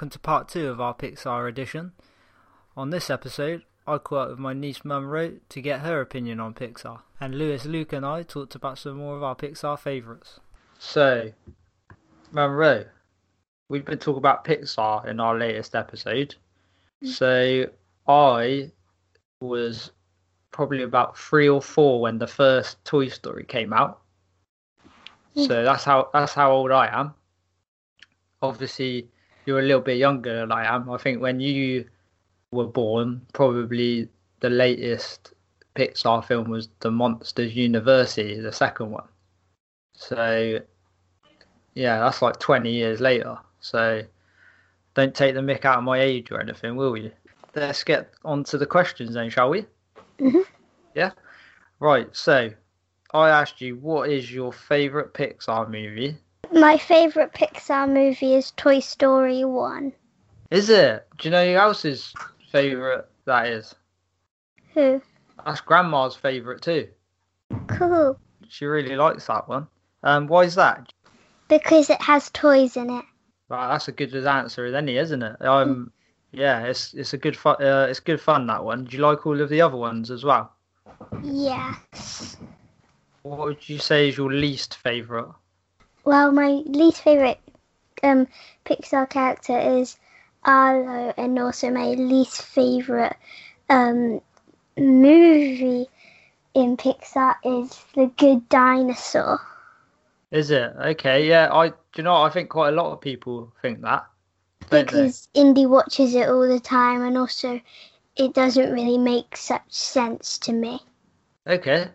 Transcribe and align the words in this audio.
Welcome 0.00 0.12
to 0.12 0.18
part 0.18 0.48
two 0.48 0.68
of 0.68 0.80
our 0.80 0.94
Pixar 0.94 1.46
edition. 1.46 1.92
On 2.74 2.88
this 2.88 3.10
episode, 3.10 3.64
I 3.86 3.98
caught 3.98 4.22
up 4.22 4.28
with 4.30 4.38
my 4.38 4.54
niece 4.54 4.82
Monroe 4.82 5.40
to 5.50 5.60
get 5.60 5.80
her 5.80 6.00
opinion 6.00 6.40
on 6.40 6.54
Pixar, 6.54 7.00
and 7.20 7.34
Lewis, 7.34 7.66
Luke, 7.66 7.92
and 7.92 8.06
I 8.06 8.22
talked 8.22 8.54
about 8.54 8.78
some 8.78 8.96
more 8.96 9.14
of 9.18 9.22
our 9.22 9.36
Pixar 9.36 9.78
favourites. 9.78 10.40
So, 10.78 11.32
Monroe, 12.32 12.86
we've 13.68 13.84
been 13.84 13.98
talking 13.98 14.16
about 14.16 14.42
Pixar 14.42 15.06
in 15.06 15.20
our 15.20 15.36
latest 15.36 15.74
episode. 15.74 16.34
Mm. 17.04 17.08
So, 17.08 17.70
I 18.08 18.70
was 19.42 19.90
probably 20.50 20.82
about 20.82 21.18
three 21.18 21.50
or 21.50 21.60
four 21.60 22.00
when 22.00 22.16
the 22.16 22.26
first 22.26 22.82
Toy 22.86 23.08
Story 23.08 23.44
came 23.44 23.74
out. 23.74 24.00
Mm. 25.36 25.46
So 25.46 25.62
that's 25.62 25.84
how 25.84 26.08
that's 26.14 26.32
how 26.32 26.52
old 26.52 26.70
I 26.70 26.86
am. 26.86 27.12
Obviously, 28.40 29.06
you're 29.50 29.58
a 29.58 29.62
little 29.62 29.80
bit 29.80 29.98
younger 29.98 30.32
than 30.38 30.52
I 30.52 30.64
am. 30.72 30.88
I 30.88 30.96
think 30.96 31.20
when 31.20 31.40
you 31.40 31.84
were 32.52 32.68
born, 32.68 33.26
probably 33.32 34.08
the 34.38 34.48
latest 34.48 35.32
Pixar 35.74 36.24
film 36.24 36.48
was 36.48 36.68
The 36.78 36.90
Monsters 36.92 37.56
University, 37.56 38.38
the 38.40 38.52
second 38.52 38.92
one. 38.92 39.08
So, 39.94 40.60
yeah, 41.74 41.98
that's 41.98 42.22
like 42.22 42.38
20 42.38 42.70
years 42.70 43.00
later. 43.00 43.36
So, 43.58 44.04
don't 44.94 45.16
take 45.16 45.34
the 45.34 45.40
mick 45.40 45.64
out 45.64 45.78
of 45.78 45.84
my 45.84 45.98
age 45.98 46.30
or 46.30 46.40
anything, 46.40 46.76
will 46.76 46.96
you? 46.96 47.10
Let's 47.56 47.82
get 47.82 48.12
on 48.24 48.44
to 48.44 48.56
the 48.56 48.66
questions 48.66 49.14
then, 49.14 49.30
shall 49.30 49.50
we? 49.50 49.66
Mhm. 50.20 50.44
Yeah? 50.94 51.10
Right, 51.80 52.14
so 52.14 52.50
I 53.12 53.30
asked 53.30 53.60
you, 53.60 53.74
what 53.76 54.10
is 54.10 54.32
your 54.32 54.52
favourite 54.52 55.12
Pixar 55.12 55.68
movie? 55.68 56.18
My 56.52 56.78
favourite 56.78 57.32
Pixar 57.32 57.88
movie 57.88 58.34
is 58.34 58.50
Toy 58.52 58.80
Story 58.80 59.44
1. 59.44 59.92
Is 60.50 60.68
it? 60.68 61.06
Do 61.18 61.28
you 61.28 61.30
know 61.30 61.46
who 61.46 61.54
else's 61.54 62.12
favourite 62.50 63.04
that 63.24 63.46
is? 63.46 63.72
Who? 64.74 65.00
That's 65.44 65.60
Grandma's 65.60 66.16
favourite 66.16 66.60
too. 66.60 66.88
Cool. 67.68 68.18
She 68.48 68.64
really 68.66 68.96
likes 68.96 69.28
that 69.28 69.48
one. 69.48 69.68
Um, 70.02 70.26
why 70.26 70.42
is 70.42 70.56
that? 70.56 70.92
Because 71.46 71.88
it 71.88 72.02
has 72.02 72.30
toys 72.30 72.76
in 72.76 72.90
it. 72.90 73.04
Right, 73.48 73.68
that's 73.68 73.86
a 73.86 73.92
good 73.92 74.14
answer 74.14 74.66
any, 74.74 74.96
isn't 74.96 75.22
it? 75.22 75.40
Um, 75.42 75.92
yeah, 76.32 76.64
it's 76.64 76.94
it's 76.94 77.12
a 77.12 77.18
good 77.18 77.36
fun. 77.36 77.56
Uh, 77.60 77.86
it's 77.88 78.00
good 78.00 78.20
fun 78.20 78.46
that 78.48 78.64
one. 78.64 78.84
Do 78.84 78.96
you 78.96 79.02
like 79.02 79.26
all 79.26 79.40
of 79.40 79.48
the 79.48 79.60
other 79.60 79.76
ones 79.76 80.10
as 80.10 80.24
well? 80.24 80.52
Yes. 81.22 82.36
What 83.22 83.38
would 83.38 83.68
you 83.68 83.78
say 83.78 84.08
is 84.08 84.16
your 84.16 84.32
least 84.32 84.76
favourite? 84.76 85.32
Well, 86.04 86.32
my 86.32 86.62
least 86.66 87.02
favourite 87.02 87.38
um, 88.02 88.28
Pixar 88.64 89.08
character 89.08 89.58
is 89.58 89.96
Arlo, 90.44 91.12
and 91.16 91.38
also 91.38 91.70
my 91.70 91.90
least 91.90 92.42
favourite 92.42 93.16
um, 93.68 94.20
movie 94.76 95.88
in 96.54 96.76
Pixar 96.76 97.36
is 97.44 97.84
The 97.94 98.06
Good 98.16 98.48
Dinosaur. 98.48 99.40
Is 100.30 100.50
it 100.50 100.72
okay? 100.78 101.26
Yeah, 101.26 101.52
I. 101.52 101.68
Do 101.68 101.74
you 101.96 102.04
know? 102.04 102.22
I 102.22 102.30
think 102.30 102.50
quite 102.50 102.68
a 102.70 102.76
lot 102.76 102.92
of 102.92 103.00
people 103.00 103.52
think 103.60 103.82
that. 103.82 104.06
Don't 104.70 104.90
they? 104.90 105.10
because 105.10 105.28
Indy 105.34 105.66
watches 105.66 106.14
it 106.14 106.28
all 106.28 106.46
the 106.46 106.60
time, 106.60 107.02
and 107.02 107.18
also 107.18 107.60
it 108.16 108.34
doesn't 108.34 108.72
really 108.72 108.98
make 108.98 109.36
such 109.36 109.72
sense 109.72 110.38
to 110.38 110.52
me. 110.52 110.80
Okay. 111.46 111.88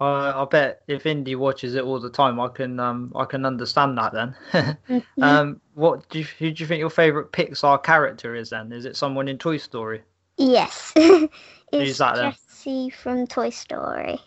Uh, 0.00 0.32
I 0.34 0.46
bet 0.50 0.80
if 0.88 1.04
Indy 1.04 1.34
watches 1.34 1.74
it 1.74 1.84
all 1.84 2.00
the 2.00 2.08
time, 2.08 2.40
I 2.40 2.48
can 2.48 2.80
um 2.80 3.12
I 3.14 3.26
can 3.26 3.44
understand 3.44 3.98
that 3.98 4.12
then. 4.14 4.78
um, 5.20 5.60
what 5.74 6.08
do 6.08 6.20
you, 6.20 6.24
who 6.38 6.50
do 6.50 6.62
you 6.62 6.66
think 6.66 6.80
your 6.80 6.88
favourite 6.88 7.32
Pixar 7.32 7.82
character 7.82 8.34
is 8.34 8.48
then? 8.50 8.72
Is 8.72 8.86
it 8.86 8.96
someone 8.96 9.28
in 9.28 9.36
Toy 9.36 9.58
Story? 9.58 10.02
Yes, 10.38 10.92
Who's 10.96 11.30
it's 11.72 11.98
that 11.98 12.16
then? 12.16 12.32
Jessie 12.32 12.88
from 12.88 13.26
Toy 13.26 13.50
Story. 13.50 14.18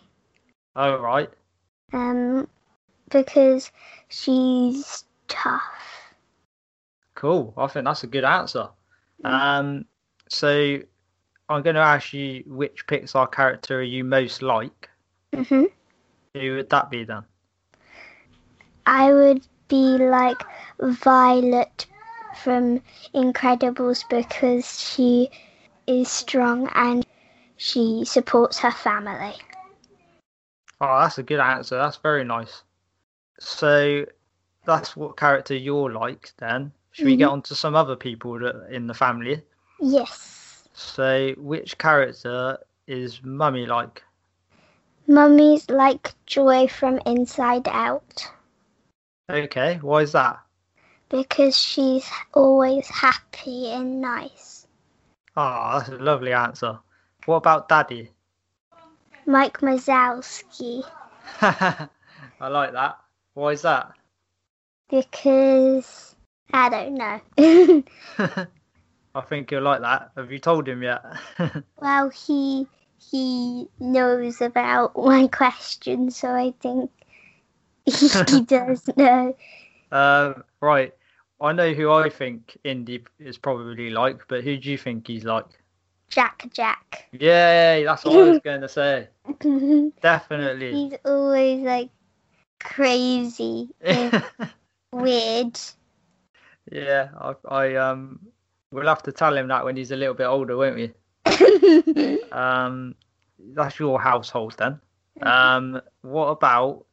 Oh 0.76 0.98
right. 0.98 1.30
Um, 1.92 2.48
because 3.10 3.72
she's 4.08 5.04
tough. 5.26 5.60
Cool. 7.16 7.52
I 7.56 7.66
think 7.66 7.84
that's 7.84 8.04
a 8.04 8.08
good 8.08 8.24
answer. 8.24 8.68
Um, 9.24 9.86
so 10.28 10.78
I'm 11.48 11.62
going 11.62 11.76
to 11.76 11.82
ask 11.82 12.12
you 12.12 12.42
which 12.46 12.86
Pixar 12.86 13.30
character 13.30 13.82
you 13.82 14.04
most 14.04 14.42
like. 14.42 14.90
Hmm 15.34 15.64
Who 16.34 16.56
would 16.56 16.70
that 16.70 16.90
be 16.90 17.04
then? 17.04 17.24
I 18.86 19.12
would 19.12 19.46
be 19.68 19.98
like 19.98 20.42
Violet 20.80 21.86
from 22.36 22.80
Incredibles 23.14 24.04
because 24.08 24.80
she 24.80 25.30
is 25.86 26.08
strong 26.10 26.68
and 26.74 27.04
she 27.56 28.04
supports 28.04 28.58
her 28.58 28.70
family. 28.70 29.34
Oh, 30.80 31.00
that's 31.00 31.18
a 31.18 31.22
good 31.22 31.40
answer. 31.40 31.76
That's 31.76 31.96
very 31.96 32.24
nice. 32.24 32.62
So 33.38 34.04
that's 34.64 34.96
what 34.96 35.16
character 35.16 35.54
you're 35.54 35.90
like 35.90 36.32
then. 36.38 36.72
Should 36.92 37.06
we 37.06 37.16
get 37.16 37.28
on 37.28 37.42
to 37.42 37.54
some 37.54 37.74
other 37.74 37.96
people 37.96 38.38
that, 38.38 38.68
in 38.70 38.86
the 38.86 38.94
family? 38.94 39.42
Yes. 39.80 40.68
So 40.74 41.32
which 41.36 41.78
character 41.78 42.58
is 42.86 43.22
Mummy 43.22 43.66
like? 43.66 44.02
Mummy's 45.06 45.68
like 45.70 46.14
Joy 46.26 46.66
from 46.66 46.98
Inside 47.06 47.68
Out 47.68 48.30
Okay, 49.30 49.78
why 49.82 50.02
is 50.02 50.12
that? 50.12 50.40
because 51.10 51.56
she's 51.56 52.08
always 52.32 52.88
happy 52.88 53.70
and 53.70 54.00
nice. 54.00 54.66
Oh, 55.36 55.78
that's 55.78 55.88
a 55.90 55.96
lovely 55.98 56.32
answer. 56.32 56.78
What 57.26 57.36
about 57.36 57.68
Daddy? 57.68 58.10
Mike 59.26 59.58
Wazowski 59.60 60.84
I 61.40 61.88
like 62.48 62.72
that. 62.72 62.98
Why 63.34 63.50
is 63.52 63.62
that? 63.62 63.92
because 64.90 66.14
I 66.52 66.68
don't 66.68 66.94
know. 66.94 67.20
I 69.14 69.20
think 69.22 69.50
you'll 69.50 69.62
like 69.62 69.80
that. 69.80 70.10
Have 70.16 70.30
you 70.32 70.38
told 70.38 70.68
him 70.68 70.82
yet? 70.82 71.02
well, 71.80 72.10
he 72.10 72.66
he 73.10 73.68
knows 73.80 74.40
about 74.40 74.96
my 74.96 75.26
question, 75.28 76.10
so 76.10 76.28
I 76.28 76.52
think 76.60 76.90
he 78.28 78.42
does 78.46 78.88
know. 78.96 79.36
um, 79.92 80.44
right. 80.60 80.92
I 81.40 81.52
know 81.52 81.74
who 81.74 81.90
I 81.92 82.08
think 82.08 82.56
Indy 82.64 83.02
is 83.18 83.36
probably 83.36 83.90
like, 83.90 84.26
but 84.28 84.44
who 84.44 84.56
do 84.56 84.70
you 84.70 84.78
think 84.78 85.06
he's 85.06 85.24
like? 85.24 85.44
Jack 86.08 86.46
Jack. 86.52 87.06
Yeah, 87.12 87.82
that's 87.82 88.04
what 88.04 88.14
I 88.14 88.30
was 88.30 88.38
going 88.38 88.60
to 88.60 88.68
say. 88.68 89.08
Definitely. 90.00 90.72
He's 90.72 90.98
always 91.04 91.60
like 91.62 91.90
crazy 92.60 93.68
and 93.80 94.24
weird. 94.92 95.58
yeah, 96.70 97.08
I, 97.18 97.34
I 97.48 97.74
um, 97.74 98.20
we'll 98.70 98.86
have 98.86 99.02
to 99.02 99.12
tell 99.12 99.36
him 99.36 99.48
that 99.48 99.64
when 99.64 99.76
he's 99.76 99.90
a 99.90 99.96
little 99.96 100.14
bit 100.14 100.26
older, 100.26 100.56
won't 100.56 100.76
we? 100.76 100.92
Um, 102.32 102.94
that's 103.38 103.78
your 103.78 104.00
household 104.00 104.56
then. 104.58 104.80
Um, 105.22 105.80
what 106.02 106.26
about 106.26 106.86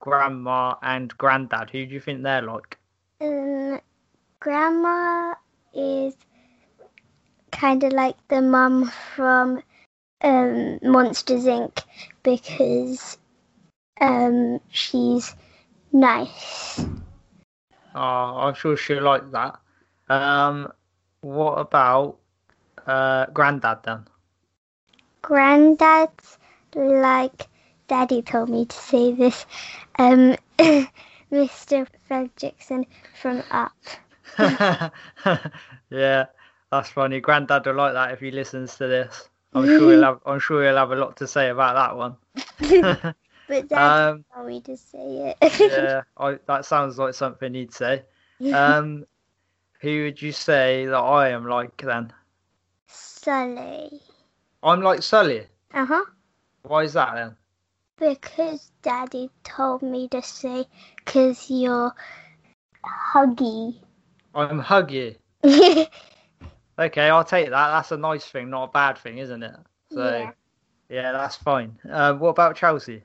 grandma 0.00 0.76
and 0.82 1.16
granddad? 1.18 1.70
Who 1.70 1.86
do 1.86 1.94
you 1.94 2.00
think 2.00 2.22
they're 2.22 2.42
like? 2.42 2.78
um, 3.20 3.80
grandma 4.40 5.34
is 5.74 6.16
kind 7.50 7.82
of 7.84 7.92
like 7.92 8.16
the 8.28 8.42
mum 8.42 8.90
from 9.14 9.62
um, 10.22 10.78
Monsters 10.82 11.44
Inc. 11.44 11.82
because 12.22 13.18
um, 14.00 14.60
she's 14.68 15.34
nice. 15.92 16.84
Oh, 17.94 18.38
I'm 18.38 18.54
sure 18.54 18.76
she'll 18.76 19.02
like 19.02 19.30
that. 19.32 19.58
Um, 20.08 20.72
what 21.20 21.54
about 21.54 22.18
uh, 22.86 23.26
granddad 23.32 23.78
then? 23.84 24.06
Granddad's 25.26 26.38
like 26.76 27.48
Daddy 27.88 28.22
told 28.22 28.48
me 28.48 28.64
to 28.64 28.76
say 28.76 29.12
this. 29.12 29.44
Um, 29.98 30.36
Mr. 31.32 31.84
Fredricksen 32.08 32.86
from 33.20 33.42
Up. 33.50 33.72
yeah, 35.90 36.26
that's 36.70 36.90
funny. 36.90 37.18
Granddad 37.18 37.66
will 37.66 37.74
like 37.74 37.94
that 37.94 38.12
if 38.12 38.20
he 38.20 38.30
listens 38.30 38.76
to 38.76 38.86
this. 38.86 39.28
I'm 39.52 39.66
sure 39.66 39.90
he'll 39.90 40.04
have. 40.04 40.20
I'm 40.24 40.38
sure 40.38 40.62
he'll 40.62 40.76
have 40.76 40.92
a 40.92 40.96
lot 40.96 41.16
to 41.16 41.26
say 41.26 41.48
about 41.48 41.74
that 41.74 41.96
one. 41.96 43.14
But 43.48 43.68
Dad 43.68 44.10
um, 44.10 44.24
told 44.32 44.46
me 44.46 44.60
to 44.60 44.76
say 44.76 45.34
it. 45.40 45.60
yeah, 45.60 46.02
I, 46.16 46.38
that 46.46 46.64
sounds 46.64 46.98
like 46.98 47.14
something 47.14 47.54
he'd 47.54 47.74
say. 47.74 48.04
Um, 48.52 49.06
who 49.80 50.04
would 50.04 50.22
you 50.22 50.30
say 50.32 50.86
that 50.86 50.96
I 50.96 51.30
am 51.30 51.48
like 51.48 51.76
then? 51.82 52.12
Sully. 52.88 54.00
I'm 54.62 54.80
like 54.80 55.02
Sully. 55.02 55.46
Uh 55.74 55.86
huh. 55.86 56.04
Why 56.62 56.82
is 56.84 56.92
that 56.94 57.14
then? 57.14 57.36
Because 57.98 58.72
Daddy 58.82 59.30
told 59.44 59.82
me 59.82 60.08
to 60.08 60.20
say, 60.22 60.66
because 61.04 61.50
you're 61.50 61.94
huggy. 63.14 63.76
I'm 64.34 64.62
huggy. 64.62 65.16
Okay, 66.78 67.08
I'll 67.08 67.24
take 67.24 67.48
that. 67.48 67.68
That's 67.70 67.92
a 67.92 67.96
nice 67.96 68.26
thing, 68.26 68.50
not 68.50 68.64
a 68.64 68.72
bad 68.72 68.98
thing, 68.98 69.16
isn't 69.16 69.42
it? 69.42 69.54
So, 69.90 70.10
Yeah. 70.10 70.30
yeah, 70.90 71.12
that's 71.12 71.34
fine. 71.36 71.78
Uh, 71.90 72.12
what 72.14 72.28
about 72.28 72.54
Chelsea? 72.54 73.02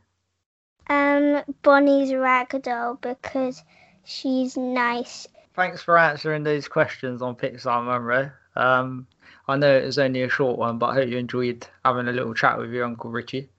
um, 0.89 1.41
Bonnie's 1.61 2.11
ragdoll 2.11 2.99
because 2.99 3.63
she's 4.03 4.57
nice. 4.57 5.25
Thanks 5.53 5.81
for 5.81 5.97
answering 5.97 6.43
those 6.43 6.67
questions 6.67 7.21
on 7.21 7.35
Pixar 7.37 7.85
Monroe. 7.85 8.29
Um, 8.57 9.07
I 9.47 9.57
know 9.57 9.75
it 9.75 9.85
was 9.85 9.97
only 9.97 10.21
a 10.21 10.29
short 10.29 10.59
one, 10.59 10.77
but 10.77 10.87
I 10.87 10.93
hope 10.93 11.09
you 11.09 11.17
enjoyed 11.17 11.65
having 11.83 12.07
a 12.07 12.11
little 12.11 12.33
chat 12.33 12.57
with 12.57 12.71
your 12.71 12.85
Uncle 12.85 13.09
Richie. 13.09 13.49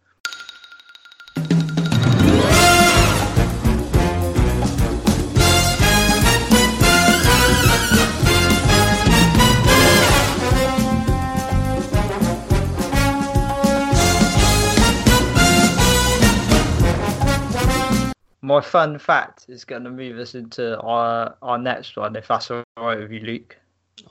My 18.44 18.60
fun 18.60 18.98
fact 18.98 19.46
is 19.48 19.64
going 19.64 19.84
to 19.84 19.90
move 19.90 20.18
us 20.18 20.34
into 20.34 20.78
our, 20.80 21.34
our 21.42 21.58
next 21.58 21.96
one, 21.96 22.16
if 22.16 22.28
that's 22.28 22.50
all 22.50 22.62
right 22.76 22.98
with 22.98 23.10
you, 23.10 23.20
Luke. 23.20 23.56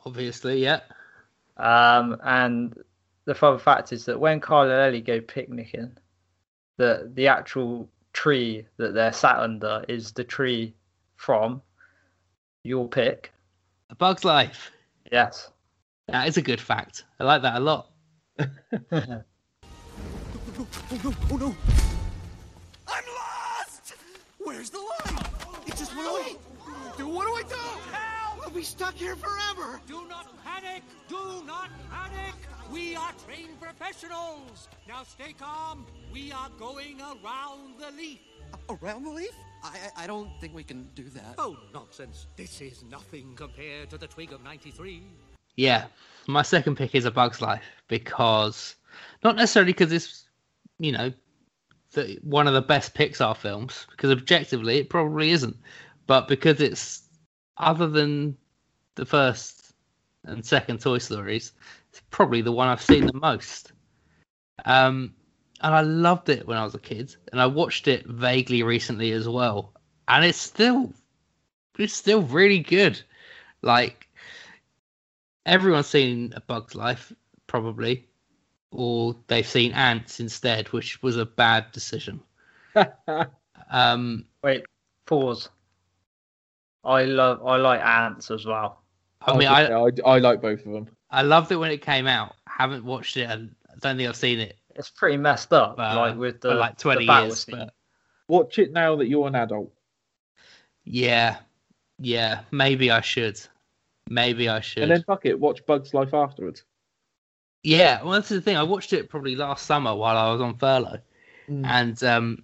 Obviously, 0.06 0.64
yeah. 0.64 0.80
Um, 1.62 2.18
and 2.24 2.76
the 3.26 3.36
fun 3.36 3.60
fact 3.60 3.94
is 3.94 4.06
that 4.06 4.20
when 4.20 4.40
Carl 4.40 4.64
and 4.64 4.74
Ellie 4.74 5.02
go 5.02 5.22
picnicking, 5.22 5.96
the 6.78 7.10
the 7.14 7.28
actual 7.28 7.88
tree 8.14 8.66
that 8.78 8.94
they're 8.94 9.14
sat 9.14 9.38
under 9.38 9.86
is 9.88 10.12
the 10.12 10.24
tree 10.24 10.74
from 11.16 11.62
your 12.64 12.88
pick. 12.88 13.32
A 13.92 13.96
Bug's 13.96 14.26
Life. 14.26 14.72
Yes. 15.12 15.52
That 16.08 16.28
is 16.28 16.38
a 16.38 16.42
good 16.42 16.60
fact. 16.60 17.06
I 17.20 17.24
like 17.26 17.44
that 17.44 17.58
a 17.58 17.60
lot. 17.60 17.92
Oh 18.40 18.46
no, 21.04 21.14
oh 21.32 21.38
no! 21.38 21.56
I'm 22.88 23.04
lost! 23.16 23.94
Where's 24.40 24.70
the 24.70 24.80
light? 24.80 25.26
It 25.68 25.78
just 25.78 25.96
went 25.96 26.10
away! 26.10 26.36
Dude, 26.98 27.08
what 27.08 27.26
do 27.28 27.34
I 27.34 27.44
do? 27.48 27.91
Help! 28.52 28.56
I'll 28.56 28.60
be 28.60 28.64
stuck 28.64 28.96
here 28.96 29.16
forever! 29.16 29.80
Do 29.88 30.06
not 30.10 30.28
panic! 30.44 30.84
Do 31.08 31.44
not 31.46 31.70
panic! 31.90 32.36
We 32.72 32.96
are 32.98 33.14
trained 33.26 33.60
professionals! 33.62 34.68
Now 34.88 35.04
stay 35.04 35.34
calm. 35.34 35.86
We 36.12 36.34
are 36.34 36.50
going 36.60 37.00
around 37.00 37.80
the 37.80 37.92
leaf. 37.98 38.20
Around 38.70 39.06
the 39.06 39.12
leaf? 39.12 39.32
I, 39.64 39.78
I 39.96 40.04
I 40.04 40.08
don't 40.08 40.30
think 40.42 40.54
we 40.54 40.64
can 40.64 40.90
do 40.96 41.04
that. 41.10 41.36
Oh, 41.38 41.58
nonsense. 41.74 42.28
This 42.36 42.60
is 42.62 42.84
nothing 42.90 43.36
compared 43.36 43.90
to 43.92 43.98
the 43.98 44.08
twig 44.08 44.34
of 44.34 44.44
93. 44.44 45.02
Yeah. 45.56 45.86
My 46.28 46.42
second 46.42 46.76
pick 46.76 46.94
is 46.94 47.06
A 47.06 47.12
Bug's 47.12 47.42
Life 47.42 47.64
because, 47.88 48.76
not 49.24 49.38
necessarily 49.38 49.72
because 49.72 49.94
it's, 49.94 50.28
you 50.78 50.92
know, 50.92 51.14
the, 51.94 52.20
one 52.24 52.48
of 52.48 52.54
the 52.54 52.62
best 52.62 52.96
Pixar 52.96 53.36
films, 53.38 53.88
because 53.92 54.12
objectively 54.12 54.78
it 54.78 54.90
probably 54.90 55.32
isn't, 55.32 55.56
but 56.06 56.28
because 56.28 56.60
it's, 56.60 57.04
other 57.58 57.88
than 57.88 58.38
the 58.96 59.06
first 59.06 59.74
and 60.26 60.46
second 60.46 60.80
Toy 60.80 60.98
Stories, 60.98 61.54
it's 61.90 62.02
probably 62.12 62.42
the 62.42 62.52
one 62.52 62.68
I've 62.68 62.82
seen 62.82 63.06
the 63.06 63.14
most. 63.14 63.72
Um, 64.66 65.14
and 65.62 65.74
I 65.74 65.82
loved 65.82 66.30
it 66.30 66.48
when 66.48 66.58
I 66.58 66.64
was 66.64 66.76
a 66.76 66.80
kid, 66.80 67.16
and 67.32 67.42
I 67.42 67.46
watched 67.46 67.88
it 67.88 68.06
vaguely 68.06 68.64
recently 68.64 69.12
as 69.12 69.28
well, 69.28 69.74
and 70.08 70.26
it's 70.26 70.38
still, 70.38 70.94
it's 71.78 71.94
still 71.94 72.22
really 72.22 72.60
good. 72.60 73.02
Like 73.62 74.08
everyone's 75.46 75.88
seen 75.88 76.34
A 76.36 76.42
Bug's 76.42 76.76
Life, 76.76 77.14
probably, 77.48 78.08
or 78.72 79.16
they've 79.28 79.46
seen 79.46 79.72
Antz 79.74 80.20
instead, 80.20 80.68
which 80.70 81.02
was 81.04 81.18
a 81.18 81.26
bad 81.26 81.72
decision. 81.72 82.22
um, 83.72 84.26
Wait, 84.44 84.64
pause. 85.06 85.50
I 86.84 87.04
love 87.04 87.46
I 87.46 87.58
like 87.58 87.82
Antz 87.82 88.32
as 88.32 88.46
well. 88.46 88.81
I 89.26 89.38
mean, 89.38 89.48
I, 89.48 89.68
I 89.72 89.90
I 90.06 90.18
like 90.20 90.42
both 90.42 90.66
of 90.66 90.72
them. 90.72 90.88
I 91.10 91.22
loved 91.22 91.52
it 91.52 91.58
when 91.58 91.72
it 91.72 91.82
came 91.82 92.08
out. 92.08 92.36
Haven't 92.48 92.84
watched 92.86 93.18
it, 93.18 93.30
and 93.30 93.54
I 93.70 93.74
don't 93.80 93.98
think 93.98 94.10
I've 94.10 94.16
seen 94.16 94.40
it 94.40 94.58
It's 94.76 94.90
pretty 94.90 95.18
messed 95.18 95.54
up, 95.54 95.78
uh, 95.80 95.96
like 95.96 96.18
with 96.18 96.42
the 96.42 96.54
like 96.56 96.78
twenty 96.78 97.06
battle 97.06 97.28
years. 97.28 97.46
But 97.46 97.74
Watch 98.28 98.60
it 98.60 98.72
now 98.72 98.96
that 98.96 99.08
you're 99.08 99.28
an 99.28 99.36
adult. 99.36 99.72
yeah, 100.86 101.38
yeah, 102.00 102.42
maybe 102.52 102.90
I 102.92 103.02
should. 103.02 103.40
Maybe 104.10 104.50
I 104.50 104.60
should. 104.62 104.84
And 104.84 104.92
then 104.92 105.04
fuck 105.04 105.26
it, 105.26 105.40
watch 105.40 105.66
Bug's 105.66 105.94
Life 105.94 106.14
afterwards. 106.14 106.64
Yeah, 107.64 108.02
well, 108.02 108.14
that's 108.14 108.30
the 108.30 108.42
thing. 108.42 108.58
I 108.58 108.64
watched 108.64 108.92
it 108.94 109.10
probably 109.10 109.36
last 109.36 109.66
summer 109.66 109.94
while 109.96 110.18
I 110.18 110.32
was 110.32 110.42
on 110.42 110.58
furlough, 110.58 111.00
Mm. 111.50 111.66
and 111.66 112.04
um, 112.04 112.44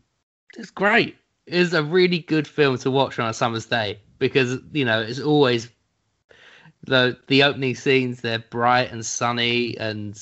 it's 0.57 0.71
great. 0.71 1.15
It's 1.45 1.71
a 1.73 1.83
really 1.83 2.19
good 2.19 2.47
film 2.47 2.77
to 2.79 2.91
watch 2.91 3.17
on 3.19 3.29
a 3.29 3.33
summer's 3.33 3.65
day 3.65 3.99
because 4.19 4.57
you 4.73 4.83
know 4.85 4.99
it's 5.01 5.19
always 5.19 5.69
the 6.87 7.17
the 7.27 7.43
opening 7.43 7.75
scenes. 7.75 8.21
They're 8.21 8.39
bright 8.39 8.91
and 8.91 9.05
sunny, 9.05 9.77
and 9.77 10.19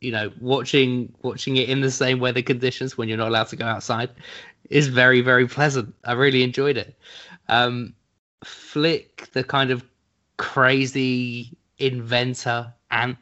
you 0.00 0.12
know 0.12 0.30
watching 0.40 1.12
watching 1.22 1.56
it 1.56 1.68
in 1.68 1.80
the 1.80 1.90
same 1.90 2.18
weather 2.20 2.42
conditions 2.42 2.98
when 2.98 3.08
you're 3.08 3.18
not 3.18 3.28
allowed 3.28 3.48
to 3.48 3.56
go 3.56 3.64
outside 3.64 4.10
is 4.68 4.88
very 4.88 5.20
very 5.20 5.46
pleasant. 5.46 5.94
I 6.04 6.12
really 6.12 6.42
enjoyed 6.42 6.76
it. 6.76 6.94
Um, 7.48 7.94
Flick, 8.44 9.30
the 9.32 9.44
kind 9.44 9.70
of 9.70 9.84
crazy 10.36 11.56
inventor 11.78 12.72
ant 12.90 13.18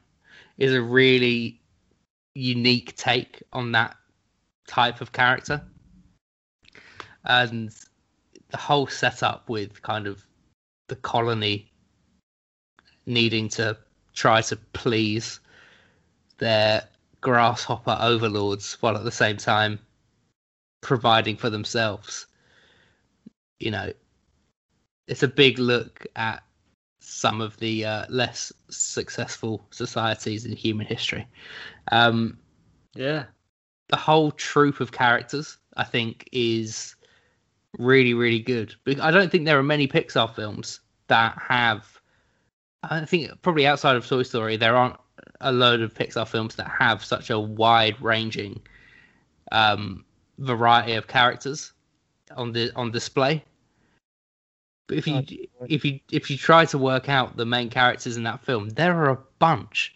is 0.58 0.74
a 0.74 0.82
really 0.82 1.60
unique 2.34 2.96
take 2.96 3.42
on 3.52 3.72
that 3.72 3.96
type 4.66 5.00
of 5.00 5.12
character. 5.12 5.62
And 7.24 7.74
the 8.50 8.56
whole 8.56 8.86
setup 8.86 9.48
with 9.48 9.82
kind 9.82 10.06
of 10.06 10.24
the 10.88 10.96
colony 10.96 11.69
needing 13.06 13.48
to 13.48 13.76
try 14.14 14.40
to 14.42 14.56
please 14.72 15.40
their 16.38 16.82
grasshopper 17.20 17.96
overlords 18.00 18.74
while 18.80 18.96
at 18.96 19.04
the 19.04 19.10
same 19.12 19.36
time 19.36 19.78
providing 20.80 21.36
for 21.36 21.50
themselves. 21.50 22.26
You 23.58 23.70
know, 23.70 23.92
it's 25.06 25.22
a 25.22 25.28
big 25.28 25.58
look 25.58 26.06
at 26.16 26.42
some 27.00 27.40
of 27.40 27.56
the 27.58 27.84
uh, 27.84 28.04
less 28.08 28.52
successful 28.68 29.66
societies 29.70 30.44
in 30.44 30.52
human 30.52 30.86
history. 30.86 31.26
Um, 31.92 32.38
Yeah. 32.94 33.24
the 33.88 33.96
whole 33.96 34.30
troop 34.30 34.80
of 34.80 34.92
characters, 34.92 35.58
I 35.76 35.84
think, 35.84 36.28
is 36.32 36.94
really, 37.78 38.14
really 38.14 38.40
good. 38.40 38.74
I 39.00 39.10
don't 39.10 39.30
think 39.30 39.44
there 39.44 39.58
are 39.58 39.62
many 39.62 39.86
Pixar 39.88 40.34
films 40.34 40.80
that 41.08 41.36
have. 41.38 41.99
I 42.82 43.04
think 43.04 43.30
probably 43.42 43.66
outside 43.66 43.96
of 43.96 44.06
Toy 44.06 44.22
Story, 44.22 44.56
there 44.56 44.76
aren't 44.76 44.96
a 45.40 45.52
load 45.52 45.80
of 45.80 45.94
Pixar 45.94 46.26
films 46.26 46.54
that 46.56 46.68
have 46.68 47.04
such 47.04 47.30
a 47.30 47.38
wide-ranging 47.38 48.60
um, 49.52 50.04
variety 50.38 50.94
of 50.94 51.06
characters 51.06 51.72
on 52.36 52.52
the 52.52 52.72
on 52.76 52.90
display. 52.90 53.44
But 54.86 54.98
if 54.98 55.06
you 55.06 55.22
if 55.68 55.84
you 55.84 56.00
if 56.10 56.30
you 56.30 56.36
try 56.36 56.64
to 56.66 56.78
work 56.78 57.08
out 57.08 57.36
the 57.36 57.46
main 57.46 57.70
characters 57.70 58.16
in 58.16 58.22
that 58.24 58.44
film, 58.44 58.70
there 58.70 58.96
are 58.96 59.10
a 59.10 59.18
bunch. 59.38 59.94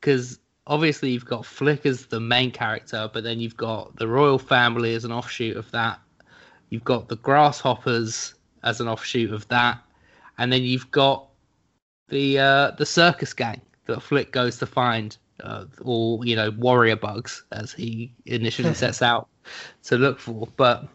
Because 0.00 0.38
obviously 0.66 1.10
you've 1.10 1.24
got 1.24 1.46
Flick 1.46 1.86
as 1.86 2.06
the 2.06 2.20
main 2.20 2.50
character, 2.50 3.08
but 3.12 3.24
then 3.24 3.40
you've 3.40 3.56
got 3.56 3.96
the 3.96 4.08
royal 4.08 4.38
family 4.38 4.94
as 4.94 5.04
an 5.04 5.12
offshoot 5.12 5.56
of 5.56 5.70
that. 5.70 6.00
You've 6.70 6.84
got 6.84 7.08
the 7.08 7.16
grasshoppers 7.16 8.34
as 8.62 8.80
an 8.80 8.88
offshoot 8.88 9.32
of 9.32 9.46
that, 9.48 9.78
and 10.38 10.52
then 10.52 10.62
you've 10.62 10.90
got 10.90 11.28
the 12.08 12.38
uh, 12.38 12.70
the 12.72 12.86
circus 12.86 13.32
gang 13.32 13.60
that 13.86 14.02
Flick 14.02 14.32
goes 14.32 14.58
to 14.58 14.66
find, 14.66 15.16
uh, 15.42 15.64
or 15.82 16.24
you 16.24 16.36
know 16.36 16.50
warrior 16.50 16.96
bugs 16.96 17.44
as 17.52 17.72
he 17.72 18.12
initially 18.26 18.74
sets 18.84 19.02
out 19.02 19.28
to 19.84 19.96
look 19.96 20.18
for. 20.18 20.48
But 20.56 20.88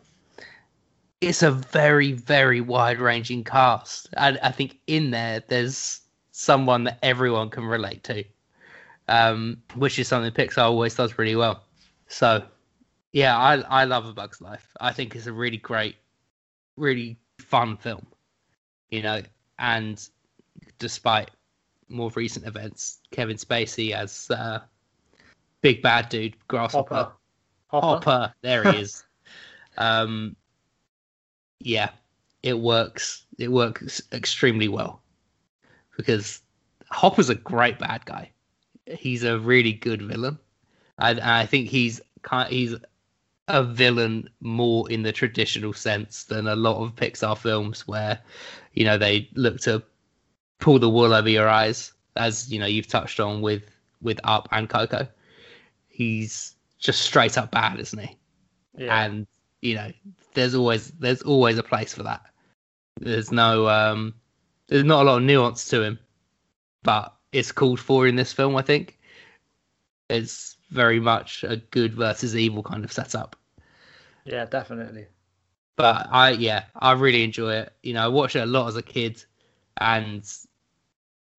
it's 1.21 1.43
a 1.43 1.51
very 1.51 2.13
very 2.13 2.61
wide 2.61 2.99
ranging 2.99 3.43
cast, 3.43 4.09
and 4.17 4.39
I 4.43 4.51
think 4.51 4.79
in 4.87 5.11
there 5.11 5.43
there's 5.47 6.01
someone 6.31 6.85
that 6.85 6.99
everyone 7.03 7.49
can 7.49 7.65
relate 7.65 8.03
to 8.05 8.23
um, 9.09 9.57
which 9.75 9.99
is 9.99 10.07
something 10.07 10.31
Pixar 10.31 10.63
always 10.63 10.95
does 10.95 11.17
really 11.17 11.35
well. 11.35 11.63
So, 12.07 12.43
yeah, 13.11 13.37
I 13.37 13.55
I 13.61 13.83
love 13.83 14.05
A 14.05 14.13
Bug's 14.13 14.39
Life. 14.39 14.75
I 14.79 14.93
think 14.93 15.15
it's 15.15 15.25
a 15.25 15.33
really 15.33 15.57
great, 15.57 15.95
really 16.77 17.17
fun 17.39 17.75
film, 17.75 18.05
you 18.91 19.01
know. 19.01 19.21
And 19.57 20.07
despite 20.77 21.31
more 21.89 22.11
recent 22.15 22.45
events, 22.45 22.99
Kevin 23.11 23.37
Spacey 23.37 23.91
as 23.91 24.29
uh, 24.31 24.59
big 25.61 25.81
bad 25.81 26.09
dude 26.09 26.35
Grasshopper 26.47 27.11
Hopper. 27.67 27.87
Hopper. 27.87 28.33
There 28.41 28.71
he 28.71 28.79
is. 28.81 29.03
um, 29.77 30.35
yeah, 31.59 31.89
it 32.43 32.59
works. 32.59 33.25
It 33.37 33.51
works 33.51 34.01
extremely 34.11 34.67
well 34.67 35.01
because 35.97 36.41
Hopper's 36.89 37.29
a 37.29 37.35
great 37.35 37.79
bad 37.79 38.05
guy. 38.05 38.31
He's 38.85 39.23
a 39.23 39.37
really 39.39 39.73
good 39.73 40.01
villain, 40.01 40.39
and 40.97 41.19
I 41.19 41.45
think 41.45 41.69
he's 41.69 42.01
kind. 42.23 42.51
He's 42.51 42.75
a 43.47 43.63
villain 43.63 44.29
more 44.41 44.89
in 44.91 45.03
the 45.03 45.11
traditional 45.11 45.73
sense 45.73 46.23
than 46.23 46.47
a 46.47 46.55
lot 46.55 46.81
of 46.83 46.95
Pixar 46.95 47.37
films, 47.37 47.87
where 47.87 48.19
you 48.73 48.85
know 48.85 48.97
they 48.97 49.29
look 49.35 49.59
to 49.61 49.83
pull 50.59 50.79
the 50.79 50.89
wool 50.89 51.13
over 51.13 51.29
your 51.29 51.47
eyes, 51.47 51.93
as 52.15 52.51
you 52.51 52.59
know 52.59 52.65
you've 52.65 52.87
touched 52.87 53.19
on 53.19 53.41
with 53.41 53.63
with 54.01 54.19
Up 54.23 54.47
and 54.51 54.69
Coco. 54.69 55.07
He's 55.87 56.55
just 56.77 57.01
straight 57.01 57.37
up 57.37 57.51
bad, 57.51 57.79
isn't 57.79 57.99
he? 57.99 58.17
Yeah. 58.77 59.03
and 59.03 59.27
you 59.61 59.75
know 59.75 59.91
there's 60.33 60.55
always 60.55 60.91
there's 60.91 61.21
always 61.21 61.57
a 61.57 61.63
place 61.63 61.93
for 61.93 62.03
that 62.03 62.21
there's 62.99 63.31
no 63.31 63.67
um 63.67 64.13
there's 64.67 64.83
not 64.83 65.03
a 65.03 65.05
lot 65.05 65.17
of 65.17 65.23
nuance 65.23 65.67
to 65.69 65.81
him 65.81 65.99
but 66.83 67.13
it's 67.31 67.51
called 67.51 67.79
for 67.79 68.07
in 68.07 68.15
this 68.15 68.31
film 68.31 68.55
i 68.55 68.61
think 68.61 68.99
it's 70.09 70.57
very 70.69 70.99
much 70.99 71.43
a 71.43 71.57
good 71.71 71.93
versus 71.93 72.35
evil 72.35 72.63
kind 72.63 72.83
of 72.83 72.91
setup 72.91 73.35
yeah, 74.25 74.45
definitely. 74.45 75.07
but 75.75 76.07
i 76.11 76.29
yeah 76.31 76.65
i 76.75 76.91
really 76.91 77.23
enjoy 77.23 77.53
it 77.53 77.73
you 77.83 77.93
know 77.93 78.03
i 78.03 78.07
watched 78.07 78.35
it 78.35 78.41
a 78.41 78.45
lot 78.45 78.67
as 78.67 78.75
a 78.75 78.81
kid 78.81 79.23
and 79.77 80.31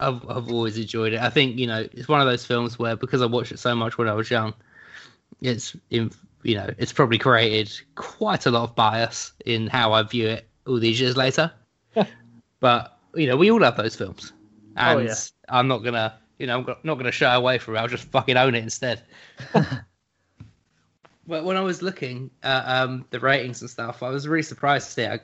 I've, 0.01 0.29
I've 0.29 0.51
always 0.51 0.79
enjoyed 0.79 1.13
it 1.13 1.21
i 1.21 1.31
think 1.31 1.59
you 1.59 1.67
know 1.67 1.87
it's 1.93 2.09
one 2.09 2.21
of 2.21 2.27
those 2.27 2.45
films 2.45 2.79
where 2.79 2.97
because 2.97 3.23
i 3.23 3.27
watched 3.27 3.53
it 3.53 3.59
so 3.59 3.75
much 3.75 3.99
when 3.99 4.09
i 4.09 4.13
was 4.13 4.31
young 4.31 4.55
it's 5.43 5.77
in 5.91 6.11
you 6.43 6.55
know 6.55 6.69
it's 6.79 6.93
probably 6.93 7.19
created 7.19 7.73
quite 7.95 8.47
a 8.47 8.51
lot 8.51 8.65
of 8.65 8.75
bias 8.75 9.33
in 9.47 9.67
how 9.67 9.93
I 9.93 10.03
view 10.03 10.29
it 10.29 10.49
all 10.67 10.79
these 10.79 11.01
years 11.01 11.17
later. 11.17 11.51
but 12.61 12.99
you 13.15 13.27
know 13.27 13.37
we 13.37 13.51
all 13.51 13.63
have 13.63 13.77
those 13.77 13.97
films, 13.97 14.33
and 14.77 15.01
Oh, 15.01 15.03
yeah. 15.03 15.15
I'm 15.49 15.69
not 15.69 15.79
gonna 15.79 16.19
you 16.39 16.47
know 16.47 16.59
I'm 16.59 16.77
not 16.83 16.95
gonna 16.97 17.13
shy 17.13 17.35
away 17.35 17.59
from 17.59 17.77
it. 17.77 17.79
I'll 17.79 17.89
just 17.89 18.05
fucking 18.05 18.37
own 18.37 18.55
it 18.55 18.63
instead. 18.63 19.03
but 21.27 21.45
when 21.45 21.57
I 21.57 21.61
was 21.61 21.83
looking 21.83 22.31
at 22.43 22.65
um, 22.65 23.05
the 23.11 23.21
ratings 23.21 23.61
and 23.61 23.71
stuff, 23.71 24.03
I 24.03 24.11
was 24.11 24.29
really 24.29 24.43
surprised 24.43 24.87
to 24.89 24.93
see 24.93 25.03
how 25.05 25.19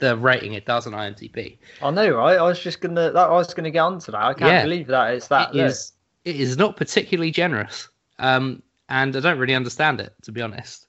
the 0.00 0.16
rating 0.16 0.54
it 0.54 0.64
does 0.66 0.86
on 0.86 0.92
IMDb. 0.92 1.58
I 1.82 1.90
know, 1.90 2.10
right? 2.10 2.38
I 2.38 2.42
was 2.42 2.60
just 2.60 2.80
gonna. 2.80 3.10
That, 3.12 3.28
I 3.28 3.32
was 3.32 3.54
gonna 3.54 3.70
get 3.70 3.80
onto 3.80 4.12
that. 4.12 4.22
I 4.22 4.34
can't 4.34 4.50
Yeah. 4.50 4.62
believe 4.64 4.86
that 4.88 5.14
it's 5.14 5.28
that 5.28 5.50
It 5.50 5.56
low. 5.58 5.64
is 5.66 5.92
it 6.24 6.36
is 6.36 6.56
not 6.56 6.76
particularly 6.76 7.30
generous, 7.30 7.88
um, 8.18 8.62
and 8.88 9.16
I 9.16 9.20
don't 9.20 9.38
really 9.38 9.54
understand 9.54 10.00
it 10.00 10.12
to 10.22 10.32
be 10.32 10.42
honest. 10.42 10.86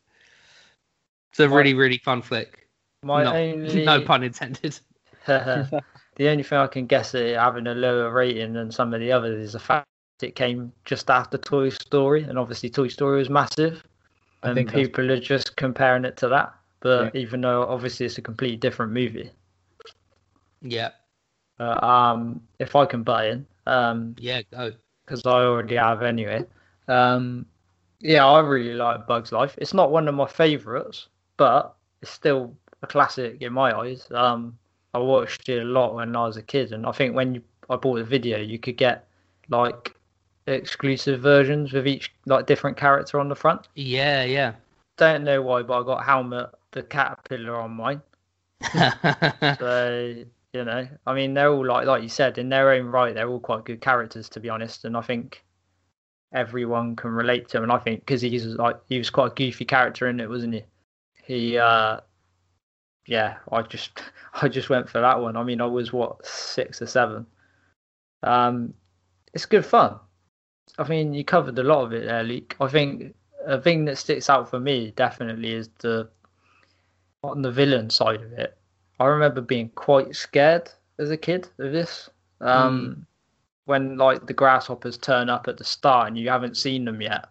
It's 1.31 1.39
a 1.39 1.47
Well- 1.47 1.57
really 1.57 1.73
really 1.73 1.97
fun 1.99 2.21
flick. 2.21 2.67
My 3.03 3.23
no, 3.23 3.33
only 3.33 3.85
no 3.85 4.01
pun 4.01 4.23
intended. 4.23 4.79
the 5.25 5.81
only 6.19 6.43
thing 6.43 6.57
I 6.57 6.67
can 6.67 6.85
guess 6.87 7.15
at 7.15 7.21
it 7.21 7.37
having 7.37 7.67
a 7.67 7.73
lower 7.75 8.11
rating 8.11 8.53
than 8.53 8.71
some 8.71 8.93
of 8.93 8.99
the 8.99 9.11
others 9.11 9.45
is 9.47 9.53
the 9.53 9.59
fact 9.59 9.87
it 10.21 10.35
came 10.35 10.71
just 10.85 11.09
after 11.09 11.37
Toy 11.37 11.69
Story, 11.69 12.23
and 12.23 12.37
obviously 12.37 12.69
Toy 12.69 12.87
Story 12.89 13.17
was 13.17 13.29
massive, 13.29 13.83
I 14.43 14.49
and 14.49 14.55
think 14.55 14.69
that's- 14.69 14.87
people 14.87 15.11
are 15.11 15.19
just 15.19 15.55
comparing 15.55 16.05
it 16.05 16.15
to 16.17 16.27
that. 16.29 16.53
But 16.81 17.15
even 17.15 17.41
though 17.41 17.63
obviously 17.63 18.05
it's 18.05 18.17
a 18.17 18.21
completely 18.21 18.57
different 18.57 18.91
movie, 18.91 19.31
Yeah, 20.61 20.89
uh, 21.59 21.85
um, 21.85 22.41
if 22.59 22.75
I 22.75 22.85
can 22.85 23.03
buy 23.03 23.27
in, 23.29 23.45
um, 23.67 24.15
yeah, 24.17 24.41
go. 24.51 24.71
because 25.05 25.25
I 25.25 25.43
already 25.43 25.75
have 25.75 26.01
anyway. 26.03 26.45
Um, 26.87 27.45
yeah, 27.99 28.25
I 28.25 28.39
really 28.39 28.73
like 28.73 29.07
Bugs 29.07 29.31
Life. 29.31 29.55
It's 29.59 29.73
not 29.73 29.91
one 29.91 30.07
of 30.07 30.15
my 30.15 30.27
favourites, 30.27 31.07
but 31.37 31.75
it's 32.01 32.11
still 32.11 32.55
a 32.81 32.87
classic 32.87 33.41
in 33.41 33.53
my 33.53 33.77
eyes. 33.77 34.07
Um, 34.11 34.57
I 34.93 34.99
watched 34.99 35.47
it 35.49 35.61
a 35.61 35.65
lot 35.65 35.93
when 35.95 36.15
I 36.15 36.25
was 36.25 36.37
a 36.37 36.41
kid, 36.41 36.73
and 36.73 36.85
I 36.85 36.91
think 36.91 37.15
when 37.15 37.35
you, 37.35 37.41
I 37.69 37.75
bought 37.75 37.97
the 37.97 38.03
video, 38.03 38.39
you 38.39 38.57
could 38.59 38.77
get 38.77 39.07
like 39.49 39.95
exclusive 40.47 41.21
versions 41.21 41.73
with 41.73 41.87
each 41.87 42.11
like 42.25 42.47
different 42.47 42.77
character 42.77 43.19
on 43.19 43.29
the 43.29 43.35
front. 43.35 43.67
Yeah, 43.75 44.23
yeah. 44.23 44.53
Don't 44.97 45.23
know 45.23 45.41
why, 45.41 45.61
but 45.61 45.81
I 45.81 45.85
got 45.85 46.05
Helmet 46.05 46.49
the 46.71 46.83
caterpillar 46.83 47.55
on 47.59 47.71
mine. 47.71 48.01
So 49.59 50.23
you 50.53 50.65
know, 50.65 50.87
I 51.07 51.13
mean, 51.13 51.33
they're 51.33 51.51
all 51.51 51.65
like 51.65 51.87
like 51.87 52.03
you 52.03 52.09
said 52.09 52.37
in 52.37 52.49
their 52.49 52.71
own 52.71 52.87
right. 52.87 53.13
They're 53.13 53.29
all 53.29 53.39
quite 53.39 53.65
good 53.65 53.81
characters, 53.81 54.27
to 54.29 54.39
be 54.39 54.49
honest. 54.49 54.83
And 54.83 54.97
I 54.97 55.01
think 55.01 55.43
everyone 56.33 56.95
can 56.95 57.11
relate 57.11 57.47
to 57.49 57.57
him. 57.57 57.63
And 57.63 57.71
I 57.71 57.77
think 57.77 58.01
because 58.01 58.21
he's 58.21 58.45
like 58.45 58.77
he 58.87 58.97
was 58.97 59.09
quite 59.09 59.31
a 59.31 59.35
goofy 59.35 59.65
character 59.65 60.07
in 60.07 60.19
it, 60.19 60.29
wasn't 60.29 60.55
he? 60.55 60.63
He, 61.23 61.57
uh 61.57 62.01
yeah, 63.07 63.37
I 63.51 63.61
just 63.61 64.01
I 64.41 64.47
just 64.47 64.69
went 64.69 64.89
for 64.89 65.01
that 65.01 65.21
one. 65.21 65.37
I 65.37 65.43
mean, 65.43 65.61
I 65.61 65.65
was 65.65 65.93
what 65.93 66.25
six 66.25 66.81
or 66.81 66.87
seven. 66.87 67.25
Um, 68.23 68.73
it's 69.33 69.45
good 69.45 69.65
fun. 69.65 69.99
I 70.77 70.87
mean, 70.87 71.13
you 71.13 71.23
covered 71.23 71.57
a 71.59 71.63
lot 71.63 71.83
of 71.83 71.93
it 71.93 72.05
there, 72.05 72.23
Luke. 72.23 72.55
I 72.59 72.67
think 72.67 73.15
a 73.45 73.59
thing 73.59 73.85
that 73.85 73.97
sticks 73.97 74.29
out 74.29 74.49
for 74.49 74.59
me 74.59 74.93
definitely 74.95 75.53
is 75.53 75.69
the 75.79 76.09
on 77.23 77.41
the 77.41 77.51
villain 77.51 77.89
side 77.89 78.21
of 78.21 78.33
it. 78.33 78.57
I 78.99 79.05
remember 79.05 79.41
being 79.41 79.69
quite 79.69 80.15
scared 80.15 80.69
as 80.99 81.11
a 81.11 81.17
kid 81.17 81.47
of 81.59 81.71
this. 81.71 82.09
Um, 82.39 83.05
When 83.65 83.97
like 83.97 84.25
the 84.25 84.33
grasshoppers 84.33 84.97
turn 84.97 85.29
up 85.29 85.47
at 85.47 85.57
the 85.57 85.63
start 85.63 86.07
and 86.07 86.17
you 86.17 86.29
haven't 86.29 86.57
seen 86.57 86.85
them 86.85 87.01
yet, 87.01 87.25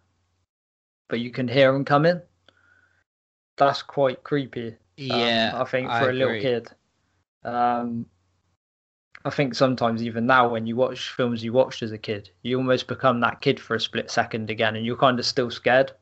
but 1.08 1.20
you 1.20 1.30
can 1.30 1.48
hear 1.48 1.72
them 1.72 1.84
coming. 1.84 2.20
That's 3.56 3.82
quite 3.82 4.22
creepy. 4.22 4.68
um, 4.68 4.76
yeah, 4.98 5.52
I 5.54 5.64
think 5.64 5.90
I 5.90 6.00
for 6.00 6.10
a 6.10 6.12
little 6.12 6.40
kid. 6.40 6.68
Um, 7.44 8.06
I 9.24 9.30
think 9.30 9.54
sometimes 9.54 10.02
even 10.02 10.24
now 10.26 10.48
when 10.48 10.66
you 10.66 10.76
watch 10.76 11.10
films 11.10 11.42
you 11.44 11.52
watched 11.52 11.82
as 11.82 11.92
a 11.92 11.98
kid, 11.98 12.30
you 12.42 12.56
almost 12.56 12.86
become 12.86 13.20
that 13.20 13.40
kid 13.40 13.58
for 13.60 13.74
a 13.74 13.80
split 13.80 14.10
second 14.10 14.50
again, 14.50 14.76
and 14.76 14.86
you're 14.86 14.96
kind 14.96 15.18
of 15.18 15.26
still 15.26 15.50
scared, 15.50 15.92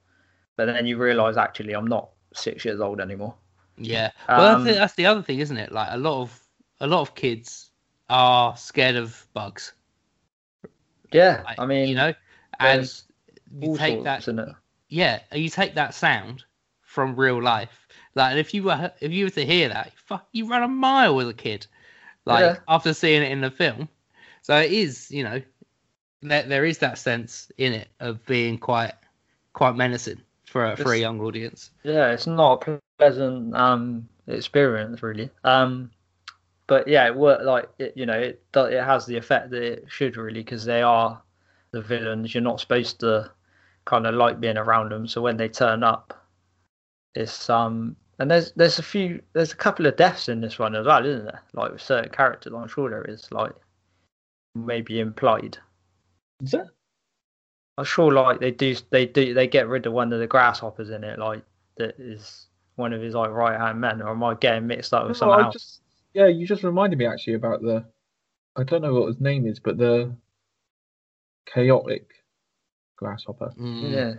but 0.57 0.67
then 0.67 0.87
you 0.87 0.99
realise 0.99 1.37
actually 1.37 1.73
I'm 1.75 1.87
not 1.87 2.11
six 2.35 2.65
years 2.65 2.81
old 2.81 3.01
anymore. 3.01 3.35
Yeah. 3.79 4.11
Well, 4.35 4.47
Um, 4.47 4.53
that's, 4.53 4.65
the, 4.65 4.73
that's 4.75 4.95
the 4.95 5.07
other 5.07 5.23
thing, 5.23 5.39
isn't 5.41 5.57
it? 5.57 5.73
Like 5.73 5.89
a 5.91 5.99
lot 5.99 6.23
of 6.23 6.43
a 6.81 6.87
lot 6.87 7.01
of 7.01 7.15
kids 7.15 7.71
are 8.09 8.57
scared 8.57 8.97
of 8.97 9.27
bugs. 9.35 9.73
Yeah, 11.13 11.45
Like, 11.45 11.59
I 11.59 11.67
mean, 11.67 11.89
you 11.89 11.95
know, 11.95 12.15
and 12.61 12.91
you 13.61 13.69
take 13.71 14.03
that 14.05 14.29
yeah, 14.89 15.21
you 15.33 15.49
take 15.49 15.75
that 15.75 15.95
sound 15.95 16.45
from 16.83 17.17
real 17.17 17.43
life. 17.43 17.87
Like, 18.15 18.31
and 18.33 18.41
if 18.41 18.55
you 18.55 18.65
were 18.65 18.93
if 19.01 19.13
you 19.13 19.25
were 19.27 19.31
to 19.31 19.45
hear 19.47 19.69
that, 19.69 19.93
fuck, 19.99 20.29
you 20.33 20.49
run 20.49 20.63
a 20.63 20.69
mile 20.69 21.21
as 21.21 21.29
a 21.29 21.35
kid. 21.35 21.67
Like 22.25 22.45
Yeah. 22.45 22.57
after 22.69 22.93
seeing 22.95 23.23
it 23.23 23.31
in 23.33 23.41
the 23.41 23.51
film, 23.51 23.89
so 24.43 24.57
it 24.59 24.73
is, 24.73 25.11
you 25.11 25.25
know, 25.25 25.43
there 26.23 26.43
there 26.43 26.65
is 26.65 26.79
that 26.79 26.99
sense 26.99 27.51
in 27.59 27.73
it 27.73 27.89
of 28.01 28.25
being 28.27 28.59
quite 28.59 28.95
quite 29.53 29.77
menacing 29.77 30.23
for 30.49 30.65
a, 30.65 30.77
for 30.77 30.93
a 30.93 30.99
young 30.99 31.21
audience. 31.21 31.71
Yeah, 31.85 32.11
it's 32.11 32.27
not 32.27 32.67
a 32.67 32.81
pleasant 32.99 33.55
um 33.55 34.09
experience 34.27 35.03
really. 35.03 35.31
Um, 35.45 35.91
but 36.67 36.87
yeah, 36.89 37.07
it 37.07 37.17
worked 37.17 37.45
like 37.45 37.69
it, 37.79 37.93
you 37.97 38.07
know 38.07 38.19
it 38.19 38.43
it 38.55 38.83
has 38.83 39.07
the 39.07 39.17
effect 39.17 39.51
that 39.51 39.63
it 39.63 39.85
should 39.89 40.17
really 40.17 40.43
because 40.43 40.65
they 40.65 40.83
are 40.83 41.23
the 41.71 41.83
villains. 41.83 42.35
You're 42.35 42.43
not 42.43 42.61
supposed 42.61 43.01
to 43.01 43.31
kind 43.85 44.07
of 44.07 44.15
like 44.15 44.41
being 44.41 44.59
around 44.59 44.91
them. 44.91 45.07
So 45.07 45.23
when 45.23 45.37
they 45.37 45.49
turn 45.49 45.83
up, 45.83 46.27
it's 47.15 47.49
um 47.49 47.97
and 48.19 48.31
there's 48.31 48.53
there's 48.53 48.79
a 48.79 48.83
few 48.83 49.23
there's 49.33 49.53
a 49.53 49.57
couple 49.57 49.87
of 49.87 49.97
deaths 49.97 50.29
in 50.29 50.41
this 50.41 50.59
one 50.59 50.75
as 50.75 50.87
well, 50.87 51.05
isn't 51.05 51.25
there? 51.25 51.43
Like 51.55 51.73
with 51.73 51.83
certain 51.83 52.11
characters, 52.11 52.53
I'm 52.53 52.69
sure 52.69 52.91
there 52.91 53.05
is 53.05 53.31
like 53.33 53.53
maybe 54.55 55.01
implied. 55.01 55.59
Is 56.43 56.53
that? 56.53 56.69
I'm 57.79 57.85
sure 57.85 58.13
like 58.13 58.41
they 58.41 58.51
do 58.51 58.75
they 58.91 59.07
do 59.07 59.33
they 59.35 59.47
get 59.47 59.69
rid 59.69 59.87
of 59.87 59.93
one 59.93 60.13
of 60.13 60.19
the 60.19 60.27
grasshoppers 60.27 60.91
in 60.91 61.05
it, 61.05 61.19
like 61.19 61.43
that 61.77 61.95
is 61.99 62.47
one 62.77 62.93
of 62.93 63.01
his 63.01 63.15
like 63.15 63.31
right 63.31 63.59
hand 63.59 63.81
men, 63.81 64.03
or 64.03 64.11
am 64.11 64.25
I 64.25 64.35
getting 64.35 64.67
mixed 64.67 64.93
up 64.93 65.07
with 65.07 65.17
No, 65.17 65.21
someone 65.21 65.41
I 65.41 65.43
else? 65.45 65.55
just 65.55 65.81
yeah, 66.13 66.27
you 66.27 66.47
just 66.47 66.65
reminded 66.65 66.99
me 66.99 67.07
actually 67.07 67.35
about 67.35 67.63
the 67.63 67.85
I 68.57 68.65
don't 68.65 68.83
know 68.83 68.95
what 68.95 69.07
his 69.07 69.21
name 69.21 69.47
is, 69.47 69.61
but 69.61 69.79
the 69.79 70.13
chaotic 71.47 72.09
grasshopper. 72.97 73.53
Mm. 73.59 73.93
Yeah. 73.93 74.15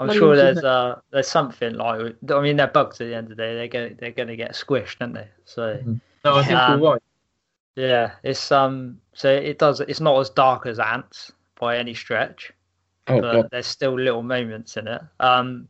I'm 0.00 0.08
No, 0.08 0.14
sure 0.14 0.36
there's 0.36 0.62
uh 0.64 1.00
there's 1.10 1.28
something 1.28 1.74
like 1.74 2.16
I 2.30 2.40
mean 2.40 2.56
they're 2.56 2.68
bugs 2.68 3.00
at 3.00 3.06
the 3.06 3.14
end 3.14 3.30
of 3.30 3.36
the 3.36 3.42
day. 3.42 3.54
They're 3.54 3.68
gonna 3.68 3.94
they're 3.98 4.12
gonna 4.12 4.36
get 4.36 4.52
squished, 4.52 4.96
aren't 5.00 5.14
they? 5.14 5.28
So 5.44 5.80
No, 6.24 6.36
I 6.36 6.42
think 6.42 6.60
Um, 6.60 6.80
you're 6.80 6.92
right. 6.92 7.02
yeah, 7.76 8.12
it's 8.22 8.50
um 8.52 9.00
so 9.14 9.28
it 9.30 9.58
does 9.58 9.80
it's 9.80 10.00
not 10.00 10.18
as 10.20 10.30
dark 10.30 10.66
as 10.66 10.78
Antz 10.78 11.32
by 11.60 11.76
any 11.78 11.94
stretch, 11.94 12.52
Oh 13.08 13.20
but 13.20 13.32
god, 13.32 13.48
there's 13.50 13.66
still 13.66 13.98
little 13.98 14.22
moments 14.22 14.76
in 14.76 14.88
it. 14.88 15.02
Um 15.20 15.68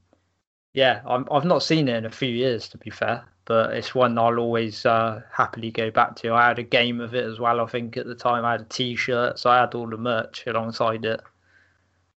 yeah, 0.75 1.01
I'm 1.07 1.27
I've 1.31 1.45
not 1.45 1.63
seen 1.63 1.89
it 1.89 1.97
in 1.97 2.05
a 2.07 2.11
few 2.11 2.29
years 2.29 2.69
to 2.69 2.79
be 2.79 2.91
fair, 2.91 3.25
but 3.47 3.75
it's 3.75 3.95
one 3.95 4.19
I'll 4.19 4.39
always 4.39 4.85
uh, 4.87 5.23
happily 5.33 5.71
go 5.71 5.91
back 5.91 6.15
to. 6.17 6.35
I 6.35 6.47
had 6.49 6.59
a 6.59 6.63
game 6.63 7.01
of 7.01 7.15
it 7.15 7.25
as 7.25 7.41
well. 7.41 7.61
I 7.61 7.67
think 7.67 7.97
at 7.97 8.07
the 8.07 8.15
time 8.15 8.45
I 8.45 8.53
had 8.53 8.61
a 8.61 8.65
T-shirt, 8.65 9.39
so 9.39 9.51
I 9.51 9.61
had 9.61 9.75
all 9.75 9.89
the 9.89 9.97
merch 9.97 10.47
alongside 10.47 11.05
it. 11.05 11.21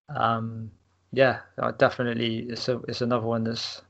Um, 0.10 0.72
yeah, 1.12 1.40
I 1.58 1.72
definitely 1.72 2.40
it's 2.50 2.68
a, 2.68 2.80
it's 2.88 3.01
another 3.01 3.25
one 3.25 3.44
that's 3.46 3.82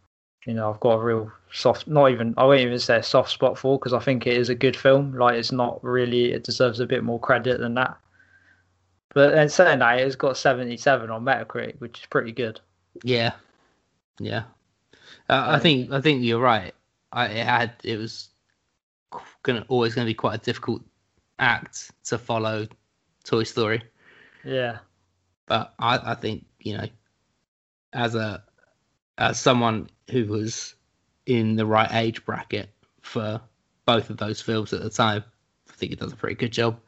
you 0.45 0.53
know 0.53 0.71
I've 0.71 0.79
got 0.79 0.99
a 0.99 1.03
real 1.03 1.31
soft, 1.51 1.87
not 1.87 2.11
even 2.11 2.33
I 2.37 2.45
won't 2.45 2.61
even 2.61 2.79
say 2.79 2.97
a 2.97 3.03
soft 3.03 3.31
spot 3.31 3.57
for 3.57 3.77
because 3.77 3.93
I 3.93 3.99
think 3.99 4.27
it 4.27 4.37
is 4.37 4.49
a 4.49 4.55
good 4.55 4.75
film. 4.75 5.13
Like 5.15 5.35
it's 5.35 5.51
not 5.51 5.83
really 5.83 6.31
it 6.31 6.43
deserves 6.43 6.79
a 6.79 6.85
bit 6.85 7.03
more 7.03 7.19
credit 7.19 7.59
than 7.59 7.73
that. 7.75 7.97
But 9.13 9.31
then 9.31 9.49
saying 9.49 9.79
that, 9.79 9.99
it's 9.99 10.15
got 10.15 10.37
seventy 10.37 10.77
seven 10.77 11.09
on 11.09 11.25
Metacritic, 11.25 11.79
which 11.79 11.99
is 11.99 12.05
pretty 12.05 12.31
good. 12.31 12.59
Yeah, 13.03 13.33
yeah. 14.19 14.43
Uh, 15.29 15.45
I 15.49 15.59
think 15.59 15.91
I 15.91 16.01
think 16.01 16.23
you're 16.23 16.39
right. 16.39 16.73
I 17.11 17.25
it 17.27 17.45
had 17.45 17.73
it 17.83 17.97
was 17.97 18.29
gonna 19.43 19.65
always 19.67 19.93
gonna 19.95 20.05
be 20.05 20.13
quite 20.13 20.35
a 20.35 20.43
difficult 20.43 20.81
act 21.39 21.91
to 22.05 22.17
follow 22.17 22.67
Toy 23.23 23.43
Story, 23.43 23.83
Yeah, 24.43 24.79
but 25.45 25.73
I, 25.79 26.11
I 26.11 26.15
think 26.15 26.45
you 26.59 26.77
know, 26.77 26.87
as 27.93 28.15
a 28.15 28.43
as 29.17 29.39
someone 29.39 29.89
who 30.09 30.25
was 30.25 30.75
in 31.25 31.55
the 31.55 31.65
right 31.65 31.89
age 31.93 32.25
bracket 32.25 32.69
for 33.01 33.41
both 33.85 34.09
of 34.09 34.17
those 34.17 34.41
films 34.41 34.73
at 34.73 34.81
the 34.81 34.89
time, 34.89 35.23
I 35.69 35.73
think 35.73 35.91
it 35.91 35.99
does 35.99 36.13
a 36.13 36.15
pretty 36.15 36.35
good 36.35 36.51
job. 36.53 36.79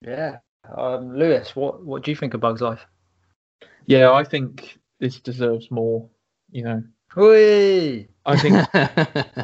yeah. 0.00 0.38
Um, 0.76 1.16
Lewis, 1.16 1.54
what 1.56 1.84
what 1.84 2.02
do 2.04 2.10
you 2.10 2.16
think 2.16 2.34
of 2.34 2.40
Bugs 2.40 2.60
Life? 2.60 2.86
Yeah, 3.86 4.12
I 4.12 4.24
think 4.24 4.78
this 5.00 5.20
deserves 5.20 5.70
more. 5.70 6.08
You 6.50 6.64
know, 6.64 6.82
Whee! 7.16 8.08
I 8.24 8.36
think 8.38 8.54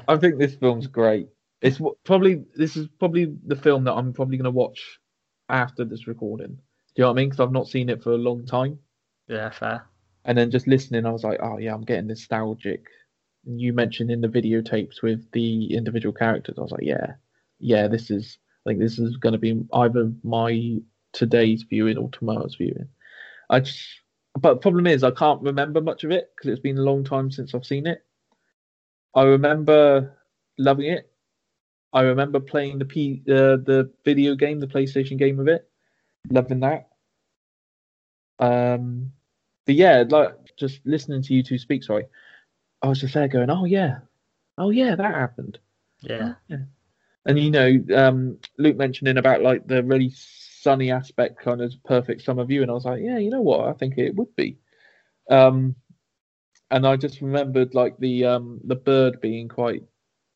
I 0.09 0.17
think 0.17 0.39
this 0.39 0.55
film's 0.55 0.87
great. 0.87 1.29
It's 1.61 1.81
probably 2.05 2.45
this 2.55 2.77
is 2.77 2.87
probably 2.99 3.35
the 3.47 3.57
film 3.57 3.85
that 3.85 3.95
I'm 3.95 4.13
probably 4.13 4.37
going 4.37 4.45
to 4.45 4.51
watch 4.51 5.01
after 5.49 5.85
this 5.85 6.07
recording. 6.07 6.55
Do 6.57 6.63
you 6.97 7.03
know 7.03 7.09
what 7.09 7.13
I 7.15 7.17
mean? 7.17 7.29
Because 7.31 7.41
I've 7.41 7.53
not 7.53 7.69
seen 7.69 7.89
it 7.89 8.03
for 8.03 8.13
a 8.13 8.17
long 8.19 8.47
time, 8.47 8.79
Yeah, 9.29 9.51
fair. 9.51 9.87
and 10.25 10.37
then 10.39 10.51
just 10.51 10.67
listening, 10.67 11.05
I 11.07 11.11
was 11.11 11.25
like, 11.25 11.41
oh 11.43 11.59
yeah, 11.59 11.75
I'm 11.75 11.83
getting 11.85 12.07
nostalgic. 12.09 12.85
And 13.47 13.61
you 13.61 13.73
mentioned 13.73 14.11
in 14.11 14.21
the 14.21 14.29
videotapes 14.29 15.03
with 15.03 15.31
the 15.33 15.75
individual 15.75 16.13
characters, 16.13 16.57
I 16.59 16.61
was 16.63 16.71
like, 16.73 16.85
yeah, 16.85 17.15
yeah, 17.59 17.89
this 17.89 18.11
is. 18.11 18.39
I 18.67 18.71
think 18.71 18.81
this 18.81 18.99
is 18.99 19.17
going 19.17 19.33
to 19.33 19.39
be 19.39 19.63
either 19.73 20.13
my 20.23 20.79
today's 21.13 21.63
viewing 21.63 21.99
or 21.99 22.11
tomorrow's 22.11 22.57
viewing. 22.57 22.89
I 23.51 23.61
just, 23.61 23.87
but 24.39 24.55
the 24.55 24.61
problem 24.61 24.87
is 24.87 25.03
I 25.03 25.11
can't 25.11 25.43
remember 25.43 25.81
much 25.81 26.05
of 26.05 26.11
it 26.11 26.31
because 26.37 26.51
it's 26.51 26.61
been 26.61 26.79
a 26.79 26.83
long 26.83 27.05
time 27.05 27.31
since 27.31 27.55
I've 27.55 27.67
seen 27.67 27.87
it. 27.87 28.05
I 29.15 29.23
remember 29.23 30.17
loving 30.59 30.87
it. 30.93 31.11
I 31.93 32.03
remember 32.03 32.39
playing 32.41 32.79
the 32.79 32.85
P 32.85 33.23
uh, 33.29 33.57
the 33.57 33.91
video 34.05 34.35
game, 34.35 34.61
the 34.61 34.67
PlayStation 34.67 35.19
game 35.19 35.41
of 35.41 35.49
it, 35.49 35.69
loving 36.31 36.61
that. 36.61 36.89
Um, 38.39 39.13
but 39.67 39.75
yeah, 39.75 40.05
like 40.09 40.35
just 40.57 40.81
listening 40.85 41.23
to 41.23 41.35
you 41.35 41.43
two 41.43 41.59
speak. 41.59 41.83
Sorry, 41.83 42.05
I 42.83 42.89
was 42.89 43.01
just 43.01 43.15
there 43.15 43.29
going, 43.29 43.51
"Oh 43.51 43.65
yeah, 43.65 43.99
oh 44.59 44.71
yeah, 44.71 44.95
that 44.95 45.15
happened." 45.15 45.59
Yeah, 46.01 46.35
And 47.27 47.39
you 47.39 47.51
know, 47.51 47.85
um, 47.97 48.39
Luke 48.59 48.77
mentioning 48.77 49.17
about 49.17 49.43
like 49.43 49.67
the 49.67 49.83
really 49.83 50.13
sunny 50.63 50.91
aspect, 50.91 51.41
kind 51.41 51.61
of 51.61 51.73
perfect 51.85 52.23
summer 52.23 52.45
view, 52.45 52.63
and 52.63 52.71
I 52.71 52.75
was 52.75 52.85
like, 52.85 53.03
yeah, 53.03 53.19
you 53.19 53.31
know 53.31 53.41
what? 53.43 53.69
I 53.69 53.73
think 53.73 53.99
it 53.99 54.15
would 54.17 54.35
be. 54.37 54.59
Um, 55.31 55.75
and 56.71 56.87
I 56.87 56.97
just 56.97 57.21
remembered 57.21 57.75
like 57.75 57.97
the 57.99 58.25
um 58.25 58.61
the 58.65 58.77
bird 58.77 59.21
being 59.21 59.49
quite 59.49 59.83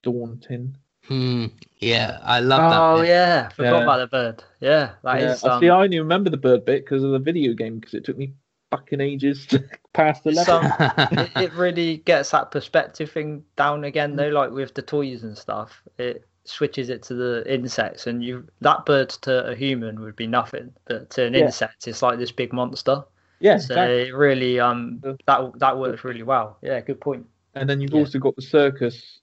daunting. 0.02 0.76
Hmm. 1.04 1.46
Yeah, 1.78 2.18
I 2.22 2.40
love 2.40 2.70
that. 2.70 2.80
Oh 2.80 3.00
bit. 3.00 3.08
yeah, 3.08 3.48
forgot 3.50 3.76
Yeah. 3.78 3.82
about 3.82 3.96
the 3.98 4.06
bird. 4.06 4.44
Yeah, 4.60 4.92
that 5.02 5.20
yeah, 5.20 5.32
is. 5.32 5.44
Um, 5.44 5.60
see. 5.60 5.68
I 5.68 5.82
only 5.82 5.98
remember 5.98 6.30
the 6.30 6.36
bird 6.36 6.64
bit 6.64 6.84
because 6.84 7.02
of 7.02 7.10
the 7.10 7.18
video 7.18 7.54
game 7.54 7.78
because 7.78 7.94
it 7.94 8.04
took 8.04 8.16
me 8.16 8.34
fucking 8.70 9.00
ages 9.00 9.46
to 9.48 9.62
pass 9.92 10.20
the 10.22 10.30
level. 10.30 10.44
some, 10.44 10.72
it, 11.10 11.30
it 11.36 11.52
really 11.54 11.98
gets 11.98 12.30
that 12.30 12.50
perspective 12.50 13.10
thing 13.10 13.44
down 13.56 13.84
again 13.84 14.16
though 14.16 14.28
like 14.28 14.50
with 14.50 14.72
the 14.74 14.82
toys 14.82 15.24
and 15.24 15.36
stuff 15.36 15.82
it 15.98 16.24
switches 16.44 16.88
it 16.90 17.02
to 17.02 17.14
the 17.14 17.44
insects 17.52 18.06
and 18.06 18.24
you 18.24 18.44
that 18.60 18.84
bird 18.84 19.08
to 19.08 19.46
a 19.46 19.54
human 19.54 20.00
would 20.00 20.16
be 20.16 20.26
nothing 20.26 20.72
but 20.86 21.08
to 21.10 21.24
an 21.24 21.34
Yeah. 21.34 21.46
insect 21.46 21.86
it's 21.86 22.02
like 22.02 22.18
this 22.18 22.32
big 22.32 22.52
monster 22.52 23.04
yeah, 23.40 23.58
so 23.58 23.74
exactly. 23.74 24.08
it 24.08 24.14
really 24.14 24.60
um 24.60 25.00
that 25.26 25.52
that 25.58 25.78
works 25.78 26.04
really 26.04 26.22
well 26.22 26.58
yeah 26.62 26.80
good 26.80 27.00
point 27.00 27.26
And 27.54 27.68
then 27.68 27.80
you've 27.80 27.94
Yeah. 27.94 28.00
also 28.00 28.18
got 28.18 28.36
the 28.36 28.42
circus 28.42 29.20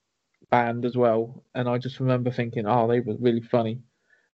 band 0.50 0.86
as 0.86 0.96
well. 0.96 1.44
And 1.56 1.68
I 1.70 1.78
just 1.78 2.00
remember 2.00 2.32
thinking, 2.32 2.66
oh, 2.68 2.88
they 2.88 3.00
were 3.00 3.16
really 3.20 3.42
funny. 3.42 3.82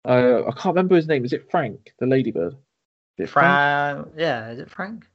Uh, 0.03 0.43
I 0.45 0.51
can't 0.51 0.75
remember 0.75 0.95
his 0.95 1.07
name. 1.07 1.25
Is 1.25 1.33
it 1.33 1.49
Frank, 1.49 1.93
the 1.99 2.05
ladybird? 2.05 2.53
Is 3.17 3.23
it 3.25 3.29
Frank? 3.29 3.59
Frank 3.59 4.07
yeah 4.17 4.51
is 4.51 4.59
it 4.59 4.69
Frank 4.69 5.07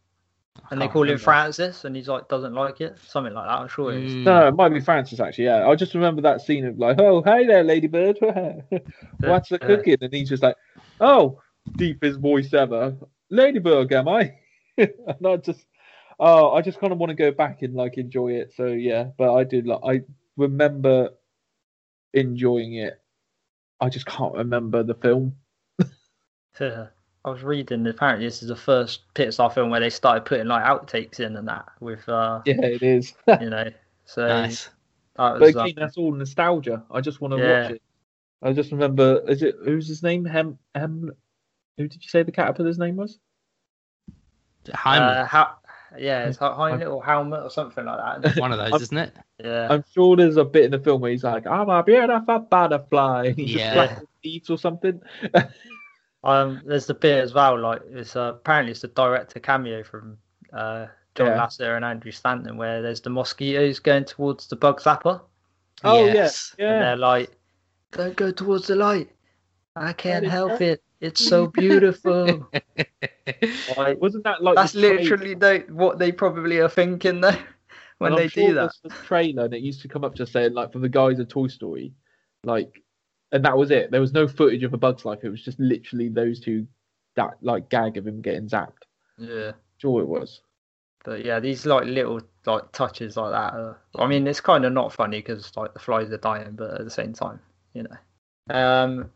and 0.70 0.80
they 0.80 0.84
can't 0.84 0.92
call 0.92 1.08
him. 1.08 1.18
Francis 1.18 1.84
and 1.84 1.96
he's 1.96 2.08
like 2.08 2.28
doesn't 2.28 2.54
like 2.54 2.80
it 2.80 2.98
something 3.06 3.32
like 3.34 3.46
that 3.46 3.58
I'm 3.58 3.68
sure 3.68 3.92
it 3.92 4.04
is 4.04 4.12
Mm. 4.12 4.24
No, 4.24 4.48
it 4.48 4.54
might 4.54 4.68
be 4.70 4.80
Francis 4.80 5.20
actually. 5.20 5.44
Yeah, 5.44 5.66
I 5.68 5.74
just 5.74 5.94
remember 5.94 6.22
that 6.22 6.40
scene 6.40 6.64
of 6.66 6.78
like, 6.78 7.00
oh, 7.00 7.22
hey 7.22 7.46
there, 7.46 7.64
ladybird. 7.64 8.18
What's 9.20 9.48
the 9.48 9.62
Uh, 9.62 9.66
cooking? 9.66 9.96
And 10.00 10.12
he's 10.12 10.28
just 10.28 10.42
like, 10.42 10.56
oh, 11.00 11.40
deepest 11.76 12.20
voice 12.20 12.52
ever, 12.54 12.96
ladybird, 13.30 13.92
am 13.92 14.08
I? 14.08 14.38
and 14.78 15.26
I 15.26 15.36
just, 15.36 15.66
oh, 16.18 16.52
I 16.52 16.62
just 16.62 16.80
kind 16.80 16.92
of 16.92 16.98
want 16.98 17.10
to 17.10 17.16
go 17.16 17.30
back 17.30 17.62
and 17.62 17.74
like 17.74 17.98
enjoy 17.98 18.32
it. 18.32 18.52
So 18.54 18.66
yeah, 18.66 19.08
but 19.18 19.34
I 19.34 19.44
did 19.44 19.66
like, 19.66 19.80
I 19.84 20.00
remember 20.36 21.10
enjoying 22.14 22.74
it. 22.74 23.00
I 23.80 23.88
just 23.88 24.06
can't 24.06 24.34
remember 24.34 24.82
the 24.82 24.94
film. 24.94 25.36
Yeah. 27.24 27.28
I 27.28 27.32
was 27.32 27.42
reading 27.42 27.86
apparently 27.86 28.26
this 28.26 28.42
is 28.42 28.48
the 28.48 28.56
first 28.56 29.02
Pixar 29.14 29.52
film 29.52 29.70
where 29.70 29.80
they 29.80 29.90
started 29.90 30.24
putting 30.24 30.46
like 30.46 30.64
outtakes 30.64 31.20
in 31.20 31.36
and 31.36 31.48
that 31.48 31.66
with 31.80 32.08
uh 32.08 32.40
Yeah, 32.44 32.56
it 32.62 32.82
is. 32.82 33.14
you 33.40 33.50
know 33.50 33.70
so 34.06 34.26
nice. 34.28 34.70
that 35.16 35.32
But 35.34 35.40
was 35.40 35.56
um, 35.56 35.66
again, 35.66 35.74
that's 35.76 35.96
all 35.96 36.12
nostalgia. 36.12 36.82
I 36.90 37.00
just 37.00 37.20
want 37.20 37.32
to 37.34 37.38
Yeah. 37.38 37.62
watch 37.62 37.70
it. 37.72 37.82
I 38.42 38.52
just 38.54 38.72
remember. 38.72 39.22
Is 39.28 39.42
it 39.42 39.56
who's 39.64 39.86
his 39.86 40.02
name? 40.02 40.24
Hem 40.24 40.58
Hem. 40.74 41.10
Who 41.76 41.88
did 41.88 42.02
you 42.02 42.08
say 42.08 42.22
the 42.22 42.32
caterpillar's 42.32 42.78
name 42.78 42.96
was? 42.96 43.18
Heimlich, 44.66 45.22
uh, 45.22 45.24
how, 45.24 45.54
yeah 45.98 46.26
it's 46.28 46.36
Hi- 46.38 46.48
Heimlich 46.72 46.90
or 46.90 47.04
Helmet 47.04 47.42
or 47.42 47.50
something 47.50 47.84
like 47.84 48.22
that 48.22 48.36
one 48.36 48.52
of 48.52 48.58
those, 48.58 48.82
isn't 48.82 48.98
it? 48.98 49.14
yeah 49.42 49.68
I'm 49.70 49.84
sure 49.94 50.16
there's 50.16 50.36
a 50.36 50.44
bit 50.44 50.64
in 50.66 50.70
the 50.70 50.78
film 50.78 51.00
where 51.00 51.10
he's 51.10 51.24
like, 51.24 51.46
"I'm 51.46 51.68
a 51.70 51.82
beautiful 51.82 52.38
butterfly." 52.40 53.26
and 53.28 53.36
He's 53.38 53.50
Yeah. 53.56 53.58
just 53.60 53.72
flapping 53.72 53.96
his 53.96 54.08
leaves 54.24 54.50
or 54.50 54.58
something. 54.58 55.00
um 56.24 56.60
there's 56.66 56.86
the 56.86 56.94
bit 56.94 57.22
as 57.22 57.32
well 57.32 57.58
like 57.58 57.80
it's 57.90 58.14
uh, 58.16 58.32
apparently 58.34 58.72
it's 58.72 58.80
the 58.82 58.88
director 58.88 59.40
cameo 59.40 59.82
from 59.82 60.18
uh 60.52 60.86
John 61.14 61.28
Yeah. 61.28 61.38
Lasseter 61.38 61.76
and 61.76 61.84
Andrew 61.84 62.12
Stanton 62.12 62.56
where 62.56 62.82
there's 62.82 63.00
the 63.00 63.10
mosquitoes 63.10 63.78
going 63.78 64.04
towards 64.04 64.46
the 64.48 64.56
bug 64.56 64.80
zapper 64.80 65.20
Oh 65.82 66.06
Yes. 66.06 66.54
and 66.58 66.68
yeah, 66.68 66.78
they're 66.80 66.96
like 66.96 67.30
don't 67.92 68.16
go 68.16 68.30
towards 68.30 68.66
the 68.66 68.76
light 68.76 69.10
I 69.76 69.92
can't 69.92 70.26
help 70.26 70.58
that? 70.58 70.62
it 70.62 70.82
it's 71.00 71.24
so 71.24 71.46
beautiful 71.46 72.46
like 73.78 74.00
Wasn't 74.00 74.24
that 74.24 74.42
like 74.42 74.56
That's 74.56 74.74
literally 74.74 75.34
they, 75.34 75.60
what 75.60 75.98
they 75.98 76.12
probably 76.12 76.58
are 76.58 76.68
thinking 76.68 77.20
though 77.22 77.30
when 77.98 78.12
And 78.12 78.18
they 78.20 78.28
sure 78.28 78.48
do 78.48 78.54
that. 78.54 78.72
the 78.82 78.90
trailer 79.06 79.44
and 79.46 79.54
it 79.54 79.62
used 79.62 79.80
to 79.82 79.88
come 79.88 80.04
up 80.04 80.14
just 80.14 80.32
saying 80.32 80.52
like 80.52 80.72
from 80.72 80.82
the 80.82 80.88
guys 80.88 81.18
of 81.18 81.28
Toy 81.28 81.46
Story, 81.46 81.92
like, 82.44 82.82
and 83.32 83.44
that 83.44 83.56
was 83.56 83.70
it. 83.70 83.90
There 83.90 84.00
was 84.00 84.12
no 84.12 84.26
footage 84.28 84.62
of 84.62 84.74
a 84.74 84.78
Bug's 84.78 85.04
Life. 85.04 85.20
It 85.22 85.30
was 85.30 85.42
just 85.42 85.58
literally 85.60 86.08
those 86.08 86.40
two, 86.40 86.66
that 87.16 87.34
like 87.42 87.68
gag 87.70 87.96
of 87.96 88.06
him 88.06 88.20
getting 88.20 88.48
zapped. 88.48 88.84
Yeah, 89.18 89.52
Sure, 89.78 90.02
it 90.02 90.08
was. 90.08 90.40
but 91.04 91.24
yeah, 91.24 91.40
these 91.40 91.64
like 91.66 91.84
little 91.84 92.20
like 92.46 92.70
touches 92.72 93.16
like 93.16 93.32
that. 93.32 93.54
Are, 93.54 93.78
I 93.98 94.06
mean, 94.06 94.26
it's 94.26 94.40
kind 94.40 94.64
of 94.64 94.72
not 94.72 94.92
funny 94.92 95.18
because 95.18 95.56
like 95.56 95.72
the 95.72 95.78
flies 95.78 96.10
are 96.10 96.16
dying, 96.18 96.52
but 96.52 96.72
at 96.80 96.84
the 96.84 96.90
same 96.90 97.12
time, 97.12 97.40
you 97.74 97.84
know. 97.84 98.54
Um, 98.54 99.10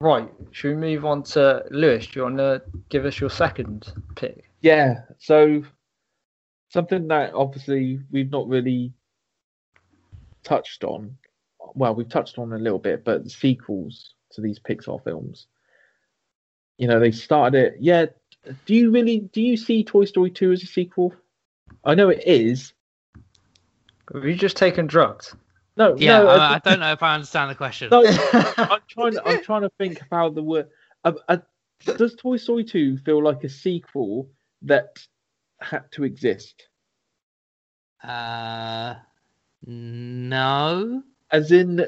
right. 0.00 0.28
Should 0.52 0.70
we 0.70 0.76
move 0.76 1.04
on 1.04 1.22
to 1.24 1.64
Lewis? 1.70 2.06
Do 2.06 2.20
you 2.20 2.24
want 2.24 2.38
to 2.38 2.62
give 2.88 3.04
us 3.04 3.20
your 3.20 3.30
second 3.30 3.92
pick? 4.16 4.44
Yeah. 4.62 5.02
So 5.18 5.62
something 6.70 7.08
that 7.08 7.34
obviously 7.34 8.00
we've 8.10 8.30
not 8.30 8.48
really 8.48 8.92
touched 10.44 10.84
on. 10.84 11.16
Well, 11.74 11.94
we've 11.94 12.08
touched 12.08 12.38
on 12.38 12.52
a 12.52 12.58
little 12.58 12.78
bit, 12.78 13.04
but 13.04 13.30
sequels 13.30 14.14
to 14.32 14.40
these 14.40 14.58
Pixar 14.58 15.02
films. 15.02 15.46
You 16.78 16.88
know, 16.88 16.98
they 16.98 17.10
started 17.10 17.58
it. 17.58 17.76
Yeah. 17.80 18.06
Do 18.64 18.74
you 18.74 18.90
really? 18.90 19.20
Do 19.20 19.42
you 19.42 19.56
see 19.56 19.84
Toy 19.84 20.04
Story 20.04 20.30
2 20.30 20.52
as 20.52 20.62
a 20.62 20.66
sequel? 20.66 21.14
I 21.84 21.94
know 21.94 22.08
it 22.08 22.22
is. 22.26 22.72
Have 24.12 24.24
you 24.24 24.34
just 24.34 24.56
taken 24.56 24.86
drugs? 24.86 25.34
No, 25.76 25.96
Yeah, 25.96 26.22
no, 26.22 26.28
I, 26.28 26.54
I 26.54 26.58
don't 26.58 26.80
know 26.80 26.92
if 26.92 27.02
I 27.02 27.14
understand 27.14 27.50
the 27.50 27.54
question. 27.54 27.90
no, 27.90 28.04
I'm 28.56 28.80
trying. 28.88 29.12
To, 29.12 29.22
I'm 29.24 29.42
trying 29.42 29.62
to 29.62 29.70
think 29.78 30.02
about 30.02 30.34
the 30.34 30.42
word. 30.42 30.68
Uh, 31.04 31.12
uh, 31.28 31.38
does 31.84 32.16
Toy 32.16 32.36
Story 32.36 32.64
2 32.64 32.98
feel 32.98 33.22
like 33.22 33.44
a 33.44 33.48
sequel 33.48 34.28
that 34.62 34.98
had 35.60 35.90
to 35.92 36.04
exist? 36.04 36.68
Uh, 38.02 38.94
no. 39.66 41.02
As 41.32 41.52
in, 41.52 41.86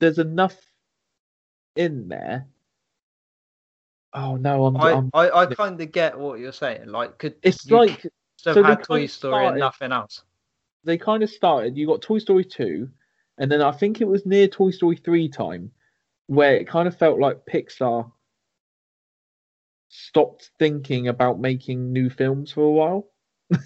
there's 0.00 0.18
enough 0.18 0.56
in 1.76 2.08
there 2.08 2.48
Oh 4.12 4.36
no, 4.36 4.66
I'm. 4.66 4.76
I, 4.78 4.92
I'm 4.92 5.10
I, 5.12 5.30
I 5.30 5.46
kind 5.46 5.80
of 5.80 5.92
get 5.92 6.18
what 6.18 6.40
you're 6.40 6.52
saying. 6.52 6.88
Like, 6.88 7.18
could 7.18 7.36
it's 7.42 7.70
like 7.70 8.06
so 8.36 8.54
they 8.54 8.62
had 8.62 8.82
Toy 8.82 9.06
Story 9.06 9.46
and 9.46 9.58
nothing 9.58 9.92
else? 9.92 10.22
they 10.84 10.96
kind 10.96 11.22
of 11.22 11.30
started. 11.30 11.76
You 11.76 11.86
got 11.86 12.00
Toy 12.00 12.18
Story 12.18 12.44
two, 12.44 12.88
and 13.36 13.52
then 13.52 13.60
I 13.60 13.72
think 13.72 14.00
it 14.00 14.08
was 14.08 14.24
near 14.24 14.48
Toy 14.48 14.70
Story 14.70 14.96
three 14.96 15.28
time, 15.28 15.72
where 16.26 16.56
it 16.56 16.68
kind 16.68 16.88
of 16.88 16.96
felt 16.96 17.20
like 17.20 17.44
Pixar 17.46 18.10
stopped 19.90 20.50
thinking 20.58 21.08
about 21.08 21.38
making 21.38 21.92
new 21.92 22.08
films 22.08 22.52
for 22.52 22.62
a 22.62 22.70
while. 22.70 23.08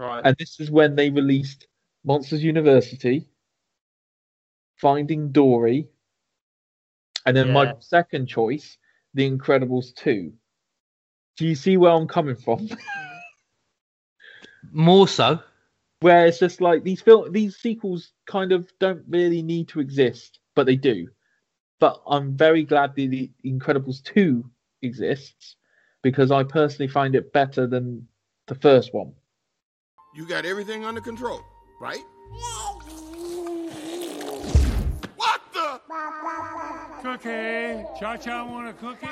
Right. 0.00 0.22
And 0.24 0.36
this 0.38 0.60
is 0.60 0.70
when 0.70 0.94
they 0.94 1.10
released 1.10 1.66
Monsters 2.04 2.44
University, 2.44 3.26
Finding 4.80 5.32
Dory, 5.32 5.88
and 7.26 7.36
then 7.36 7.52
my 7.52 7.74
second 7.80 8.26
choice, 8.26 8.78
The 9.14 9.28
Incredibles 9.30 9.94
2. 9.96 10.32
Do 11.36 11.46
you 11.46 11.54
see 11.54 11.76
where 11.76 11.92
I'm 11.92 12.08
coming 12.08 12.36
from? 12.36 12.68
More 14.72 15.06
so. 15.06 15.40
where 16.00 16.26
it's 16.26 16.38
just 16.38 16.60
like 16.60 16.84
these 16.84 17.00
film 17.00 17.32
these 17.32 17.56
sequels 17.56 18.12
kind 18.26 18.52
of 18.52 18.70
don't 18.78 19.02
really 19.08 19.42
need 19.42 19.68
to 19.68 19.80
exist, 19.80 20.40
but 20.54 20.66
they 20.66 20.76
do. 20.76 21.08
But 21.80 22.02
I'm 22.06 22.36
very 22.36 22.64
glad 22.64 22.94
the, 22.94 23.06
the 23.06 23.30
Incredibles 23.44 24.02
2 24.02 24.48
exists 24.82 25.56
because 26.02 26.30
I 26.30 26.42
personally 26.44 26.88
find 26.88 27.14
it 27.14 27.32
better 27.32 27.66
than 27.66 28.06
the 28.46 28.54
first 28.54 28.94
one. 28.94 29.12
You 30.14 30.26
got 30.26 30.44
everything 30.44 30.84
under 30.84 31.00
control, 31.00 31.42
right? 31.80 32.02
What 32.30 32.87
Cookie. 37.02 37.84
Cha 37.98 38.16
Cha 38.16 38.44
want 38.44 38.68
a 38.68 38.72
cookie. 38.74 39.06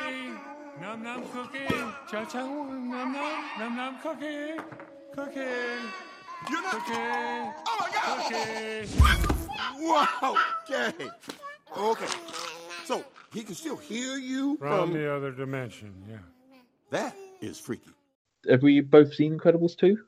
Num 0.80 1.02
num 1.02 1.22
cookie. 1.32 1.66
Cha 2.10 2.24
Cha 2.26 2.44
want 2.44 2.70
a 2.70 2.74
num 2.74 3.12
num 3.12 3.44
num 3.58 3.76
num 3.76 3.96
cookie. 4.02 4.60
Cookie. 5.14 5.40
You're 6.50 6.62
not. 6.62 6.72
Cookie. 6.72 6.92
Oh 7.66 7.76
my 7.80 7.88
God! 7.94 8.30
Cookie. 8.30 8.88
Wow. 9.80 10.36
Okay. 10.70 11.10
Okay. 11.78 12.06
So 12.84 13.04
he 13.32 13.42
can 13.42 13.54
still 13.54 13.76
hear 13.76 14.18
you 14.18 14.56
From 14.58 14.90
from. 14.90 14.92
the 14.98 15.10
other 15.14 15.30
dimension, 15.32 15.94
yeah. 16.08 16.18
That 16.90 17.16
is 17.40 17.58
freaky. 17.58 17.90
Have 18.50 18.62
we 18.62 18.80
both 18.80 19.14
seen 19.14 19.38
Incredibles 19.38 19.76
2? 19.76 19.98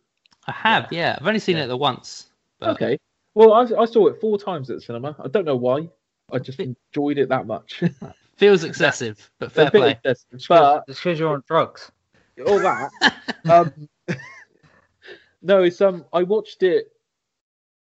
I 0.46 0.52
have, 0.52 0.92
yeah. 0.92 1.16
I've 1.20 1.26
only 1.26 1.40
seen 1.40 1.56
it 1.56 1.66
the 1.66 1.76
once. 1.76 2.28
But 2.60 2.70
Okay. 2.70 2.98
Well, 3.34 3.52
I, 3.52 3.62
I 3.80 3.84
saw 3.84 4.06
it 4.08 4.20
four 4.20 4.38
times 4.38 4.70
at 4.70 4.76
the 4.76 4.80
cinema. 4.82 5.16
I 5.22 5.28
don't 5.28 5.44
know 5.44 5.56
why. 5.56 5.88
I 6.30 6.38
just 6.38 6.60
enjoyed 6.60 7.18
it 7.18 7.28
that 7.30 7.46
much. 7.46 7.82
Feels 8.36 8.64
excessive, 8.64 9.30
but 9.38 9.50
fair 9.50 9.70
play. 9.70 9.98
but 10.48 10.84
It's 10.88 10.98
because 11.00 11.18
you're 11.18 11.32
on 11.34 11.42
drugs. 11.46 11.90
all 12.46 12.60
that. 12.60 12.90
um, 13.48 13.88
no, 15.42 15.62
it's 15.62 15.80
um. 15.80 16.04
I 16.12 16.22
watched 16.22 16.62
it 16.62 16.92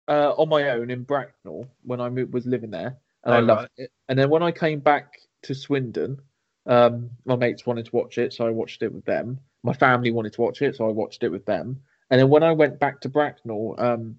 uh, 0.08 0.34
on 0.38 0.49
my 0.49 0.69
own 0.71 0.89
in 0.89 1.04
Bracknell 1.04 1.67
when 1.84 2.01
I 2.01 2.10
was 2.10 2.45
living 2.45 2.71
there, 2.71 2.97
and 3.23 3.34
I 3.34 3.39
Oh, 3.39 3.43
loved 3.43 3.62
right. 3.62 3.69
it. 3.77 3.91
And 4.10 4.19
then 4.19 4.30
when 4.30 4.43
I 4.43 4.51
came 4.51 4.80
back 4.80 5.19
to 5.43 5.56
Swindon, 5.56 6.19
um, 6.65 7.10
my 7.25 7.36
mates 7.36 7.65
wanted 7.65 7.86
to 7.86 7.95
watch 7.95 8.17
it, 8.17 8.34
so 8.34 8.45
I 8.45 8.49
watched 8.49 8.84
it 8.84 8.91
with 8.93 9.06
them. 9.06 9.39
My 9.63 9.73
family 9.73 10.12
wanted 10.12 10.34
to 10.34 10.41
watch 10.41 10.62
it, 10.62 10.75
so 10.75 10.88
I 10.88 10.91
watched 10.91 11.23
it 11.23 11.30
with 11.30 11.45
them. 11.45 11.82
And 12.10 12.19
then 12.19 12.27
when 12.30 12.43
I 12.43 12.51
went 12.51 12.77
back 12.80 12.99
to 13.01 13.10
Bracknell, 13.10 13.75
um, 13.77 14.17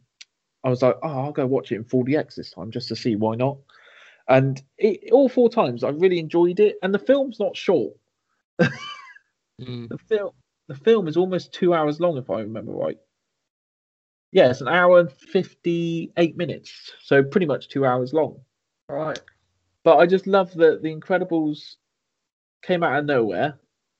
I 0.64 0.70
was 0.70 0.80
like, 0.80 0.96
oh, 1.02 1.08
I'll 1.24 1.32
go 1.32 1.46
watch 1.46 1.72
it 1.72 1.76
in 1.76 1.85
4DX 1.85 2.37
this 2.37 2.52
time 2.52 2.70
just 2.70 2.88
to 2.88 2.96
see 2.96 3.16
why 3.16 3.35
not. 3.35 3.58
And 4.33 4.62
it, 4.79 5.12
all 5.12 5.29
four 5.29 5.51
times, 5.51 5.85
I 5.85 5.90
really 5.90 6.18
enjoyed 6.18 6.59
it. 6.59 6.77
And 6.83 6.92
the 6.92 6.99
film's 6.99 7.38
not 7.38 7.57
short. 7.57 7.95
Mm. 9.61 9.88
The 9.88 9.99
film 9.99 10.31
the 10.68 10.75
film 10.75 11.07
is 11.07 11.16
almost 11.16 11.53
two 11.53 11.75
hours 11.75 12.01
long, 12.01 12.16
if 12.16 12.31
I 12.31 12.40
remember 12.40 12.73
right. 12.73 12.99
Yeah, 14.33 14.49
it's 14.49 14.62
an 14.62 14.68
hour 14.68 15.01
and 15.01 15.12
fifty 15.12 16.11
eight 16.16 16.37
minutes, 16.37 16.92
so 17.03 17.23
pretty 17.23 17.47
much 17.47 17.68
two 17.68 17.85
hours 17.85 18.12
long. 18.12 18.40
Right. 18.88 19.21
But 19.85 19.99
I 19.99 20.07
just 20.07 20.27
love 20.27 20.55
that 20.55 20.83
the 20.83 20.88
Incredibles 20.88 21.77
came 22.62 22.83
out 22.83 22.99
of 22.99 23.05
nowhere, 23.05 23.59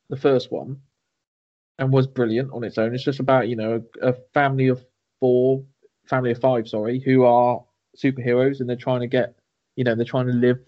the 0.09 0.17
first 0.17 0.51
one, 0.51 0.79
and 1.79 1.93
was 1.93 2.07
brilliant 2.07 2.51
on 2.53 2.65
its 2.65 2.79
own. 2.79 2.95
It's 2.95 3.05
just 3.05 3.21
about 3.21 3.49
you 3.49 3.57
know 3.57 3.83
a, 4.01 4.09
a 4.09 4.15
family 4.33 4.69
of 4.69 4.85
four, 5.21 5.63
family 6.07 6.31
of 6.31 6.41
five, 6.41 6.67
sorry, 6.67 6.99
who 6.99 7.25
are 7.25 7.63
superheroes, 8.03 8.61
and 8.61 8.69
they're 8.69 8.77
trying 8.77 9.01
to 9.01 9.07
get, 9.07 9.37
you 9.77 9.85
know, 9.85 9.95
they're 9.95 10.05
trying 10.05 10.27
to 10.27 10.33
live 10.33 10.59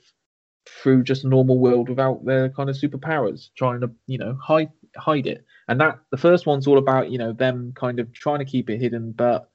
through 0.66 1.02
just 1.02 1.24
a 1.24 1.28
normal 1.28 1.58
world 1.58 1.88
without 1.88 2.24
their 2.24 2.48
kind 2.48 2.70
of 2.70 2.76
superpowers, 2.76 3.50
trying 3.56 3.80
to 3.80 3.90
you 4.06 4.18
know 4.18 4.36
hide 4.42 4.70
hide 4.96 5.26
it. 5.26 5.44
And 5.68 5.80
that 5.80 6.00
the 6.10 6.16
first 6.16 6.46
one's 6.46 6.66
all 6.66 6.78
about 6.78 7.10
you 7.10 7.18
know 7.18 7.32
them 7.32 7.72
kind 7.74 8.00
of 8.00 8.12
trying 8.12 8.38
to 8.38 8.44
keep 8.44 8.70
it 8.70 8.80
hidden, 8.80 9.12
but 9.12 9.50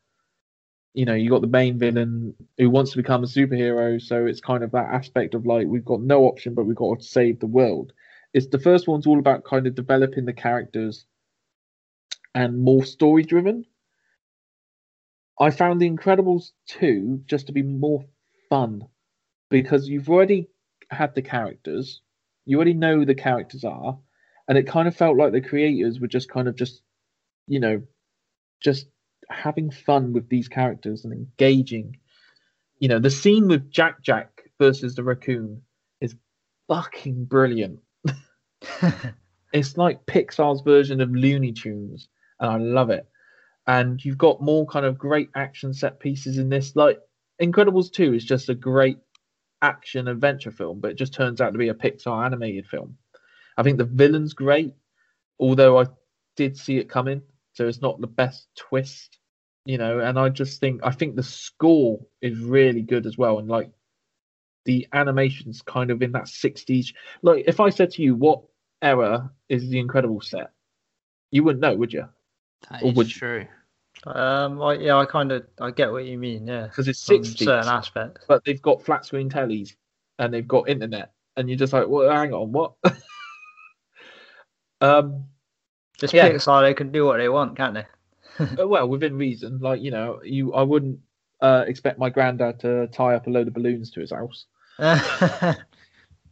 you 0.94 1.06
know 1.06 1.14
you 1.14 1.30
got 1.30 1.42
the 1.42 1.48
main 1.48 1.80
villain 1.80 2.36
who 2.58 2.70
wants 2.70 2.92
to 2.92 2.98
become 2.98 3.24
a 3.24 3.28
superhero, 3.28 4.02
so 4.02 4.26
it's 4.26 4.42
kind 4.42 4.64
of 4.64 4.72
that 4.72 4.94
aspect 4.94 5.34
of 5.34 5.46
like 5.46 5.68
we've 5.68 5.86
got 5.86 6.02
no 6.02 6.26
option, 6.26 6.54
but 6.54 6.66
we've 6.66 6.76
got 6.76 7.00
to 7.00 7.06
save 7.06 7.40
the 7.40 7.48
world. 7.48 7.94
It's 8.34 8.48
the 8.48 8.60
first 8.60 8.88
one's 8.88 9.08
all 9.08 9.20
about 9.20 9.44
kind 9.44 9.66
of 9.66 9.76
developing 9.76 10.26
the 10.26 10.34
characters 10.34 11.06
and 12.36 12.60
more 12.60 12.86
story 12.86 13.24
driven. 13.24 13.66
I 15.40 15.50
found 15.50 15.82
The 15.82 15.90
Incredibles 15.90 16.52
2 16.68 17.24
just 17.26 17.48
to 17.48 17.54
be 17.54 17.64
more 17.64 18.06
fun 18.50 18.84
because 19.50 19.88
you've 19.88 20.10
already 20.10 20.48
had 20.92 21.14
the 21.16 21.22
characters, 21.22 22.02
you 22.46 22.58
already 22.58 22.74
know 22.74 22.98
who 22.98 23.06
the 23.06 23.16
characters 23.16 23.64
are, 23.64 23.98
and 24.48 24.58
it 24.58 24.68
kind 24.68 24.88
of 24.88 24.96
felt 24.96 25.18
like 25.18 25.32
the 25.32 25.42
creators 25.42 26.00
were 26.00 26.08
just 26.08 26.30
kind 26.30 26.48
of 26.48 26.56
just, 26.56 26.82
you 27.48 27.60
know, 27.60 27.82
just 28.62 28.88
having 29.30 29.70
fun 29.70 30.14
with 30.14 30.30
these 30.30 30.48
characters 30.48 31.06
and 31.06 31.14
engaging. 31.14 31.98
You 32.80 32.90
know, 32.90 33.00
the 33.00 33.12
scene 33.12 33.48
with 33.48 33.70
Jack 33.72 34.02
Jack 34.02 34.50
versus 34.60 34.96
the 34.96 35.04
raccoon 35.04 35.62
is 36.02 36.16
fucking 36.68 37.26
brilliant. 37.26 37.80
it's 39.54 39.78
like 39.78 40.06
Pixar's 40.06 40.62
version 40.62 41.02
of 41.02 41.12
Looney 41.12 41.52
Tunes, 41.52 42.08
and 42.40 42.50
I 42.52 42.58
love 42.58 42.90
it. 42.90 43.08
And 43.68 44.04
you've 44.04 44.18
got 44.18 44.42
more 44.42 44.66
kind 44.66 44.86
of 44.86 44.98
great 44.98 45.30
action 45.36 45.74
set 45.74 46.00
pieces 46.00 46.40
in 46.40 46.50
this. 46.50 46.76
Like 46.76 47.00
Incredibles 47.40 47.92
2 47.92 48.16
is 48.16 48.26
just 48.26 48.50
a 48.50 48.56
great 48.56 48.98
action 49.62 50.08
adventure 50.08 50.52
film, 50.52 50.80
but 50.80 50.92
it 50.92 50.98
just 50.98 51.14
turns 51.14 51.42
out 51.42 51.52
to 51.52 51.60
be 51.60 51.70
a 51.70 51.74
Pixar 51.74 52.26
animated 52.26 52.68
film. 52.68 52.98
I 53.58 53.64
think 53.64 53.78
the 53.78 53.86
villain's 53.86 54.34
great, 54.34 54.74
although 55.40 55.80
I 55.80 55.88
did 56.36 56.58
see 56.58 56.78
it 56.78 56.90
coming, 56.90 57.22
so 57.54 57.68
it's 57.68 57.82
not 57.82 58.00
the 58.00 58.08
best 58.08 58.48
twist, 58.56 59.20
you 59.66 59.78
know. 59.78 60.00
And 60.00 60.18
I 60.18 60.30
just 60.30 60.60
think 60.60 60.82
I 60.84 60.92
think 60.92 61.16
the 61.16 61.24
score 61.24 62.00
is 62.22 62.40
really 62.40 62.82
good 62.82 63.06
as 63.06 63.18
well, 63.18 63.40
and 63.40 63.50
like 63.50 63.70
the 64.66 64.88
animation's 64.94 65.62
kind 65.62 65.92
of 65.92 66.02
in 66.02 66.12
that 66.14 66.26
60s. 66.26 66.94
Like 67.22 67.46
if 67.48 67.60
I 67.60 67.70
said 67.70 67.92
to 67.92 68.02
you, 68.02 68.16
what 68.16 68.44
era 68.82 69.32
is 69.50 69.70
the 69.70 69.80
Incredible 69.80 70.22
set? 70.22 70.52
You 71.32 71.44
wouldn't 71.44 71.62
know, 71.62 71.76
would 71.76 71.94
you? 71.94 72.08
That 72.70 72.84
Or 72.84 72.90
is 72.90 72.96
would 72.96 73.08
you? 73.08 73.48
Um. 74.06 74.62
I, 74.62 74.74
yeah. 74.76 74.98
I 74.98 75.06
kind 75.06 75.32
of. 75.32 75.46
I 75.60 75.72
get 75.72 75.92
what 75.92 76.06
you 76.06 76.18
mean. 76.18 76.48
Yeah. 76.48 76.64
Because 76.64 76.88
it's 76.88 77.06
60s, 77.08 77.38
certain 77.38 77.70
aspects. 77.70 78.26
but 78.28 78.44
they've 78.46 78.62
got 78.62 78.84
flat 78.84 79.06
screen 79.06 79.30
tellies 79.30 79.74
and 80.20 80.34
they've 80.34 80.48
got 80.48 80.70
internet, 80.70 81.14
and 81.38 81.50
you're 81.50 81.58
just 81.58 81.74
like, 81.74 81.88
well, 81.88 82.10
hang 82.10 82.34
on, 82.34 82.52
what? 82.52 82.74
um, 84.82 85.26
It's 86.02 86.14
yeah. 86.14 86.30
Pixar. 86.30 86.62
They 86.62 86.74
can 86.74 86.92
do 86.92 87.06
what 87.06 87.18
they 87.18 87.30
want, 87.30 87.58
can't 87.58 87.74
they? 87.74 87.86
uh, 88.62 88.68
well, 88.68 88.88
within 88.88 89.18
reason. 89.18 89.60
Like 89.60 89.82
you 89.82 89.92
know, 89.92 90.22
you 90.24 90.54
I 90.54 90.62
wouldn't 90.62 91.00
uh, 91.42 91.66
expect 91.68 92.00
my 92.00 92.10
granddad 92.10 92.60
to 92.62 92.88
tie 92.88 93.16
up 93.16 93.28
a 93.28 93.30
load 93.30 93.48
of 93.48 93.54
balloons 93.54 93.92
to 93.92 94.02
his 94.02 94.12
house 94.12 94.46
and 94.80 95.58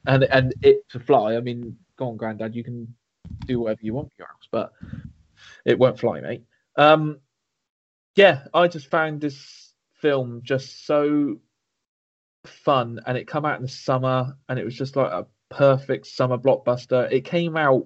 and 0.06 0.54
it 0.62 0.88
to 0.90 1.00
fly. 1.00 1.36
I 1.36 1.42
mean, 1.42 1.78
go 1.98 2.10
on, 2.10 2.18
granddad, 2.18 2.56
you 2.56 2.64
can 2.64 2.94
do 3.46 3.60
whatever 3.60 3.82
you 3.84 3.94
want 3.94 4.08
with 4.08 4.20
your 4.20 4.28
house, 4.28 4.48
but 4.52 4.72
it 5.66 5.78
won't 5.80 6.00
fly, 6.00 6.22
mate. 6.22 6.44
Um, 6.76 7.20
yeah, 8.18 8.46
I 8.54 8.68
just 8.68 8.90
found 8.90 9.22
this 9.22 9.74
film 10.02 10.42
just 10.44 10.86
so 10.88 11.40
fun, 12.46 13.00
and 13.06 13.18
it 13.18 13.28
come 13.28 13.46
out 13.46 13.58
in 13.58 13.62
the 13.62 13.68
summer, 13.68 14.36
and 14.50 14.58
it 14.58 14.66
was 14.66 14.76
just 14.76 14.96
like 14.96 15.12
a 15.12 15.28
perfect 15.50 16.08
summer 16.08 16.38
blockbuster. 16.38 17.12
It 17.12 17.26
came 17.26 17.56
out, 17.56 17.86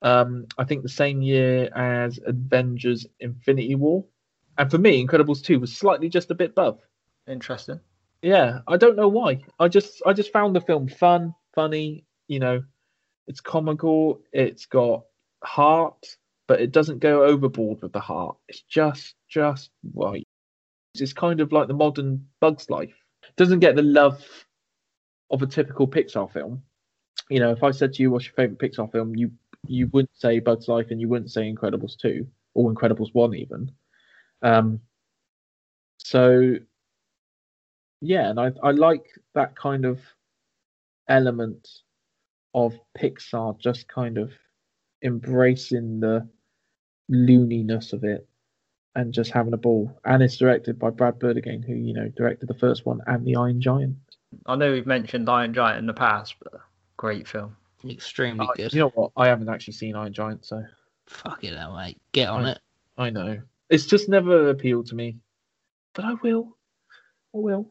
um, 0.00 0.46
I 0.56 0.64
think, 0.64 0.82
the 0.82 0.88
same 0.88 1.20
year 1.20 1.68
as 1.76 2.18
Avengers: 2.24 3.06
Infinity 3.20 3.74
War, 3.74 4.04
and 4.56 4.70
for 4.70 4.78
me, 4.78 5.06
Incredibles 5.06 5.44
two 5.44 5.60
was 5.60 5.76
slightly 5.76 6.08
just 6.08 6.30
a 6.30 6.34
bit 6.34 6.50
above. 6.50 6.80
Interesting. 7.28 7.78
Yeah, 8.22 8.60
I 8.66 8.78
don't 8.78 8.96
know 8.96 9.08
why. 9.08 9.42
I 9.60 9.68
just 9.68 10.00
I 10.06 10.14
just 10.14 10.32
found 10.32 10.56
the 10.56 10.60
film 10.62 10.88
fun, 10.88 11.34
funny. 11.54 12.06
You 12.28 12.40
know, 12.40 12.62
it's 13.26 13.40
comical. 13.40 14.22
It's 14.32 14.64
got 14.64 15.04
heart, 15.44 16.16
but 16.48 16.60
it 16.60 16.72
doesn't 16.72 17.00
go 17.00 17.24
overboard 17.24 17.82
with 17.82 17.92
the 17.92 18.00
heart. 18.00 18.36
It's 18.48 18.62
just 18.62 19.14
just 19.28 19.70
right. 19.94 20.26
It's 20.94 21.12
kind 21.12 21.40
of 21.40 21.52
like 21.52 21.68
the 21.68 21.74
modern 21.74 22.26
Bugs 22.40 22.70
Life. 22.70 22.94
It 23.24 23.36
doesn't 23.36 23.60
get 23.60 23.76
the 23.76 23.82
love 23.82 24.24
of 25.30 25.42
a 25.42 25.46
typical 25.46 25.88
Pixar 25.88 26.32
film, 26.32 26.62
you 27.28 27.40
know, 27.40 27.50
if 27.50 27.62
I 27.62 27.70
said 27.70 27.92
to 27.94 28.02
you, 28.02 28.10
"What's 28.10 28.26
your 28.26 28.34
favorite 28.34 28.58
Pixar 28.58 28.90
film?" 28.92 29.16
you 29.16 29.30
you 29.66 29.88
wouldn't 29.88 30.16
say 30.16 30.38
Bugs 30.38 30.68
Life, 30.68 30.90
and 30.90 31.00
you 31.00 31.08
wouldn't 31.08 31.32
say 31.32 31.52
Incredibles 31.52 31.96
two 31.96 32.26
or 32.54 32.72
Incredibles 32.72 33.12
one 33.14 33.34
even. 33.34 33.72
Um, 34.42 34.80
so 35.98 36.56
yeah, 38.00 38.30
and 38.30 38.38
I 38.38 38.52
I 38.62 38.70
like 38.70 39.06
that 39.34 39.56
kind 39.56 39.84
of 39.84 40.00
element 41.08 41.68
of 42.54 42.78
Pixar 42.96 43.58
just 43.58 43.88
kind 43.88 44.18
of 44.18 44.32
embracing 45.02 46.00
the 46.00 46.28
looniness 47.10 47.92
of 47.92 48.04
it 48.04 48.26
and 48.94 49.12
just 49.12 49.30
having 49.30 49.52
a 49.52 49.56
ball. 49.58 49.96
And 50.04 50.22
it's 50.22 50.36
directed 50.36 50.78
by 50.78 50.90
Brad 50.90 51.18
Bird 51.18 51.36
again, 51.36 51.62
who 51.62 51.74
you 51.74 51.92
know 51.94 52.08
directed 52.16 52.48
the 52.48 52.54
first 52.54 52.86
one 52.86 53.00
and 53.06 53.24
the 53.26 53.36
Iron 53.36 53.60
Giant. 53.60 53.96
I 54.46 54.56
know 54.56 54.72
we've 54.72 54.86
mentioned 54.86 55.28
Iron 55.28 55.54
Giant 55.54 55.78
in 55.78 55.86
the 55.86 55.94
past, 55.94 56.34
but 56.42 56.60
great 56.96 57.26
film. 57.28 57.56
Extremely 57.88 58.46
Uh, 58.46 58.52
good. 58.56 58.72
You 58.72 58.80
know 58.80 58.88
what? 58.90 59.12
I 59.16 59.28
haven't 59.28 59.48
actually 59.48 59.74
seen 59.74 59.94
Iron 59.94 60.12
Giant, 60.12 60.44
so 60.44 60.62
Fuck 61.06 61.44
it, 61.44 61.56
out, 61.56 61.76
mate. 61.76 61.98
Get 62.12 62.28
on 62.28 62.44
I- 62.46 62.52
it. 62.52 62.58
I 62.98 63.10
know 63.10 63.40
it's 63.68 63.86
just 63.86 64.08
never 64.08 64.48
appealed 64.50 64.86
to 64.86 64.94
me. 64.94 65.18
But 65.94 66.04
I 66.04 66.14
will. 66.14 66.56
I 67.34 67.38
will. 67.38 67.70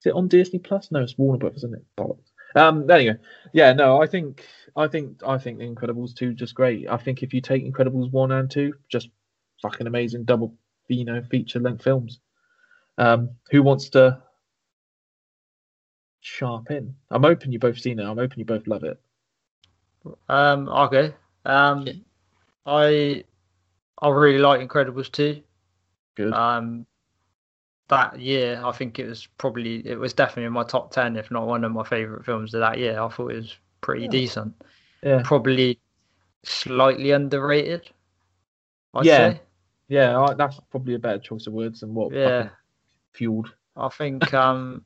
Is 0.00 0.06
it 0.06 0.14
on 0.14 0.28
Disney 0.28 0.58
Plus? 0.58 0.90
No, 0.90 1.00
it's 1.02 1.16
Warner 1.18 1.38
Brothers, 1.38 1.58
isn't 1.58 1.74
it? 1.74 1.84
Bollocks. 1.96 2.30
Um. 2.56 2.88
Anyway, 2.90 3.16
yeah. 3.52 3.72
No, 3.72 4.00
I 4.02 4.06
think 4.06 4.46
I 4.76 4.88
think 4.88 5.22
I 5.26 5.38
think 5.38 5.58
The 5.58 5.66
Incredibles 5.66 6.14
two 6.14 6.34
just 6.34 6.54
great. 6.54 6.88
I 6.88 6.96
think 6.96 7.22
if 7.22 7.32
you 7.32 7.40
take 7.40 7.64
Incredibles 7.64 8.10
one 8.10 8.32
and 8.32 8.50
two, 8.50 8.74
just 8.88 9.08
fucking 9.62 9.86
amazing 9.86 10.24
double, 10.24 10.54
you 10.88 11.04
know, 11.04 11.22
feature 11.30 11.60
length 11.60 11.82
films. 11.82 12.20
Um. 12.98 13.30
Who 13.50 13.62
wants 13.62 13.88
to 13.90 14.22
sharp 16.20 16.70
in? 16.70 16.94
I'm 17.10 17.22
hoping 17.22 17.52
you 17.52 17.58
both 17.58 17.78
seen 17.78 17.98
it. 18.00 18.04
I'm 18.04 18.18
hoping 18.18 18.38
you 18.38 18.44
both 18.44 18.66
love 18.66 18.84
it. 18.84 19.00
Um, 20.28 20.68
okay. 20.68 21.14
Um, 21.44 21.86
Yeah. 21.86 21.92
I 22.66 23.24
I 24.00 24.08
really 24.08 24.38
like 24.38 24.60
Incredibles 24.66 25.10
2. 25.12 25.42
Good. 26.16 26.32
Um, 26.32 26.86
that 27.88 28.18
year, 28.18 28.60
I 28.64 28.72
think 28.72 28.98
it 28.98 29.06
was 29.08 29.26
probably 29.38 29.86
it 29.86 29.98
was 29.98 30.12
definitely 30.14 30.44
in 30.44 30.52
my 30.52 30.64
top 30.64 30.90
ten, 30.90 31.16
if 31.16 31.30
not 31.30 31.46
one 31.46 31.64
of 31.64 31.72
my 31.72 31.84
favorite 31.84 32.24
films 32.24 32.54
of 32.54 32.60
that 32.60 32.78
year. 32.78 33.00
I 33.00 33.08
thought 33.08 33.32
it 33.32 33.36
was 33.36 33.56
pretty 33.84 34.04
Yeah. 34.04 34.10
decent. 34.10 34.54
yeah. 35.02 35.20
Probably 35.24 35.78
slightly 36.42 37.10
underrated. 37.12 37.90
I'd 38.94 39.04
Yeah. 39.04 39.16
say. 39.34 39.40
Yeah. 39.88 40.18
I, 40.20 40.34
that's 40.34 40.58
probably 40.70 40.94
a 40.94 40.98
better 40.98 41.18
choice 41.18 41.46
of 41.46 41.52
words 41.52 41.80
than 41.80 41.94
what 41.94 42.12
Yeah. 42.12 42.48
fueled. 43.12 43.52
I 43.76 43.88
think 43.90 44.32
um 44.34 44.84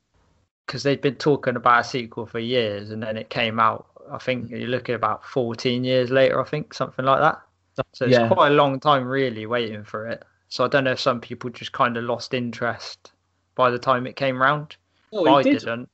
because 0.65 0.83
they've 0.83 1.01
been 1.01 1.15
talking 1.15 1.55
about 1.55 1.79
a 1.81 1.83
sequel 1.83 2.27
for 2.27 2.37
years, 2.39 2.91
and 2.91 3.01
then 3.01 3.17
it 3.17 3.29
came 3.31 3.59
out. 3.59 3.87
I 4.11 4.19
think 4.19 4.51
you're 4.51 4.67
looking 4.69 4.93
about 4.93 5.25
14 5.25 5.83
years 5.83 6.11
later. 6.11 6.39
I 6.39 6.43
think 6.47 6.75
something 6.75 7.05
like 7.05 7.19
that. 7.21 7.41
So 7.93 8.05
it's 8.05 8.13
Yeah. 8.13 8.27
quite 8.27 8.51
a 8.51 8.55
long 8.55 8.79
time, 8.79 9.07
really, 9.07 9.45
waiting 9.47 9.83
for 9.83 10.07
it. 10.07 10.23
So 10.49 10.63
I 10.65 10.67
don't 10.67 10.83
know 10.83 10.91
if 10.91 10.99
some 10.99 11.21
people 11.21 11.49
just 11.49 11.71
kind 11.71 11.97
of 11.97 12.03
lost 12.03 12.33
interest 12.35 13.13
by 13.55 13.71
the 13.71 13.79
time 13.79 14.05
it 14.05 14.15
came 14.15 14.39
round. 14.39 14.75
Oh, 15.11 15.25
I 15.33 15.41
did. 15.43 15.59
didn't. 15.59 15.89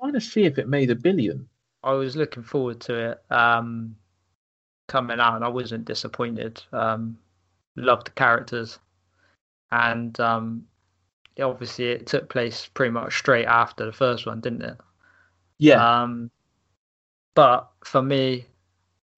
trying 0.00 0.12
to 0.14 0.20
see 0.20 0.44
if 0.44 0.56
it 0.58 0.68
made 0.68 0.90
a 0.90 0.94
billion. 0.94 1.46
I 1.84 1.92
was 1.92 2.16
looking 2.16 2.42
forward 2.42 2.80
to 2.82 3.10
it 3.10 3.22
um, 3.30 3.96
coming 4.88 5.20
out, 5.20 5.36
and 5.36 5.44
I 5.44 5.48
wasn't 5.48 5.84
disappointed. 5.84 6.62
Um, 6.72 7.18
loved 7.76 8.08
the 8.08 8.12
characters, 8.12 8.78
and 9.70 10.18
um, 10.18 10.66
obviously 11.40 11.90
it 11.90 12.06
took 12.06 12.28
place 12.28 12.68
pretty 12.72 12.90
much 12.90 13.18
straight 13.18 13.46
after 13.46 13.84
the 13.84 13.92
first 13.92 14.26
one, 14.26 14.40
didn't 14.40 14.62
it? 14.62 14.76
Yeah. 15.58 16.02
Um, 16.02 16.30
but 17.34 17.70
for 17.84 18.02
me, 18.02 18.46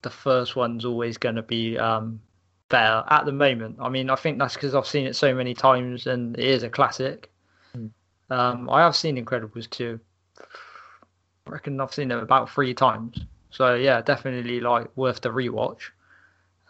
the 0.02 0.10
first 0.10 0.56
one's 0.56 0.84
always 0.84 1.18
going 1.18 1.34
to 1.34 1.42
be 1.42 1.78
um, 1.78 2.20
better 2.68 3.04
at 3.08 3.26
the 3.26 3.32
moment. 3.32 3.76
I 3.80 3.88
mean, 3.88 4.10
I 4.10 4.16
think 4.16 4.38
that's 4.38 4.54
because 4.54 4.74
I've 4.74 4.86
seen 4.86 5.06
it 5.06 5.16
so 5.16 5.34
many 5.34 5.54
times 5.54 6.06
and 6.06 6.38
it 6.38 6.44
is 6.44 6.62
a 6.62 6.70
classic. 6.70 7.30
Mm. 7.76 7.90
Um, 8.30 8.70
I 8.70 8.82
have 8.82 8.96
seen 8.96 9.22
Incredibles 9.22 9.68
2. 9.70 10.00
I 11.46 11.50
reckon 11.50 11.80
I've 11.80 11.94
seen 11.94 12.10
it 12.10 12.22
about 12.22 12.50
three 12.50 12.74
times. 12.74 13.18
So 13.50 13.74
yeah, 13.74 14.02
definitely 14.02 14.60
like 14.60 14.94
worth 14.96 15.20
the 15.20 15.30
rewatch. 15.30 15.90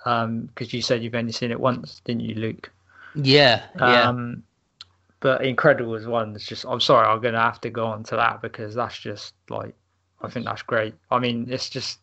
Um, 0.04 0.42
because 0.42 0.72
you 0.72 0.82
said 0.82 1.02
you've 1.02 1.14
only 1.14 1.32
seen 1.32 1.50
it 1.50 1.58
once, 1.58 2.00
didn't 2.04 2.20
you, 2.20 2.36
Luke? 2.36 2.70
Yeah, 3.16 3.64
yeah. 3.76 4.08
Um, 4.08 4.44
but 5.20 5.40
Incredibles 5.40 6.06
one 6.06 6.36
is 6.36 6.44
just. 6.44 6.64
I'm 6.68 6.80
sorry, 6.80 7.06
I'm 7.06 7.20
gonna 7.20 7.40
have 7.40 7.60
to 7.62 7.70
go 7.70 7.86
on 7.86 8.04
to 8.04 8.16
that 8.16 8.42
because 8.42 8.74
that's 8.74 8.98
just 8.98 9.34
like, 9.48 9.74
I 10.22 10.28
think 10.28 10.46
that's 10.46 10.62
great. 10.62 10.94
I 11.10 11.18
mean, 11.18 11.46
it's 11.50 11.68
just. 11.68 11.98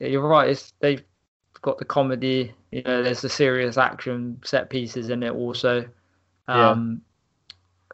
You're 0.00 0.26
right. 0.26 0.48
It's 0.48 0.72
they've 0.80 1.04
got 1.62 1.78
the 1.78 1.84
comedy. 1.84 2.52
You 2.72 2.82
know, 2.82 3.02
there's 3.02 3.20
the 3.20 3.28
serious 3.28 3.76
action 3.76 4.40
set 4.44 4.70
pieces 4.70 5.10
in 5.10 5.22
it 5.22 5.32
also. 5.32 5.88
Yeah. 6.48 6.70
Um, 6.70 7.02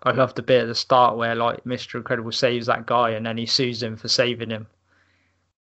I 0.05 0.13
love 0.13 0.35
the 0.35 0.43
bit 0.43 0.63
at 0.63 0.67
the 0.67 0.75
start 0.75 1.17
where 1.17 1.35
like 1.35 1.65
Mr. 1.65 1.97
Incredible 1.97 2.33
saves 2.33 2.67
that 2.67 2.87
guy 2.87 3.11
and 3.11 3.25
then 3.25 3.39
he 3.39 3.47
sues 3.47 3.83
him 3.83 3.97
for 3.97 4.09
saving 4.09 4.51
him 4.51 4.67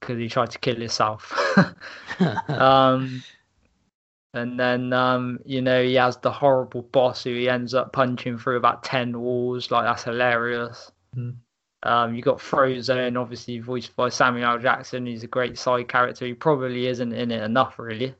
because 0.01 0.19
he 0.19 0.29
tried 0.29 0.51
to 0.51 0.59
kill 0.59 0.77
himself. 0.77 1.33
um, 2.49 3.23
and 4.33 4.59
then 4.59 4.93
um, 4.93 5.41
you 5.45 5.61
know 5.61 5.83
he 5.83 5.95
has 5.95 6.17
the 6.19 6.31
horrible 6.31 6.83
boss 6.83 7.25
who 7.25 7.35
he 7.35 7.49
ends 7.49 7.75
up 7.75 7.93
punching 7.93 8.39
through 8.39 8.57
about 8.57 8.83
ten 8.85 9.21
walls. 9.21 9.71
Like 9.71 9.85
that's 9.85 10.05
hilarious. 10.05 10.91
Mhm. 11.17 11.37
Um, 11.83 12.15
you 12.15 12.21
got 12.23 12.39
Frozone, 12.39 13.19
obviously 13.19 13.59
voiced 13.59 13.97
by 13.97 14.11
Samuel 14.11 14.53
L. 14.53 14.59
Jackson. 14.59 15.07
He's 15.07 15.25
a 15.25 15.27
great 15.27 15.59
side 15.59 15.89
character. 15.89 16.27
He 16.27 16.35
probably 16.35 16.87
isn't 16.87 17.13
in 17.13 17.31
it 17.31 17.43
enough, 17.43 17.79
really. 17.79 18.15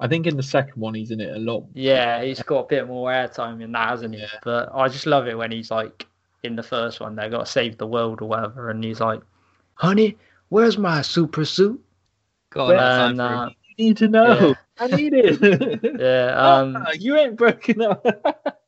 I 0.00 0.08
think 0.08 0.26
in 0.26 0.36
the 0.36 0.42
second 0.42 0.80
one 0.80 0.94
he's 0.94 1.10
in 1.10 1.20
it 1.20 1.34
a 1.34 1.38
lot. 1.38 1.64
Yeah, 1.72 2.22
he's 2.22 2.42
got 2.42 2.64
a 2.64 2.66
bit 2.66 2.86
more 2.86 3.10
airtime 3.10 3.62
in 3.62 3.72
that, 3.72 3.90
hasn't 3.90 4.14
he? 4.14 4.20
Yeah. 4.20 4.26
But 4.42 4.70
I 4.74 4.88
just 4.88 5.06
love 5.06 5.28
it 5.28 5.38
when 5.38 5.52
he's 5.52 5.70
like 5.70 6.06
in 6.42 6.56
the 6.56 6.62
first 6.62 7.00
one, 7.00 7.16
they 7.16 7.28
got 7.28 7.46
to 7.46 7.50
save 7.50 7.78
the 7.78 7.86
world 7.86 8.20
or 8.20 8.28
whatever, 8.28 8.70
and 8.70 8.82
he's 8.82 9.00
like, 9.00 9.20
"Honey, 9.74 10.16
where's 10.48 10.78
my 10.78 11.00
super 11.02 11.44
suit?" 11.44 11.82
Time 12.50 12.78
And 12.78 13.20
uh, 13.20 13.50
You 13.76 13.86
need 13.86 13.96
to 13.98 14.08
know. 14.08 14.48
Yeah. 14.48 14.54
I 14.78 14.86
need 14.88 15.12
it. 15.14 15.40
yeah, 16.00 16.34
um, 16.36 16.76
Ah, 16.76 16.90
you 16.98 17.16
ain't 17.16 17.36
broken 17.36 17.82
up. 17.82 18.04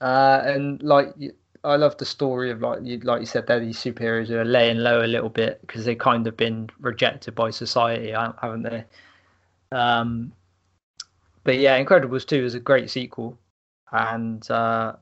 Uh, 0.00 0.40
and 0.46 0.82
like 0.82 1.14
I 1.62 1.76
love 1.76 1.98
the 1.98 2.06
story 2.06 2.50
of 2.50 2.62
like 2.62 2.78
you 2.82 3.00
like 3.00 3.20
you 3.20 3.26
said, 3.26 3.46
they're 3.46 3.60
these 3.60 3.76
superheroes 3.76 4.28
who 4.28 4.38
are 4.38 4.46
laying 4.46 4.78
low 4.78 5.04
a 5.04 5.06
little 5.06 5.28
bit 5.28 5.60
because 5.60 5.84
they've 5.84 5.98
kind 5.98 6.26
of 6.26 6.38
been 6.38 6.70
rejected 6.78 7.34
by 7.34 7.50
society, 7.50 8.12
haven't 8.12 8.62
they? 8.62 8.84
Um, 9.72 10.32
but 11.50 11.58
yeah, 11.58 11.82
Incredibles 11.82 12.24
two 12.24 12.44
is 12.44 12.54
a 12.54 12.60
great 12.60 12.88
sequel, 12.90 13.36
and 13.90 14.48
uh, 14.52 14.92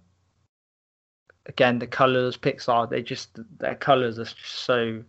again 1.45 1.79
the 1.79 1.87
colors, 1.87 2.39
Pixar, 2.39 2.89
they 2.89 3.03
just 3.03 3.39
their 3.59 3.75
colors 3.75 4.19
are 4.19 4.25
just 4.25 4.39
so. 4.65 5.05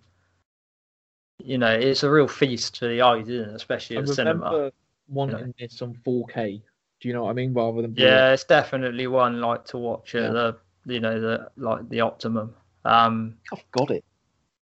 You 1.42 1.58
know, 1.58 1.74
it's 1.74 2.04
a 2.04 2.12
real 2.12 2.28
feast 2.28 2.76
to 2.80 2.90
the 2.90 3.02
eyes, 3.04 3.30
isn't 3.30 3.52
it? 3.52 3.56
Especially 3.56 3.96
I 3.96 4.02
at 4.02 4.10
cinema. 4.10 4.34
remember 4.34 4.72
wanting 5.08 5.54
this 5.58 5.82
on 5.82 5.98
4K. 6.06 6.62
Do 7.00 7.08
you 7.08 7.14
know 7.14 7.24
what 7.24 7.30
I 7.30 7.34
mean? 7.36 7.54
Rather 7.54 7.84
than 7.84 7.94
Yeah, 7.96 8.34
it's 8.34 8.44
definitely 8.44 9.08
one 9.08 9.40
like 9.40 9.64
to 9.68 9.78
watch 9.78 10.14
at 10.16 10.24
Yeah. 10.24 10.32
the 10.34 10.58
you 10.88 11.00
know 11.00 11.22
the 11.22 11.50
like 11.56 11.88
the 11.88 12.02
optimum. 12.02 12.54
Um, 12.84 13.38
I've 13.54 13.64
got 13.72 13.92
it. 13.92 14.04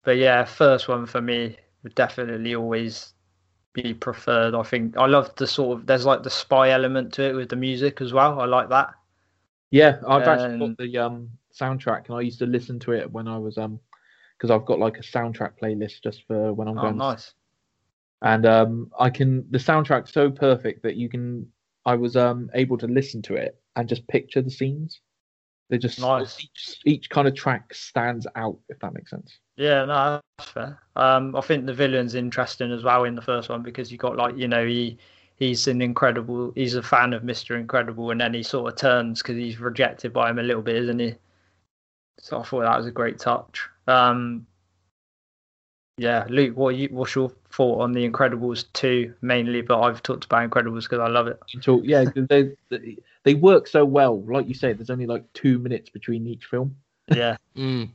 but 0.02 0.16
yeah, 0.16 0.42
first 0.44 0.88
one 0.88 1.06
for 1.06 1.20
me 1.20 1.56
would 1.84 1.94
definitely 1.94 2.56
always 2.56 3.13
be 3.74 3.92
preferred. 3.92 4.54
I 4.54 4.62
think 4.62 4.96
I 4.96 5.06
love 5.06 5.34
the 5.36 5.46
sort 5.46 5.78
of 5.78 5.86
there's 5.86 6.06
like 6.06 6.22
the 6.22 6.30
spy 6.30 6.70
element 6.70 7.12
to 7.14 7.28
it 7.28 7.34
with 7.34 7.50
the 7.50 7.56
music 7.56 8.00
as 8.00 8.12
well. 8.12 8.40
I 8.40 8.46
like 8.46 8.70
that. 8.70 8.90
Yeah, 9.70 9.98
I've 10.06 10.26
actually 10.26 10.54
And- 10.54 10.60
got 10.60 10.78
the 10.78 10.98
um 10.98 11.30
soundtrack, 11.52 12.06
and 12.08 12.16
I 12.16 12.20
used 12.22 12.38
to 12.38 12.46
listen 12.46 12.78
to 12.80 12.92
it 12.92 13.10
when 13.10 13.28
I 13.28 13.36
was 13.36 13.58
um 13.58 13.78
because 14.38 14.50
I've 14.50 14.64
got 14.64 14.78
like 14.78 14.98
a 14.98 15.02
soundtrack 15.02 15.52
playlist 15.62 16.02
just 16.02 16.26
for 16.26 16.52
when 16.54 16.68
I'm 16.68 16.78
Oh, 16.78 16.82
going. 16.82 16.96
nice. 16.96 17.34
And 18.22 18.46
um, 18.46 18.90
I 18.98 19.10
can 19.10 19.44
the 19.50 19.58
soundtrack's 19.58 20.12
so 20.12 20.30
perfect 20.30 20.82
that 20.84 20.96
you 20.96 21.08
can. 21.08 21.46
I 21.84 21.96
was 21.96 22.16
um 22.16 22.48
able 22.54 22.78
to 22.78 22.86
listen 22.86 23.20
to 23.22 23.34
it 23.34 23.60
and 23.76 23.88
just 23.88 24.06
picture 24.08 24.40
the 24.40 24.50
scenes. 24.50 25.00
They 25.68 25.78
just 25.78 25.98
Nice. 26.00 26.42
each 26.42 26.80
each 26.84 27.10
kind 27.10 27.26
of 27.28 27.34
track 27.34 27.74
stands 27.74 28.26
out, 28.36 28.58
if 28.68 28.78
that 28.80 28.94
makes 28.94 29.10
sense. 29.10 29.38
Yeah, 29.56 29.84
no, 29.84 30.20
that's 30.38 30.50
fair. 30.50 30.78
Um, 30.96 31.36
I 31.36 31.40
think 31.40 31.66
the 31.66 31.74
villain's 31.74 32.14
interesting 32.14 32.72
as 32.72 32.82
well 32.82 33.04
in 33.04 33.14
the 33.14 33.22
first 33.22 33.48
one 33.48 33.62
because 33.62 33.92
you 33.92 33.98
got 33.98 34.16
like 34.16 34.36
you 34.36 34.48
know 34.48 34.66
he 34.66 34.98
he's 35.36 35.66
an 35.68 35.80
incredible 35.80 36.52
he's 36.54 36.74
a 36.74 36.82
fan 36.82 37.12
of 37.12 37.22
Mister 37.24 37.56
Incredible 37.56 38.10
and 38.10 38.20
then 38.20 38.34
he 38.34 38.42
sort 38.42 38.72
of 38.72 38.78
turns 38.78 39.22
because 39.22 39.36
he's 39.36 39.60
rejected 39.60 40.12
by 40.12 40.30
him 40.30 40.38
a 40.38 40.42
little 40.42 40.62
bit, 40.62 40.76
isn't 40.76 40.98
he? 40.98 41.14
So 42.18 42.40
I 42.40 42.42
thought 42.42 42.62
that 42.62 42.76
was 42.76 42.86
a 42.86 42.90
great 42.90 43.18
touch. 43.18 43.68
Um, 43.86 44.46
yeah, 45.98 46.26
Luke, 46.28 46.56
what 46.56 46.74
you 46.74 46.88
what's 46.90 47.14
your 47.14 47.30
thought 47.52 47.80
on 47.80 47.92
the 47.92 48.08
Incredibles 48.08 48.64
two 48.72 49.14
mainly? 49.20 49.62
But 49.62 49.80
I've 49.82 50.02
talked 50.02 50.24
about 50.24 50.50
Incredibles 50.50 50.82
because 50.82 50.98
I 50.98 51.08
love 51.08 51.28
it. 51.28 51.38
Until 51.54 51.84
yeah, 51.84 52.04
'cause 52.04 52.26
they 52.28 52.56
they- 52.70 52.98
they 53.22 53.34
work 53.34 53.66
so 53.68 53.84
well. 53.84 54.20
Like 54.22 54.48
you 54.48 54.54
say, 54.54 54.72
there's 54.74 54.90
only 54.90 55.06
like 55.06 55.32
two 55.32 55.58
minutes 55.58 55.88
between 55.90 56.26
each 56.26 56.46
film. 56.46 56.76
Yeah, 57.08 57.36
Mm. 57.56 57.90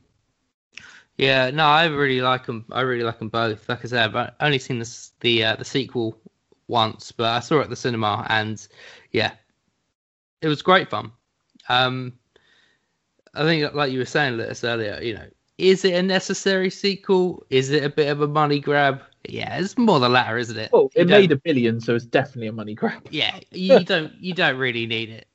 Yeah, 1.20 1.50
no, 1.50 1.64
I 1.66 1.84
really 1.86 2.22
like 2.22 2.46
them. 2.46 2.64
I 2.72 2.80
really 2.80 3.04
like 3.04 3.18
them 3.18 3.28
both. 3.28 3.68
Like 3.68 3.84
I 3.84 3.88
said, 3.88 4.14
I've 4.16 4.30
only 4.40 4.58
seen 4.58 4.78
this, 4.78 5.12
the 5.20 5.44
uh, 5.44 5.56
the 5.56 5.64
sequel 5.66 6.18
once, 6.68 7.12
but 7.12 7.26
I 7.26 7.40
saw 7.40 7.58
it 7.60 7.64
at 7.64 7.68
the 7.70 7.76
cinema, 7.76 8.26
and 8.30 8.66
yeah, 9.12 9.32
it 10.40 10.48
was 10.48 10.62
great 10.62 10.88
fun. 10.88 11.12
Um, 11.68 12.14
I 13.34 13.42
think, 13.42 13.74
like 13.74 13.92
you 13.92 13.98
were 13.98 14.04
saying, 14.06 14.38
Liz, 14.38 14.64
earlier, 14.64 14.98
you 15.02 15.14
know, 15.14 15.26
is 15.58 15.84
it 15.84 15.92
a 15.92 16.02
necessary 16.02 16.70
sequel? 16.70 17.44
Is 17.50 17.70
it 17.70 17.84
a 17.84 17.90
bit 17.90 18.08
of 18.08 18.22
a 18.22 18.26
money 18.28 18.58
grab? 18.58 19.02
Yeah, 19.28 19.58
it's 19.58 19.76
more 19.76 20.00
the 20.00 20.08
latter, 20.08 20.38
isn't 20.38 20.56
it? 20.56 20.72
Well, 20.72 20.90
You 20.94 21.02
it 21.02 21.04
don't- 21.04 21.20
made 21.20 21.32
a 21.32 21.36
billion, 21.36 21.80
so 21.82 21.94
it's 21.94 22.06
definitely 22.06 22.46
a 22.48 22.52
money 22.52 22.74
grab. 22.74 23.06
yeah, 23.10 23.38
you 23.50 23.84
don't 23.84 24.14
you 24.14 24.32
don't 24.32 24.56
really 24.56 24.86
need 24.86 25.10
it. 25.10 25.26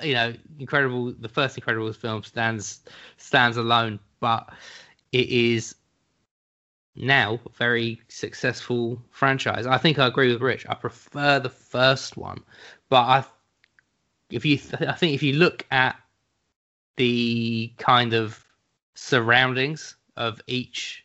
You 0.00 0.14
know, 0.14 0.34
incredible. 0.60 1.12
The 1.18 1.28
first 1.28 1.58
Incredibles 1.58 1.96
film 1.96 2.22
stands 2.22 2.82
stands 3.16 3.56
alone, 3.56 3.98
but 4.20 4.48
it 5.12 5.28
is 5.28 5.74
now 6.94 7.40
a 7.46 7.56
very 7.56 8.00
successful 8.08 9.00
franchise. 9.10 9.66
I 9.66 9.78
think 9.78 9.98
I 9.98 10.06
agree 10.06 10.32
with 10.32 10.42
Rich. 10.42 10.66
I 10.68 10.74
prefer 10.74 11.38
the 11.38 11.48
first 11.48 12.16
one, 12.16 12.42
but 12.88 13.02
I, 13.02 13.24
if 14.30 14.44
you, 14.44 14.58
I 14.80 14.92
think 14.92 15.14
if 15.14 15.22
you 15.22 15.34
look 15.34 15.66
at 15.70 15.96
the 16.96 17.72
kind 17.78 18.12
of 18.12 18.44
surroundings 18.94 19.96
of 20.16 20.40
each 20.46 21.04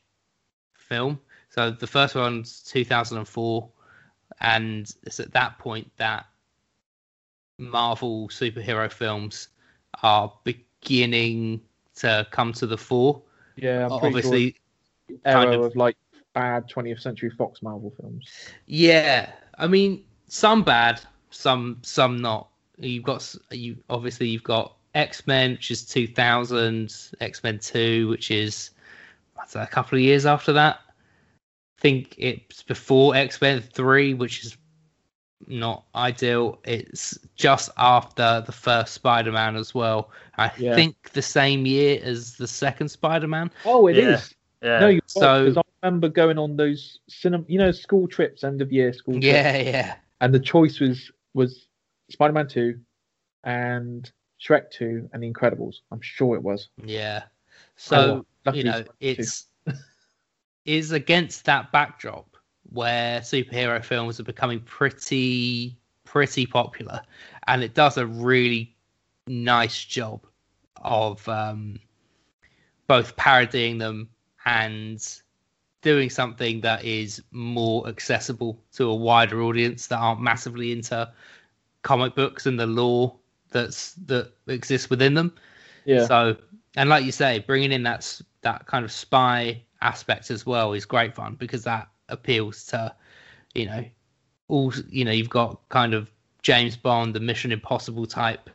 film, 0.74 1.20
so 1.50 1.72
the 1.72 1.88
first 1.88 2.16
one's 2.16 2.62
2004 2.64 3.70
and 4.42 4.94
it's 5.04 5.20
at 5.20 5.34
that 5.34 5.58
point 5.58 5.90
that 5.98 6.26
Marvel 7.58 8.28
superhero 8.30 8.92
films 8.92 9.50
are 10.04 10.32
beginning 10.44 11.62
to 11.96 12.28
come 12.32 12.54
to 12.54 12.68
the 12.68 12.78
fore. 12.78 13.22
Yeah, 13.58 13.86
I'm 13.86 13.92
Obviously, 13.92 14.56
sure 15.10 15.18
era 15.26 15.46
kind 15.46 15.56
of... 15.56 15.62
of- 15.64 15.76
like 15.76 15.98
bad 16.34 16.70
20th 16.70 17.00
century 17.02 17.32
Fox 17.32 17.62
Marvel 17.64 17.92
films. 18.00 18.30
yeah. 18.68 19.32
I 19.60 19.66
mean, 19.68 20.04
some 20.28 20.64
bad, 20.64 21.02
some 21.32 21.80
some 21.82 22.22
not. 22.22 22.50
You've 22.78 23.04
got 23.04 23.34
you 23.50 23.78
obviously 23.90 24.28
you've 24.28 24.44
got 24.44 24.76
X 24.94 25.26
Men, 25.26 25.54
which 25.54 25.72
is 25.72 25.84
2000, 25.84 26.94
X 27.22 27.44
Men 27.44 27.58
Two, 27.58 28.08
which 28.10 28.30
is 28.30 28.70
what's 29.34 29.54
that, 29.54 29.68
a 29.68 29.72
couple 29.72 29.98
of 29.98 30.04
years 30.04 30.28
after 30.28 30.54
that. 30.54 30.80
I 30.86 31.82
think 31.82 32.14
it's 32.20 32.62
before 32.62 33.16
X 33.16 33.42
Men 33.42 33.62
Three, 33.62 34.14
which 34.14 34.44
is 34.46 34.56
not 35.48 35.86
ideal. 35.96 36.60
It's 36.66 37.18
just 37.36 37.70
after 37.78 38.44
the 38.46 38.52
first 38.52 38.94
Spider 38.94 39.32
Man 39.32 39.56
as 39.56 39.74
well. 39.74 40.12
I 40.38 40.52
Yeah. 40.58 40.76
think 40.76 41.12
the 41.14 41.22
same 41.22 41.66
year 41.66 42.00
as 42.04 42.36
the 42.36 42.48
second 42.48 42.90
Spider 42.90 43.28
Man. 43.28 43.50
Oh, 43.66 43.88
it 43.88 43.98
is. 43.98 44.36
Yeah. 44.62 44.70
Yeah. 44.70 44.80
No, 44.80 44.88
you're 44.90 45.02
So- 45.08 45.20
so 45.22 45.44
because 45.46 45.58
I 45.58 45.62
remember 45.86 46.10
going 46.10 46.38
on 46.38 46.58
those 46.58 47.00
cinema, 47.08 47.46
you 47.48 47.60
know, 47.60 47.72
school 47.72 48.08
trips, 48.08 48.44
end 48.44 48.62
of 48.62 48.72
year 48.72 48.92
school. 48.94 49.14
trips, 49.16 49.26
Yeah, 49.26 49.58
yeah. 49.58 49.96
and 50.22 50.34
the 50.34 50.40
choice 50.40 50.80
was 50.80 51.12
was 51.34 51.68
Spider-Man 52.10 52.48
two, 52.48 52.80
and 53.44 54.12
Shrek 54.42 54.72
two, 54.72 55.10
and 55.14 55.22
The 55.22 55.32
Incredibles. 55.32 55.76
I'm 55.92 56.02
sure 56.02 56.36
it 56.36 56.42
was. 56.44 56.70
Yeah. 56.84 57.24
Oh, 57.26 57.30
So 57.76 58.26
well, 58.46 58.56
you 58.56 58.64
know, 58.64 58.84
it's 59.00 59.46
it's 59.68 59.78
is 60.66 60.92
against 60.92 61.46
that 61.46 61.72
backdrop 61.72 62.37
where 62.72 63.22
superhero 63.22 63.84
films 63.84 64.20
are 64.20 64.24
becoming 64.24 64.60
pretty 64.62 65.78
pretty 66.04 66.46
popular, 66.46 67.02
and 67.48 67.64
it 67.64 67.74
does 67.74 67.98
a 67.98 68.06
really 68.06 68.76
nice 69.28 69.84
job 69.84 70.26
of 70.82 71.28
um, 71.28 71.80
both 72.88 73.16
parodying 73.18 73.78
them 73.78 74.10
and 74.46 75.22
doing 75.82 76.10
something 76.10 76.62
that 76.62 76.84
is 76.84 77.22
more 77.32 77.88
accessible 77.88 78.60
to 78.74 78.90
a 78.90 78.96
wider 78.96 79.42
audience 79.42 79.88
that 79.88 79.98
aren't 79.98 80.22
massively 80.22 80.72
into 80.72 81.10
comic 81.84 82.16
books 82.16 82.46
and 82.46 82.60
the 82.60 82.66
lore 82.66 83.16
that's 83.50 83.94
that 83.94 84.32
exists 84.48 84.90
within 84.90 85.14
them. 85.14 85.34
Yeah, 85.86 86.06
So, 86.06 86.38
and 86.76 86.90
like 86.90 87.06
you 87.06 87.12
say, 87.12 87.40
bringing 87.40 87.72
in 87.72 87.84
that 87.84 88.22
that 88.42 88.66
kind 88.66 88.84
of 88.84 88.92
spy 88.92 89.62
aspect 89.82 90.32
as 90.32 90.46
well 90.46 90.74
is 90.74 90.86
great 90.86 91.16
fun 91.16 91.36
because 91.36 91.64
that 91.64 91.88
appeals 92.10 92.66
to, 92.68 92.94
you 93.54 93.66
know, 93.66 93.86
all 94.48 94.74
you 94.90 95.06
know. 95.06 95.12
You've 95.12 95.30
got 95.30 95.60
kind 95.70 95.94
of 95.94 96.10
James 96.42 96.76
Bond, 96.76 97.14
the 97.14 97.20
Mission 97.20 97.52
Impossible 97.52 98.06
type 98.06 98.50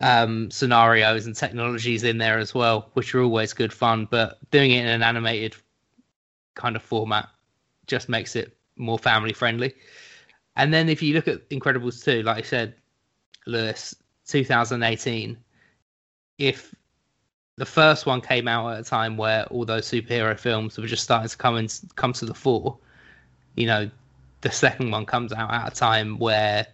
um, 0.00 0.50
scenarios 0.50 1.26
and 1.26 1.34
technologies 1.34 2.04
in 2.04 2.18
there 2.18 2.38
as 2.38 2.54
well, 2.54 2.90
which 2.94 3.14
are 3.14 3.22
always 3.22 3.52
good 3.52 3.72
fun. 3.72 4.06
But 4.10 4.38
doing 4.50 4.70
it 4.72 4.80
in 4.80 4.86
an 4.86 5.02
animated 5.02 5.56
kind 6.54 6.76
of 6.76 6.82
format 6.82 7.28
just 7.86 8.08
makes 8.08 8.36
it 8.36 8.56
more 8.76 8.98
family 8.98 9.32
friendly. 9.32 9.74
And 10.56 10.72
then 10.72 10.88
if 10.88 11.02
you 11.02 11.14
look 11.14 11.28
at 11.28 11.48
Incredibles 11.50 12.04
2, 12.04 12.22
like 12.22 12.38
I 12.38 12.42
said, 12.42 12.74
Lewis, 13.46 13.94
2018, 14.26 15.36
if 16.38 16.74
the 17.56 17.66
first 17.66 18.06
one 18.06 18.20
came 18.20 18.48
out 18.48 18.72
at 18.72 18.80
a 18.80 18.84
time 18.84 19.16
where 19.16 19.44
all 19.46 19.64
those 19.64 19.86
superhero 19.88 20.38
films 20.38 20.76
were 20.76 20.86
just 20.86 21.04
starting 21.04 21.28
to 21.28 21.36
come 21.36 21.56
and 21.56 21.80
come 21.94 22.12
to 22.14 22.24
the 22.24 22.34
fore, 22.34 22.76
you 23.54 23.66
know, 23.66 23.90
the 24.40 24.50
second 24.50 24.90
one 24.90 25.06
comes 25.06 25.32
out 25.32 25.52
at 25.52 25.72
a 25.72 25.74
time 25.74 26.18
where 26.18 26.66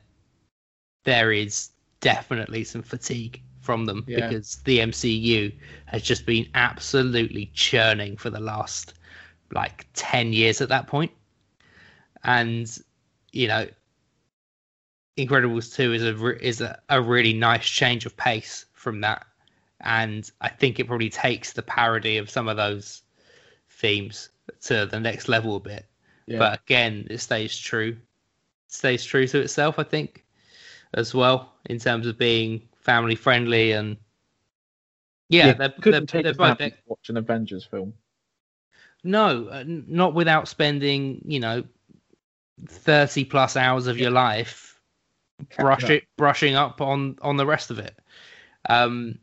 there 1.04 1.32
is 1.32 1.70
definitely 2.00 2.64
some 2.64 2.82
fatigue 2.82 3.40
from 3.60 3.84
them 3.84 4.04
Yeah. 4.06 4.28
because 4.28 4.56
the 4.64 4.78
MCU 4.80 5.52
has 5.86 6.02
just 6.02 6.24
been 6.24 6.48
absolutely 6.54 7.50
churning 7.52 8.16
for 8.16 8.30
the 8.30 8.40
last 8.40 8.94
like 9.52 9.86
10 9.94 10.32
years 10.32 10.60
at 10.60 10.68
that 10.70 10.86
point. 10.86 11.10
And, 12.24 12.70
you 13.32 13.48
know, 13.48 13.66
Incredibles 15.18 15.74
2 15.74 15.92
is 15.92 16.02
a 16.02 16.46
is 16.46 16.60
a, 16.62 16.80
a 16.88 17.02
really 17.02 17.34
nice 17.34 17.66
change 17.68 18.06
of 18.06 18.16
pace 18.16 18.64
from 18.72 19.00
that 19.02 19.26
and 19.80 20.30
I 20.40 20.48
think 20.48 20.78
it 20.78 20.86
probably 20.86 21.10
takes 21.10 21.52
the 21.52 21.62
parody 21.62 22.18
of 22.18 22.30
some 22.30 22.48
of 22.48 22.56
those 22.56 23.02
themes 23.68 24.30
to 24.62 24.86
the 24.86 25.00
next 25.00 25.28
level 25.28 25.56
a 25.56 25.60
bit. 25.60 25.86
yeah. 26.26 26.38
But 26.38 26.60
again, 26.60 27.06
it 27.10 27.18
stays 27.18 27.56
true, 27.56 27.96
it 28.66 28.72
stays 28.72 29.04
true 29.04 29.26
to 29.28 29.40
itself. 29.40 29.78
I 29.78 29.84
think 29.84 30.24
as 30.94 31.14
well 31.14 31.52
in 31.66 31.78
terms 31.78 32.06
of 32.06 32.18
being 32.18 32.62
family 32.80 33.14
friendly 33.14 33.72
and 33.72 33.96
yeah, 35.28 35.52
they're, 35.52 35.68
couldn't 35.68 36.10
they're, 36.10 36.22
take 36.22 36.24
they're 36.24 36.56
both 36.56 36.72
watch 36.86 37.08
an 37.08 37.16
Avengers 37.16 37.64
film. 37.64 37.94
no, 39.04 39.46
uh, 39.46 39.64
not 39.66 40.14
without 40.14 40.48
spending 40.48 41.22
you 41.24 41.38
know 41.38 41.62
thirty 42.66 43.24
plus 43.24 43.56
hours 43.56 43.86
of 43.86 43.98
your 43.98 44.10
life 44.10 44.80
brush 45.56 45.84
up. 45.84 46.02
brushing 46.16 46.56
up 46.56 46.80
on 46.80 47.16
on 47.22 47.36
the 47.36 47.46
rest 47.46 47.70
of 47.70 47.78
it. 47.78 47.96
Um, 48.68 49.18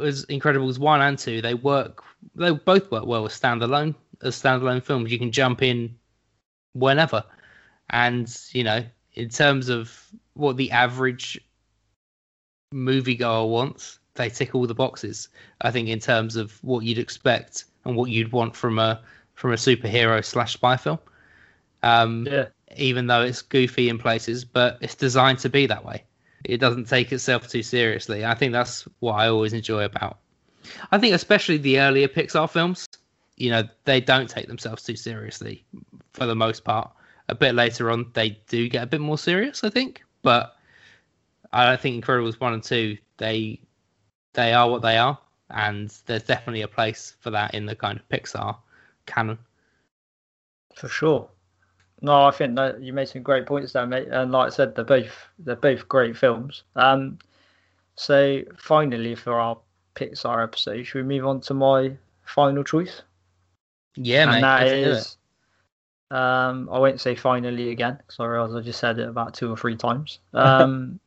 as 0.00 0.26
Incredibles 0.26 0.78
one 0.78 1.00
and 1.00 1.18
two, 1.18 1.40
they 1.40 1.54
work. 1.54 2.02
They 2.34 2.50
both 2.50 2.90
work 2.90 3.06
well 3.06 3.24
as 3.26 3.38
standalone 3.38 3.94
as 4.22 4.40
standalone 4.40 4.82
films. 4.82 5.10
You 5.10 5.18
can 5.18 5.32
jump 5.32 5.62
in 5.62 5.94
whenever, 6.74 7.24
and 7.90 8.34
you 8.52 8.64
know, 8.64 8.84
in 9.14 9.28
terms 9.28 9.68
of 9.68 10.06
what 10.34 10.56
the 10.56 10.70
average 10.70 11.40
moviegoer 12.74 13.48
wants, 13.48 13.98
they 14.14 14.28
tick 14.28 14.54
all 14.54 14.66
the 14.66 14.74
boxes. 14.74 15.28
I 15.62 15.70
think 15.70 15.88
in 15.88 15.98
terms 15.98 16.36
of 16.36 16.62
what 16.62 16.84
you'd 16.84 16.98
expect 16.98 17.64
and 17.84 17.96
what 17.96 18.10
you'd 18.10 18.32
want 18.32 18.54
from 18.54 18.78
a 18.78 19.00
from 19.34 19.52
a 19.52 19.56
superhero 19.56 20.24
slash 20.24 20.54
spy 20.54 20.76
film. 20.76 20.98
Um, 21.82 22.26
Yeah. 22.30 22.46
even 22.76 23.06
though 23.06 23.22
it's 23.22 23.40
goofy 23.42 23.88
in 23.88 23.98
places, 23.98 24.44
but 24.44 24.78
it's 24.82 24.94
designed 24.94 25.38
to 25.40 25.48
be 25.48 25.66
that 25.66 25.84
way. 25.84 26.04
It 26.44 26.58
doesn't 26.58 26.88
take 26.88 27.12
itself 27.12 27.48
too 27.48 27.62
seriously. 27.62 28.24
I 28.24 28.34
think 28.34 28.52
that's 28.52 28.82
what 29.00 29.14
I 29.14 29.28
always 29.28 29.52
enjoy 29.52 29.84
about. 29.84 30.18
I 30.92 30.98
think 30.98 31.14
especially 31.14 31.58
the 31.58 31.80
earlier 31.80 32.08
Pixar 32.08 32.48
films, 32.50 32.86
you 33.36 33.50
know, 33.50 33.62
they 33.84 34.00
don't 34.00 34.28
take 34.28 34.46
themselves 34.46 34.82
too 34.82 34.96
seriously 34.96 35.64
for 36.12 36.26
the 36.26 36.34
most 36.34 36.64
part. 36.64 36.90
A 37.28 37.34
bit 37.34 37.54
later 37.54 37.90
on, 37.90 38.10
they 38.14 38.38
do 38.48 38.68
get 38.68 38.82
a 38.82 38.86
bit 38.86 39.00
more 39.00 39.18
serious, 39.18 39.62
I 39.62 39.70
think, 39.70 40.02
but 40.22 40.56
I 41.52 41.64
don't 41.64 41.80
think 41.80 42.04
Incredibles 42.04 42.40
one 42.40 42.54
and 42.54 42.62
two 42.62 42.98
they 43.18 43.60
they 44.32 44.52
are 44.52 44.70
what 44.70 44.82
they 44.82 44.96
are, 44.96 45.18
and 45.50 45.92
there's 46.06 46.22
definitely 46.22 46.62
a 46.62 46.68
place 46.68 47.16
for 47.20 47.30
that 47.30 47.54
in 47.54 47.66
the 47.66 47.74
kind 47.74 47.98
of 47.98 48.08
Pixar 48.08 48.56
canon. 49.06 49.38
For 50.74 50.88
sure. 50.88 51.28
No, 52.02 52.24
I 52.24 52.30
think 52.30 52.56
that 52.56 52.80
you 52.80 52.92
made 52.92 53.08
some 53.08 53.22
great 53.22 53.46
points 53.46 53.72
there, 53.72 53.86
mate. 53.86 54.08
And 54.10 54.32
like 54.32 54.46
I 54.46 54.54
said, 54.54 54.74
they're 54.74 54.84
both 54.84 55.28
they're 55.38 55.56
both 55.56 55.88
great 55.88 56.16
films. 56.16 56.62
Um, 56.76 57.18
so 57.94 58.42
finally 58.56 59.14
for 59.14 59.38
our 59.38 59.58
Pixar 59.94 60.42
episode, 60.42 60.84
should 60.84 61.06
we 61.06 61.16
move 61.16 61.26
on 61.26 61.40
to 61.42 61.54
my 61.54 61.92
final 62.24 62.64
choice? 62.64 63.02
Yeah, 63.96 64.32
and 64.32 64.42
that 64.42 64.60
do 64.60 64.72
it. 64.72 64.86
is, 64.86 65.16
um, 66.10 66.68
I 66.72 66.78
won't 66.78 67.00
say 67.00 67.14
finally 67.14 67.70
again 67.70 67.98
because 67.98 68.18
I 68.18 68.26
realize 68.26 68.54
I 68.54 68.60
just 68.60 68.80
said 68.80 68.98
it 68.98 69.08
about 69.08 69.34
two 69.34 69.50
or 69.50 69.56
three 69.56 69.76
times. 69.76 70.20
Um, 70.32 71.00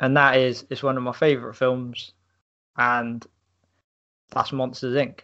and 0.00 0.16
that 0.16 0.38
is 0.38 0.64
it's 0.70 0.82
one 0.82 0.96
of 0.96 1.02
my 1.02 1.12
favorite 1.12 1.54
films, 1.54 2.12
and 2.76 3.24
that's 4.30 4.50
Monsters 4.50 4.96
Inc. 4.96 5.20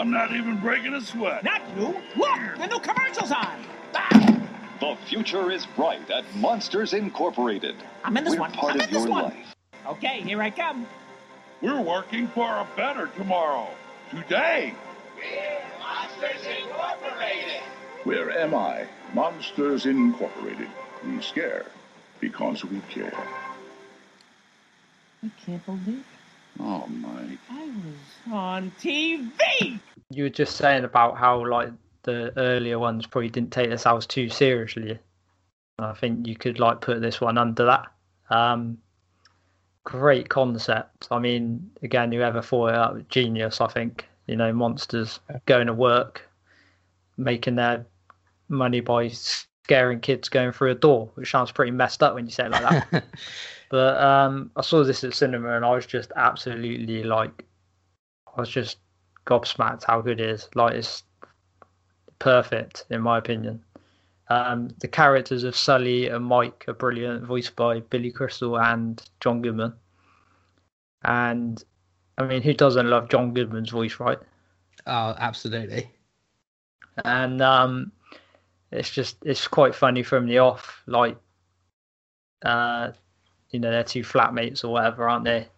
I'm 0.00 0.10
not 0.10 0.34
even 0.34 0.56
breaking 0.56 0.94
a 0.94 1.00
sweat. 1.02 1.44
Not 1.44 1.60
you. 1.76 1.94
Look, 2.16 2.38
the 2.56 2.66
new 2.68 2.80
commercial's 2.80 3.32
on. 3.32 3.62
Ah! 3.94 4.40
The 4.80 4.96
future 5.04 5.50
is 5.50 5.66
bright 5.76 6.10
at 6.10 6.24
Monsters 6.36 6.94
Incorporated. 6.94 7.74
I'm 8.02 8.16
in 8.16 8.24
this 8.24 8.32
We're 8.32 8.40
one. 8.40 8.52
part 8.52 8.72
I'm 8.72 8.80
of 8.80 8.86
in 8.88 8.94
this 8.94 9.02
your 9.04 9.10
one. 9.12 9.24
life. 9.24 9.54
Okay, 9.86 10.22
here 10.22 10.40
I 10.40 10.48
come. 10.48 10.86
We're 11.60 11.82
working 11.82 12.28
for 12.28 12.48
a 12.48 12.66
better 12.78 13.08
tomorrow. 13.08 13.68
Today. 14.10 14.72
we 15.16 15.22
Monsters 15.78 16.46
Incorporated. 16.46 17.60
Where 18.04 18.30
am 18.30 18.54
I? 18.54 18.86
Monsters 19.12 19.84
Incorporated. 19.84 20.68
We 21.06 21.20
scare 21.20 21.66
because 22.20 22.64
we 22.64 22.80
care. 22.88 23.12
I 25.22 25.30
can't 25.44 25.66
believe 25.66 25.88
it. 25.98 26.19
Oh, 26.60 26.86
Mike. 26.88 27.38
I 27.50 27.66
was 27.66 28.32
on 28.32 28.72
TV. 28.80 29.80
You 30.10 30.24
were 30.24 30.30
just 30.30 30.56
saying 30.56 30.84
about 30.84 31.16
how 31.16 31.46
like 31.46 31.70
the 32.02 32.32
earlier 32.36 32.78
ones 32.78 33.06
probably 33.06 33.30
didn't 33.30 33.52
take 33.52 33.68
themselves 33.68 34.06
too 34.06 34.28
seriously. 34.28 34.98
I 35.78 35.94
think 35.94 36.26
you 36.26 36.36
could 36.36 36.58
like 36.58 36.80
put 36.80 37.00
this 37.00 37.20
one 37.20 37.38
under 37.38 37.64
that. 37.64 37.86
Um, 38.28 38.78
great 39.84 40.28
concept. 40.28 41.08
I 41.10 41.18
mean, 41.18 41.70
again, 41.82 42.12
whoever 42.12 42.42
thought 42.42 42.68
it 42.68 42.74
up, 42.74 43.08
genius. 43.08 43.60
I 43.60 43.66
think 43.66 44.06
you 44.26 44.36
know, 44.36 44.52
monsters 44.52 45.18
going 45.46 45.66
to 45.66 45.72
work, 45.72 46.28
making 47.16 47.56
their 47.56 47.84
money 48.48 48.80
by 48.80 49.08
scaring 49.08 49.98
kids 49.98 50.28
going 50.28 50.52
through 50.52 50.70
a 50.70 50.74
door, 50.74 51.10
which 51.14 51.30
sounds 51.30 51.50
pretty 51.50 51.72
messed 51.72 52.02
up 52.02 52.14
when 52.14 52.26
you 52.26 52.30
say 52.30 52.46
it 52.46 52.52
like 52.52 52.90
that. 52.90 53.04
but 53.70 54.02
um, 54.02 54.50
I 54.56 54.62
saw 54.62 54.84
this 54.84 55.04
at 55.04 55.14
cinema 55.14 55.56
and 55.56 55.64
I 55.64 55.70
was 55.70 55.86
just 55.86 56.12
absolutely 56.16 57.04
like, 57.04 57.46
I 58.36 58.40
was 58.40 58.50
just 58.50 58.78
gobsmacked 59.26 59.84
how 59.84 60.00
good 60.00 60.20
it 60.20 60.28
is. 60.28 60.48
Like 60.54 60.74
it's 60.74 61.04
perfect 62.18 62.84
in 62.90 63.00
my 63.00 63.16
opinion. 63.16 63.62
Um, 64.28 64.68
the 64.80 64.88
characters 64.88 65.44
of 65.44 65.56
Sully 65.56 66.08
and 66.08 66.24
Mike 66.24 66.64
are 66.68 66.74
brilliant, 66.74 67.24
voiced 67.24 67.56
by 67.56 67.80
Billy 67.80 68.10
Crystal 68.10 68.58
and 68.58 69.02
John 69.20 69.40
Goodman. 69.40 69.72
And 71.02 71.62
I 72.18 72.26
mean, 72.26 72.42
who 72.42 72.52
doesn't 72.52 72.90
love 72.90 73.08
John 73.08 73.32
Goodman's 73.32 73.70
voice, 73.70 73.98
right? 73.98 74.18
Oh, 74.86 75.14
absolutely. 75.18 75.90
And 77.04 77.40
um, 77.40 77.92
it's 78.72 78.90
just 78.90 79.16
it's 79.24 79.48
quite 79.48 79.74
funny 79.74 80.02
from 80.02 80.26
the 80.26 80.38
off, 80.38 80.82
like 80.86 81.16
uh, 82.44 82.92
you 83.50 83.60
know, 83.60 83.70
they're 83.70 83.84
two 83.84 84.02
flatmates 84.02 84.64
or 84.64 84.68
whatever, 84.68 85.08
aren't 85.08 85.24
they? 85.24 85.48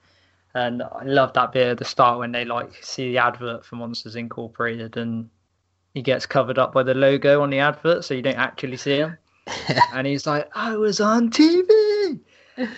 And 0.55 0.83
I 0.83 1.05
love 1.05 1.33
that 1.35 1.53
bit 1.53 1.69
at 1.69 1.79
the 1.79 1.85
start 1.85 2.19
when 2.19 2.33
they 2.33 2.45
like 2.45 2.83
see 2.83 3.13
the 3.13 3.19
advert 3.19 3.65
for 3.65 3.77
Monsters 3.77 4.17
Incorporated 4.17 4.97
and 4.97 5.31
he 5.95 6.03
gets 6.03 6.27
covered 6.27 6.59
up 6.59 6.73
by 6.73 6.83
the 6.83 6.95
logo 6.95 7.43
on 7.43 7.51
the 7.51 7.59
advert, 7.59 8.05
so 8.05 8.15
you 8.15 8.23
don't 8.23 8.39
actually 8.39 8.77
see 8.77 8.97
him. 8.97 9.17
and 9.93 10.07
he's 10.07 10.27
like, 10.27 10.49
"I 10.55 10.77
was 10.77 11.01
on 11.01 11.31
TV," 11.31 12.21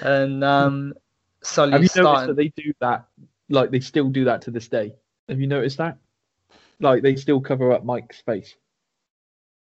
and 0.01 0.43
um, 0.43 0.95
Sully's 1.43 1.73
Have 1.73 1.83
you 1.83 2.03
noticed 2.03 2.27
that 2.27 2.37
they 2.37 2.49
do 2.57 2.73
that? 2.81 3.07
Like 3.51 3.71
they 3.71 3.81
still 3.81 4.09
do 4.09 4.25
that 4.25 4.43
to 4.43 4.51
this 4.51 4.69
day. 4.69 4.95
Have 5.29 5.41
you 5.41 5.47
noticed 5.47 5.79
that? 5.79 5.99
Like 6.81 7.03
they 7.03 7.17
still 7.17 7.41
cover 7.41 7.73
up 7.73 7.85
Mike's 7.85 8.21
face. 8.23 8.55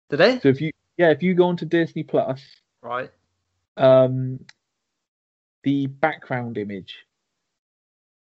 Did 0.09 0.19
they? 0.19 0.41
So 0.41 0.49
if 0.49 0.61
you 0.61 0.71
yeah, 0.97 1.11
if 1.11 1.23
you 1.23 1.35
go 1.35 1.45
onto 1.45 1.67
Disney 1.67 2.05
Plus, 2.05 2.41
Right. 2.81 3.11
um, 3.77 4.41
the 5.67 5.87
background 5.89 6.57
image 6.59 6.95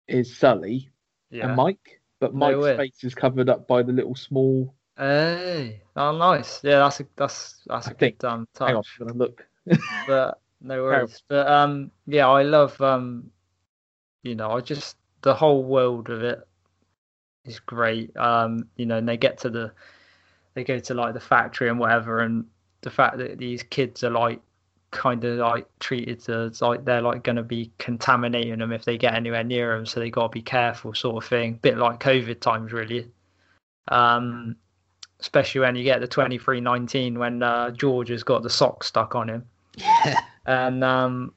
is 0.09 0.35
Sully 0.35 0.89
Yeah. 1.31 1.47
and 1.47 1.55
Mike, 1.55 2.01
but 2.19 2.35
Mike's 2.35 2.57
way. 2.57 2.75
face 2.75 3.01
is 3.05 3.15
covered 3.15 3.47
up 3.47 3.65
by 3.65 3.81
the 3.81 3.93
little 3.93 4.13
small. 4.15 4.75
Hey, 4.97 5.81
oh 5.95 6.17
nice. 6.17 6.61
Yeah, 6.65 6.79
that's 6.79 6.99
a 6.99 7.07
that's 7.15 7.61
that's 7.65 7.87
a 7.87 7.91
I 7.91 7.93
think- 7.93 8.19
good 8.19 8.27
um 8.27 8.47
Hang 8.59 8.75
on. 8.75 8.83
I'm 8.99 9.07
gonna 9.07 9.17
look. 9.17 9.47
but 10.07 10.41
no 10.59 10.83
worries. 10.83 11.23
But 11.29 11.47
um, 11.49 11.91
yeah, 12.07 12.27
I 12.27 12.43
love 12.43 12.79
um, 12.81 13.31
you 14.23 14.35
know, 14.35 14.51
I 14.51 14.59
just 14.59 14.97
the 15.21 15.33
whole 15.33 15.63
world 15.63 16.09
of 16.09 16.21
it 16.23 16.45
is 17.45 17.61
great. 17.61 18.15
Um, 18.17 18.67
you 18.75 18.85
know, 18.85 18.97
and 18.97 19.07
they 19.07 19.15
get 19.15 19.37
to 19.39 19.49
the, 19.49 19.71
they 20.55 20.65
go 20.65 20.77
to 20.79 20.93
like 20.93 21.13
the 21.13 21.21
factory 21.21 21.69
and 21.69 21.79
whatever, 21.79 22.19
and 22.19 22.43
the 22.81 22.89
fact 22.89 23.17
that 23.19 23.37
these 23.37 23.63
kids 23.63 24.03
are 24.03 24.09
like 24.09 24.41
kind 24.91 25.23
of 25.23 25.37
like 25.37 25.67
treated 25.79 26.27
as 26.29 26.61
like 26.61 26.85
they're 26.85 27.01
like 27.01 27.23
going 27.23 27.35
to 27.35 27.43
be 27.43 27.71
contaminating 27.77 28.59
them 28.59 28.71
if 28.71 28.85
they 28.85 28.97
get 28.97 29.13
anywhere 29.13 29.43
near 29.43 29.75
them, 29.75 29.85
so 29.85 29.99
they 29.99 30.09
got 30.09 30.23
to 30.23 30.29
be 30.29 30.41
careful, 30.41 30.93
sort 30.93 31.23
of 31.23 31.29
thing. 31.29 31.59
Bit 31.61 31.77
like 31.77 31.99
COVID 31.99 32.39
times, 32.39 32.71
really. 32.71 33.07
Um, 33.89 34.55
especially 35.19 35.61
when 35.61 35.75
you 35.75 35.83
get 35.83 35.99
the 36.01 36.07
twenty 36.07 36.37
three 36.37 36.61
nineteen 36.61 37.19
when 37.19 37.43
uh, 37.43 37.71
George 37.71 38.09
has 38.09 38.23
got 38.23 38.43
the 38.43 38.49
sock 38.49 38.83
stuck 38.83 39.15
on 39.15 39.29
him. 39.29 39.45
Yeah. 39.75 40.15
And 40.45 40.83
um, 40.83 41.33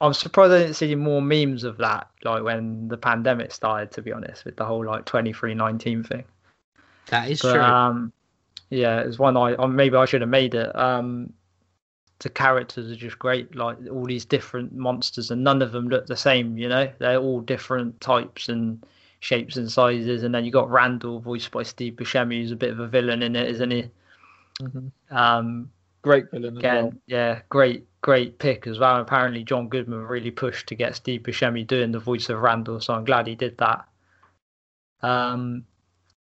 I'm 0.00 0.14
surprised 0.14 0.52
I 0.52 0.58
didn't 0.58 0.74
see 0.74 0.94
more 0.94 1.22
memes 1.22 1.62
of 1.64 1.76
that, 1.78 2.08
like 2.24 2.42
when 2.42 2.88
the 2.88 2.96
pandemic 2.96 3.52
started. 3.52 3.92
To 3.92 4.02
be 4.02 4.12
honest, 4.12 4.44
with 4.44 4.56
the 4.56 4.64
whole 4.64 4.84
like 4.84 5.04
twenty 5.04 5.32
three 5.32 5.54
nineteen 5.54 6.02
thing. 6.02 6.24
That 7.08 7.30
is 7.30 7.42
But, 7.42 7.52
true. 7.52 7.62
um, 7.62 8.12
yeah, 8.70 9.00
it's 9.00 9.18
one 9.18 9.36
I 9.36 9.54
or 9.54 9.68
maybe 9.68 9.96
I 9.96 10.04
should 10.06 10.22
have 10.22 10.30
made 10.30 10.54
it. 10.54 10.74
Um, 10.74 11.32
the 12.24 12.30
characters 12.30 12.90
are 12.90 12.96
just 12.96 13.18
great, 13.18 13.54
like 13.54 13.76
all 13.92 14.04
these 14.06 14.24
different 14.24 14.74
monsters, 14.74 15.30
and 15.30 15.44
none 15.44 15.62
of 15.62 15.70
them 15.70 15.88
look 15.88 16.06
the 16.06 16.16
same. 16.16 16.58
You 16.58 16.68
know, 16.68 16.90
they're 16.98 17.18
all 17.18 17.40
different 17.40 18.00
types 18.00 18.48
and 18.48 18.84
shapes 19.20 19.56
and 19.56 19.70
sizes. 19.70 20.24
And 20.24 20.34
then 20.34 20.44
you 20.44 20.50
got 20.50 20.70
Randall, 20.70 21.20
voiced 21.20 21.52
by 21.52 21.62
Steve 21.62 21.92
Buscemi, 21.94 22.40
who's 22.40 22.50
a 22.50 22.56
bit 22.56 22.70
of 22.72 22.80
a 22.80 22.88
villain 22.88 23.22
in 23.22 23.36
it, 23.36 23.48
isn't 23.50 23.70
he? 23.70 23.90
Mhm. 24.60 24.90
Um, 25.10 25.70
Great 26.02 26.30
villain 26.30 26.56
again, 26.58 26.84
well. 26.84 26.94
yeah, 27.06 27.40
great, 27.48 27.84
great 28.02 28.38
pick 28.38 28.66
as 28.66 28.78
well. 28.78 29.00
Apparently, 29.00 29.44
John 29.44 29.68
Goodman 29.68 30.06
really 30.06 30.30
pushed 30.30 30.66
to 30.68 30.74
get 30.74 30.96
Steve 30.96 31.22
Buscemi 31.22 31.66
doing 31.66 31.92
the 31.92 31.98
voice 31.98 32.28
of 32.28 32.40
Randall, 32.40 32.80
so 32.80 32.94
I'm 32.94 33.04
glad 33.04 33.26
he 33.26 33.34
did 33.34 33.56
that. 33.58 33.86
Um, 35.02 35.64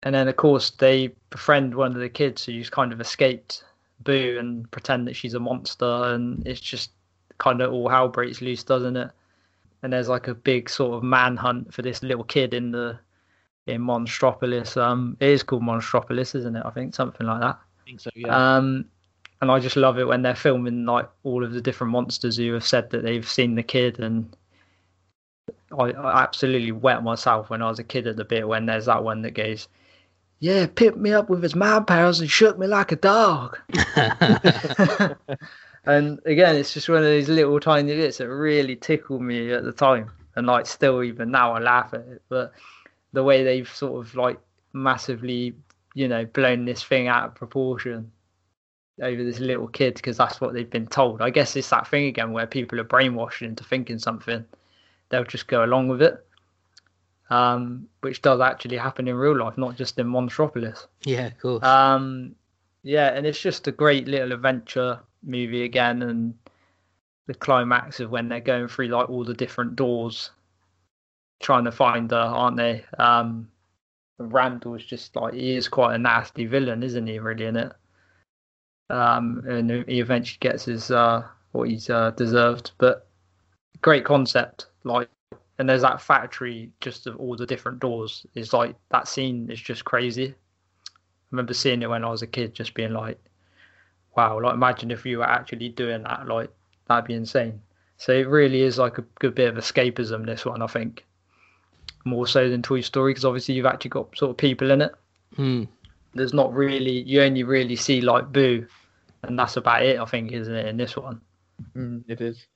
and 0.02 0.14
then 0.14 0.28
of 0.28 0.36
course 0.36 0.70
they 0.70 1.08
befriend 1.28 1.74
one 1.74 1.92
of 1.92 1.98
the 2.00 2.08
kids 2.08 2.44
who's 2.44 2.70
kind 2.70 2.92
of 2.92 3.00
escaped 3.00 3.64
Boo 4.00 4.36
and 4.38 4.70
pretend 4.70 5.06
that 5.06 5.16
she's 5.16 5.34
a 5.34 5.40
monster, 5.40 5.84
and 5.84 6.46
it's 6.46 6.60
just 6.60 6.90
kind 7.38 7.60
of 7.60 7.72
all 7.72 7.88
hell 7.88 8.08
breaks 8.08 8.40
loose, 8.40 8.62
doesn't 8.62 8.96
it? 8.96 9.10
And 9.82 9.92
there's 9.92 10.08
like 10.08 10.28
a 10.28 10.34
big 10.34 10.68
sort 10.68 10.94
of 10.94 11.02
manhunt 11.02 11.72
for 11.72 11.82
this 11.82 12.02
little 12.02 12.24
kid 12.24 12.54
in 12.54 12.70
the 12.70 12.98
in 13.66 13.82
Monstropolis. 13.82 14.76
Um, 14.76 15.16
it 15.20 15.28
is 15.28 15.42
called 15.42 15.62
Monstropolis, 15.62 16.34
isn't 16.34 16.56
it? 16.56 16.62
I 16.64 16.70
think 16.70 16.94
something 16.94 17.26
like 17.26 17.40
that. 17.40 17.58
I 17.58 17.84
think 17.84 18.00
so. 18.00 18.10
Yeah. 18.14 18.56
Um, 18.56 18.86
and 19.40 19.50
I 19.50 19.58
just 19.58 19.76
love 19.76 19.98
it 19.98 20.06
when 20.06 20.22
they're 20.22 20.34
filming 20.34 20.84
like 20.84 21.08
all 21.22 21.42
of 21.42 21.52
the 21.52 21.62
different 21.62 21.92
monsters 21.92 22.36
who 22.36 22.52
have 22.52 22.66
said 22.66 22.90
that 22.90 23.02
they've 23.02 23.26
seen 23.26 23.54
the 23.54 23.62
kid, 23.62 23.98
and 23.98 24.36
I, 25.78 25.92
I 25.92 26.22
absolutely 26.22 26.72
wet 26.72 27.02
myself 27.02 27.48
when 27.48 27.62
I 27.62 27.68
was 27.68 27.78
a 27.78 27.84
kid 27.84 28.06
at 28.06 28.16
the 28.16 28.24
bit 28.24 28.46
when 28.46 28.66
there's 28.66 28.86
that 28.86 29.02
one 29.02 29.22
that 29.22 29.32
goes, 29.32 29.68
"Yeah, 30.40 30.66
picked 30.66 30.96
me 30.96 31.12
up 31.12 31.30
with 31.30 31.42
his 31.42 31.54
mind 31.54 31.86
powers 31.86 32.20
and 32.20 32.30
shook 32.30 32.58
me 32.58 32.66
like 32.66 32.92
a 32.92 32.96
dog." 32.96 33.58
and 35.84 36.20
again, 36.26 36.56
it's 36.56 36.74
just 36.74 36.88
one 36.88 36.98
of 36.98 37.10
these 37.10 37.28
little 37.28 37.60
tiny 37.60 37.94
bits 37.94 38.18
that 38.18 38.28
really 38.28 38.76
tickled 38.76 39.22
me 39.22 39.52
at 39.52 39.64
the 39.64 39.72
time, 39.72 40.10
and 40.36 40.46
like 40.46 40.66
still 40.66 41.02
even 41.02 41.30
now 41.30 41.52
I 41.52 41.60
laugh 41.60 41.94
at 41.94 42.00
it. 42.00 42.22
But 42.28 42.52
the 43.12 43.22
way 43.22 43.44
they've 43.44 43.68
sort 43.68 44.04
of 44.04 44.14
like 44.14 44.38
massively, 44.72 45.54
you 45.94 46.08
know, 46.08 46.24
blown 46.24 46.64
this 46.64 46.82
thing 46.82 47.08
out 47.08 47.28
of 47.28 47.34
proportion 47.34 48.10
over 49.02 49.24
this 49.24 49.40
little 49.40 49.68
kid 49.68 49.94
because 49.94 50.16
that's 50.16 50.40
what 50.40 50.52
they've 50.52 50.70
been 50.70 50.86
told. 50.86 51.22
I 51.22 51.30
guess 51.30 51.56
it's 51.56 51.70
that 51.70 51.88
thing 51.88 52.06
again 52.06 52.32
where 52.32 52.46
people 52.46 52.78
are 52.80 52.84
brainwashed 52.84 53.42
into 53.42 53.64
thinking 53.64 53.98
something, 53.98 54.44
they'll 55.08 55.24
just 55.24 55.46
go 55.46 55.64
along 55.64 55.88
with 55.88 56.02
it. 56.02 56.24
Um, 57.30 57.88
which 58.00 58.22
does 58.22 58.40
actually 58.40 58.76
happen 58.76 59.06
in 59.06 59.14
real 59.14 59.38
life, 59.38 59.56
not 59.56 59.76
just 59.76 59.98
in 59.98 60.08
Monstropolis. 60.08 60.86
yeah, 61.04 61.26
of 61.26 61.38
course. 61.38 61.62
Um, 61.64 62.34
yeah, 62.82 63.08
and 63.08 63.24
it's 63.24 63.40
just 63.40 63.68
a 63.68 63.72
great 63.72 64.08
little 64.08 64.32
adventure 64.32 64.98
movie 65.22 65.62
again, 65.62 66.02
and 66.02 66.34
the 67.26 67.34
climax 67.34 68.00
of 68.00 68.10
when 68.10 68.28
they're 68.28 68.40
going 68.40 68.66
through 68.66 68.88
like 68.88 69.08
all 69.08 69.24
the 69.24 69.34
different 69.34 69.76
doors, 69.76 70.30
trying 71.40 71.64
to 71.64 71.72
find 71.72 72.10
her, 72.10 72.16
aren't 72.16 72.56
they? 72.56 72.84
Um, 72.98 73.48
Randall's 74.18 74.84
just 74.84 75.14
like 75.14 75.34
he 75.34 75.54
is 75.54 75.68
quite 75.68 75.94
a 75.94 75.98
nasty 75.98 76.46
villain, 76.46 76.82
isn't 76.82 77.06
he? 77.06 77.18
Really 77.18 77.46
in 77.46 77.56
it. 77.56 77.72
Um, 78.90 79.44
and 79.46 79.70
he 79.88 80.00
eventually 80.00 80.38
gets 80.40 80.64
his 80.64 80.90
uh 80.90 81.22
what 81.52 81.68
he's 81.68 81.90
uh, 81.90 82.10
deserved, 82.12 82.72
but 82.78 83.06
great 83.82 84.04
concept. 84.04 84.66
Like, 84.84 85.08
and 85.60 85.68
there's 85.68 85.82
that 85.82 86.00
factory 86.00 86.70
just 86.80 87.06
of 87.06 87.16
all 87.20 87.36
the 87.36 87.46
different 87.46 87.80
doors. 87.80 88.24
It's 88.34 88.52
like 88.54 88.74
that 88.90 89.06
scene 89.08 89.50
is 89.50 89.60
just 89.60 89.84
crazy. 89.84 90.28
I 90.28 90.92
remember 91.30 91.52
seeing 91.54 91.82
it 91.82 91.90
when 91.90 92.02
I 92.04 92.08
was 92.10 92.22
a 92.22 92.26
kid, 92.26 92.54
just 92.54 92.72
being 92.74 92.92
like, 92.94 93.18
"Wow!" 94.16 94.40
Like, 94.40 94.54
imagine 94.54 94.90
if 94.90 95.04
you 95.04 95.18
were 95.18 95.28
actually 95.28 95.68
doing 95.68 96.02
that. 96.04 96.26
Like, 96.26 96.50
that'd 96.88 97.04
be 97.04 97.14
insane. 97.14 97.60
So 97.98 98.12
it 98.12 98.26
really 98.28 98.62
is 98.62 98.78
like 98.78 98.96
a 98.98 99.04
good 99.20 99.34
bit 99.34 99.48
of 99.50 99.56
escapism. 99.62 100.24
This 100.26 100.46
one, 100.46 100.62
I 100.62 100.66
think. 100.66 101.04
more 102.06 102.26
so 102.26 102.48
than 102.48 102.62
Toy 102.62 102.80
Story 102.80 103.10
because 103.12 103.26
obviously 103.26 103.54
you've 103.54 103.66
actually 103.66 103.90
got 103.90 104.16
sort 104.16 104.30
of 104.30 104.38
people 104.38 104.70
in 104.70 104.80
it. 104.80 104.92
Hmm. 105.36 105.64
There's 106.14 106.32
not 106.32 106.52
really 106.54 107.02
you 107.02 107.20
only 107.22 107.42
really 107.44 107.76
see 107.76 108.00
like 108.00 108.32
Boo, 108.32 108.66
and 109.22 109.38
that's 109.38 109.56
about 109.58 109.82
it. 109.84 110.00
I 110.00 110.04
think, 110.06 110.32
isn't 110.32 110.54
it? 110.54 110.66
In 110.66 110.76
this 110.78 110.96
one, 110.96 111.20
Mm, 111.76 112.02
it 112.08 112.20
is. 112.22 112.46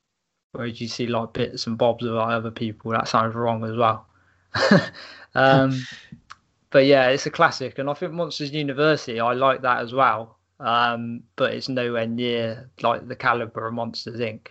Whereas 0.57 0.79
you 0.81 0.87
see 0.87 1.07
like 1.07 1.33
bits 1.33 1.67
and 1.67 1.77
bobs 1.77 2.05
of 2.05 2.15
other 2.15 2.51
people. 2.51 2.91
That 2.91 3.07
sounds 3.07 3.35
wrong 3.35 3.63
as 3.63 3.75
well. 3.75 4.05
um, 5.35 5.81
but 6.69 6.85
yeah, 6.85 7.09
it's 7.09 7.25
a 7.25 7.31
classic, 7.31 7.79
and 7.79 7.89
I 7.89 7.93
think 7.93 8.13
Monsters 8.13 8.51
University. 8.51 9.19
I 9.19 9.33
like 9.33 9.61
that 9.61 9.81
as 9.81 9.93
well. 9.93 10.37
Um, 10.59 11.23
but 11.35 11.53
it's 11.53 11.67
nowhere 11.67 12.07
near 12.07 12.69
like 12.81 13.07
the 13.07 13.15
caliber 13.15 13.67
of 13.67 13.73
Monsters 13.73 14.19
Inc. 14.19 14.47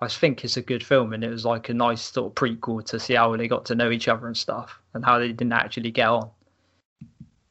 I 0.00 0.08
think 0.08 0.44
it's 0.44 0.56
a 0.56 0.62
good 0.62 0.84
film, 0.84 1.12
and 1.12 1.22
it 1.22 1.28
was 1.28 1.44
like 1.44 1.68
a 1.68 1.74
nice 1.74 2.02
sort 2.02 2.32
of 2.32 2.34
prequel 2.34 2.84
to 2.86 2.98
see 2.98 3.14
how 3.14 3.36
they 3.36 3.48
got 3.48 3.64
to 3.66 3.74
know 3.74 3.90
each 3.90 4.08
other 4.08 4.26
and 4.26 4.36
stuff, 4.36 4.78
and 4.94 5.04
how 5.04 5.18
they 5.18 5.28
didn't 5.28 5.52
actually 5.52 5.90
get 5.90 6.08
on. 6.08 6.30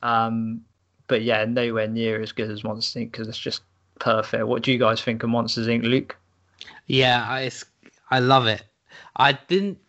Um, 0.04 0.62
but 1.08 1.22
yeah, 1.22 1.46
nowhere 1.46 1.88
near 1.88 2.22
as 2.22 2.32
good 2.32 2.50
as 2.50 2.64
Monsters 2.64 3.02
Inc. 3.02 3.12
because 3.12 3.28
it's 3.28 3.38
just 3.38 3.62
perfect. 4.00 4.46
What 4.46 4.64
do 4.64 4.72
you 4.72 4.78
guys 4.78 5.02
think 5.02 5.24
of 5.24 5.30
Monsters 5.30 5.68
Inc., 5.68 5.84
Luke? 5.84 6.18
Yeah, 6.88 7.38
it's- 7.40 7.66
I 8.12 8.20
love 8.20 8.46
it. 8.48 8.64
I 9.16 9.32
didn't 9.34 9.80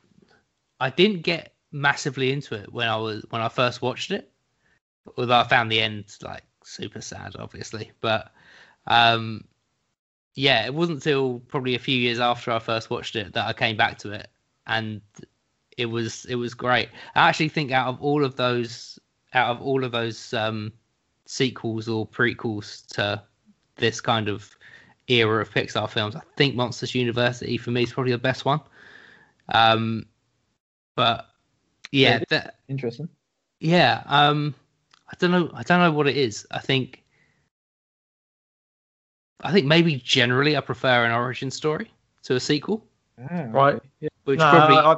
I 0.80 0.90
didn't 0.90 1.22
get 1.22 1.54
massively 1.72 2.32
into 2.32 2.54
it 2.54 2.72
when 2.72 2.88
I 2.88 2.96
was 2.96 3.24
when 3.30 3.42
I 3.42 3.48
first 3.48 3.82
watched 3.82 4.10
it. 4.12 4.30
Although 5.16 5.40
I 5.40 5.44
found 5.44 5.70
the 5.70 5.80
end 5.80 6.04
like 6.22 6.44
super 6.64 7.00
sad, 7.00 7.34
obviously. 7.38 7.90
But 8.00 8.32
um 8.86 9.44
yeah, 10.34 10.64
it 10.64 10.72
wasn't 10.74 11.02
till 11.02 11.40
probably 11.48 11.74
a 11.74 11.80
few 11.80 11.96
years 11.98 12.18
after 12.20 12.52
I 12.52 12.58
first 12.58 12.88
watched 12.88 13.16
it 13.16 13.34
that 13.34 13.46
I 13.46 13.52
came 13.52 13.76
back 13.76 13.98
to 13.98 14.12
it 14.12 14.28
and 14.66 15.02
it 15.76 15.86
was 15.86 16.24
it 16.26 16.36
was 16.36 16.54
great. 16.54 16.88
I 17.14 17.28
actually 17.28 17.48
think 17.48 17.72
out 17.72 17.88
of 17.88 18.00
all 18.00 18.24
of 18.24 18.36
those 18.36 18.98
out 19.34 19.50
of 19.50 19.62
all 19.62 19.84
of 19.84 19.92
those 19.92 20.32
um 20.32 20.72
sequels 21.26 21.88
or 21.88 22.06
prequels 22.06 22.86
to 22.94 23.22
this 23.76 24.00
kind 24.00 24.28
of 24.28 24.54
era 25.09 25.42
of 25.42 25.50
Pixar 25.50 25.88
films. 25.90 26.16
I 26.16 26.22
think 26.36 26.55
Monsters 26.55 26.94
University 26.94 27.57
for 27.59 27.70
me 27.70 27.82
is 27.82 27.92
probably 27.92 28.12
the 28.12 28.18
best 28.18 28.44
one. 28.44 28.61
Um, 29.48 30.07
but 30.96 31.26
yeah, 31.90 32.18
Yeah, 32.18 32.24
that, 32.30 32.59
Interesting. 32.68 33.09
yeah. 33.61 34.03
Um, 34.07 34.55
I 35.09 35.14
don't 35.18 35.30
know. 35.30 35.50
I 35.55 35.62
don't 35.62 35.80
know 35.80 35.92
what 35.92 36.09
it 36.09 36.16
is. 36.16 36.46
I 36.50 36.59
think. 36.59 37.03
I 39.44 39.50
think 39.53 39.66
maybe 39.66 39.96
generally 39.96 40.57
I 40.57 40.61
prefer 40.61 41.05
an 41.05 41.11
origin 41.12 41.50
story 41.50 41.90
to 42.22 42.36
a 42.36 42.40
sequel, 42.40 42.86
Ah, 43.18 43.46
Right. 43.50 43.80
Yeah. 44.00 44.09
which 44.24 44.38
No, 44.38 44.48
probably 44.50 44.76
I, 44.76 44.92
I, 44.92 44.96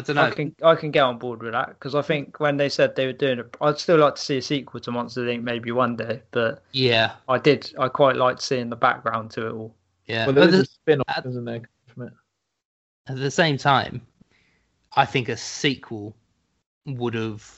don't 0.00 0.18
I 0.18 0.28
know. 0.30 0.34
can 0.34 0.54
I 0.62 0.74
can 0.74 0.90
get 0.90 1.02
on 1.02 1.18
board 1.18 1.42
with 1.42 1.52
that 1.52 1.68
because 1.70 1.94
I 1.94 2.02
think 2.02 2.40
when 2.40 2.56
they 2.56 2.68
said 2.68 2.96
they 2.96 3.06
were 3.06 3.12
doing 3.12 3.38
it, 3.38 3.56
I'd 3.60 3.78
still 3.78 3.98
like 3.98 4.16
to 4.16 4.20
see 4.22 4.38
a 4.38 4.42
sequel 4.42 4.80
to 4.80 4.90
Monsters 4.90 5.28
Inc. 5.28 5.42
maybe 5.42 5.70
one 5.72 5.96
day, 5.96 6.22
but 6.30 6.62
Yeah, 6.72 7.12
I 7.28 7.38
did 7.38 7.72
I 7.78 7.88
quite 7.88 8.16
liked 8.16 8.42
seeing 8.42 8.70
the 8.70 8.76
background 8.76 9.30
to 9.32 9.46
it 9.46 9.52
all. 9.52 9.74
yeah. 10.06 10.26
Well, 10.26 10.34
But 10.34 10.40
there 10.40 10.48
is 10.50 10.54
the- 10.56 10.62
a 10.62 10.64
spin 10.66 11.00
off, 11.00 11.16
at- 11.18 11.26
isn't 11.26 11.44
there, 11.44 11.62
from 11.86 12.02
it? 12.08 12.12
at 13.08 13.16
the 13.16 13.30
same 13.30 13.56
time, 13.56 14.00
I 14.96 15.04
think 15.04 15.28
a 15.28 15.36
sequel 15.36 16.16
would 16.86 17.14
have 17.14 17.48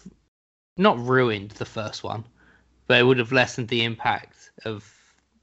not 0.77 0.99
ruined 0.99 1.51
the 1.53 1.65
first 1.65 2.05
one, 2.05 2.25
but 2.87 2.99
it 2.99 3.03
would 3.05 3.19
have 3.19 3.33
lessened 3.33 3.69
the 3.69 3.85
impact 3.85 4.51
of 4.65 4.91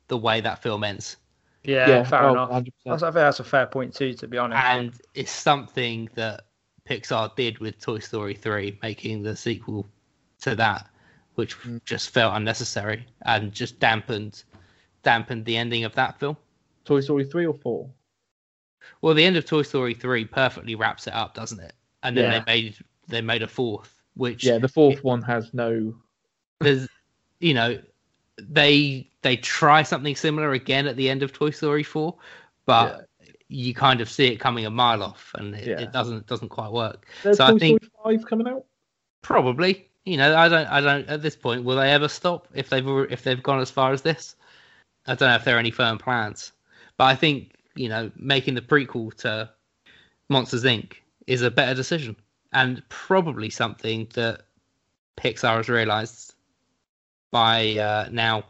the 0.07 0.17
way 0.17 0.41
that 0.41 0.61
film 0.61 0.83
ends. 0.83 1.17
Yeah, 1.63 1.87
Yeah, 1.89 2.03
fair 2.03 2.25
oh, 2.25 2.31
enough. 2.33 2.49
100%. 2.51 2.71
I 2.87 2.97
think 2.99 3.13
that's 3.15 3.39
a 3.39 3.43
fair 3.43 3.65
point 3.65 3.93
too, 3.95 4.13
to 4.13 4.27
be 4.27 4.37
honest. 4.37 4.63
And 4.63 4.93
it's 5.15 5.31
something 5.31 6.07
that 6.13 6.45
Pixar 6.87 7.35
did 7.35 7.59
with 7.59 7.79
Toy 7.79 7.99
Story 7.99 8.35
3, 8.35 8.79
making 8.81 9.23
the 9.23 9.35
sequel 9.35 9.87
to 10.41 10.55
that, 10.55 10.87
which 11.35 11.53
hmm. 11.53 11.77
just 11.85 12.11
felt 12.11 12.35
unnecessary 12.35 13.05
and 13.23 13.51
just 13.51 13.79
dampened 13.79 14.43
dampened 15.03 15.45
the 15.45 15.55
ending 15.55 15.83
of 15.83 15.93
that 15.95 16.19
film. 16.19 16.35
Toy 16.83 16.99
Story 16.99 17.25
three 17.25 17.45
or 17.45 17.53
four? 17.53 17.89
Well, 19.01 19.13
the 19.13 19.23
end 19.23 19.37
of 19.37 19.45
Toy 19.45 19.61
Story 19.61 19.93
3 19.93 20.25
perfectly 20.25 20.75
wraps 20.75 21.07
it 21.07 21.13
up, 21.13 21.33
doesn't 21.33 21.59
it? 21.59 21.73
And 22.03 22.15
then 22.17 22.31
Yeah. 22.31 22.39
they 22.39 22.45
made 22.45 22.77
they 23.07 23.21
made 23.21 23.43
a 23.43 23.47
fourth, 23.47 24.01
which 24.15 24.43
Yeah, 24.43 24.57
the 24.57 24.67
fourth 24.67 25.03
one 25.03 25.21
has 25.23 25.53
no. 25.53 25.95
there's 26.59 26.87
you 27.39 27.53
know 27.53 27.79
they 28.37 29.09
they 29.21 29.37
try 29.37 29.83
something 29.83 30.15
similar 30.15 30.53
again 30.53 30.87
at 30.87 30.95
the 30.95 31.09
end 31.09 31.23
of 31.23 31.33
Toy 31.33 31.51
Story 31.51 31.83
4, 31.83 32.15
but 32.65 33.07
you 33.47 33.73
kind 33.73 34.01
of 34.01 34.09
see 34.09 34.27
it 34.27 34.37
coming 34.37 34.65
a 34.65 34.69
mile 34.69 35.03
off 35.03 35.31
and 35.35 35.55
it, 35.55 35.67
Yeah. 35.67 35.79
it 35.81 35.91
doesn't 35.91 36.25
doesn't 36.27 36.49
quite 36.49 36.71
work. 36.71 37.07
There's 37.23 37.37
so 37.37 37.45
I 37.45 37.57
think 37.57 37.81
five 38.03 38.25
coming 38.25 38.47
out. 38.47 38.65
probably 39.21 39.87
you 40.05 40.17
know 40.17 40.35
I 40.35 40.49
don't 40.49 40.67
I 40.67 40.81
don't 40.81 41.07
at 41.07 41.21
this 41.21 41.35
point 41.35 41.63
will 41.63 41.75
they 41.77 41.91
ever 41.91 42.07
stop 42.07 42.47
if 42.53 42.69
they've 42.69 42.87
if 43.11 43.23
they've 43.23 43.41
gone 43.41 43.59
as 43.59 43.69
far 43.71 43.91
as 43.93 44.01
this? 44.01 44.35
I 45.07 45.15
don't 45.15 45.29
know 45.29 45.35
if 45.35 45.43
there 45.43 45.55
are 45.55 45.59
any 45.59 45.71
firm 45.71 45.97
plans, 45.97 46.51
but 46.97 47.05
I 47.05 47.15
think 47.15 47.53
you 47.75 47.89
know 47.89 48.11
making 48.15 48.55
the 48.55 48.61
prequel 48.61 49.13
to 49.17 49.49
Monsters 50.29 50.63
Inc. 50.63 50.93
is 51.27 51.43
a 51.43 51.51
better 51.51 51.75
decision 51.75 52.15
and 52.53 52.81
probably 52.89 53.49
something 53.49 54.07
that 54.15 54.41
Pixar 55.17 55.57
has 55.57 55.69
realised 55.69 56.33
by 57.31 57.77
uh, 57.77 58.07
now 58.11 58.43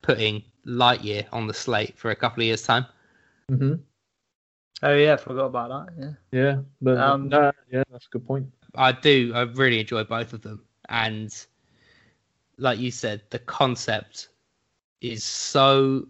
putting 0.00 0.42
Lightyear 0.64 1.26
on 1.32 1.46
the 1.46 1.54
slate 1.54 1.98
for 1.98 2.10
a 2.10 2.16
couple 2.16 2.40
of 2.42 2.46
years' 2.46 2.62
time. 2.62 2.86
hmm 3.50 3.74
oh 4.82 4.94
yeah, 4.94 5.14
I 5.14 5.16
forgot 5.16 5.46
about 5.46 5.86
that. 5.86 5.94
Yeah. 5.98 6.12
Yeah, 6.32 6.56
but 6.80 6.98
Um, 6.98 7.28
no, 7.28 7.52
yeah, 7.70 7.82
that's 7.90 8.06
a 8.06 8.10
good 8.10 8.26
point. 8.26 8.46
I 8.74 8.92
do. 8.92 9.32
I 9.34 9.42
really 9.42 9.80
enjoy 9.80 10.04
both 10.04 10.32
of 10.32 10.42
them, 10.42 10.64
and 10.88 11.32
like 12.58 12.78
you 12.78 12.90
said, 12.90 13.22
the 13.30 13.38
concept 13.40 14.28
is 15.00 15.24
so 15.24 16.06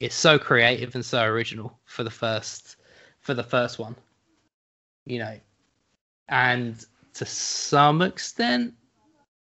it's 0.00 0.14
so 0.16 0.38
creative 0.38 0.94
and 0.94 1.04
so 1.04 1.22
original 1.22 1.78
for 1.84 2.02
the 2.02 2.10
first 2.10 2.76
for 3.20 3.34
the 3.34 3.42
first 3.42 3.78
one, 3.78 3.94
you 5.06 5.18
know, 5.18 5.38
and 6.28 6.84
to 7.14 7.24
some 7.26 8.02
extent 8.02 8.74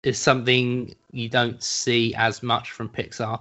is 0.03 0.19
something 0.19 0.95
you 1.13 1.29
don't 1.29 1.63
see 1.63 2.15
as 2.15 2.43
much 2.43 2.73
from 2.73 2.89
Pixar 2.89 3.41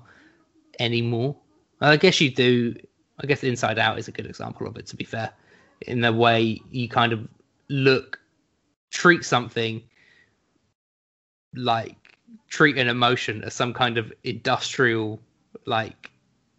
anymore. 0.80 1.36
I 1.82 1.98
guess 1.98 2.20
you 2.22 2.30
do. 2.30 2.76
I 3.22 3.28
guess 3.28 3.44
Inside 3.44 3.80
Out 3.80 4.00
is 4.00 4.08
a 4.08 4.12
good 4.12 4.26
example 4.26 4.68
of 4.68 4.78
it. 4.78 4.88
To 4.88 4.96
be 4.96 5.04
fair, 5.04 5.32
in 5.82 6.02
the 6.02 6.14
way 6.14 6.62
you 6.72 6.88
kind 6.88 7.14
of 7.14 7.28
look 7.70 8.20
treat 8.92 9.24
something 9.24 9.82
like 11.56 11.96
treat 12.50 12.78
an 12.78 12.88
emotion 12.88 13.44
as 13.44 13.54
some 13.54 13.74
kind 13.74 13.98
of 13.98 14.12
industrial 14.24 15.20
like 15.66 16.12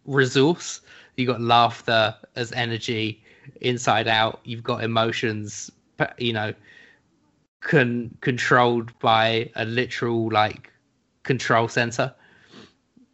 resource 0.05 0.81
you 1.17 1.25
got 1.25 1.41
laughter 1.41 2.15
as 2.35 2.51
energy 2.53 3.21
inside 3.61 4.07
out 4.07 4.39
you've 4.43 4.63
got 4.63 4.83
emotions 4.83 5.71
you 6.17 6.33
know 6.33 6.53
con- 7.61 8.15
controlled 8.21 8.97
by 8.99 9.49
a 9.55 9.65
literal 9.65 10.31
like 10.31 10.71
control 11.23 11.67
center 11.67 12.13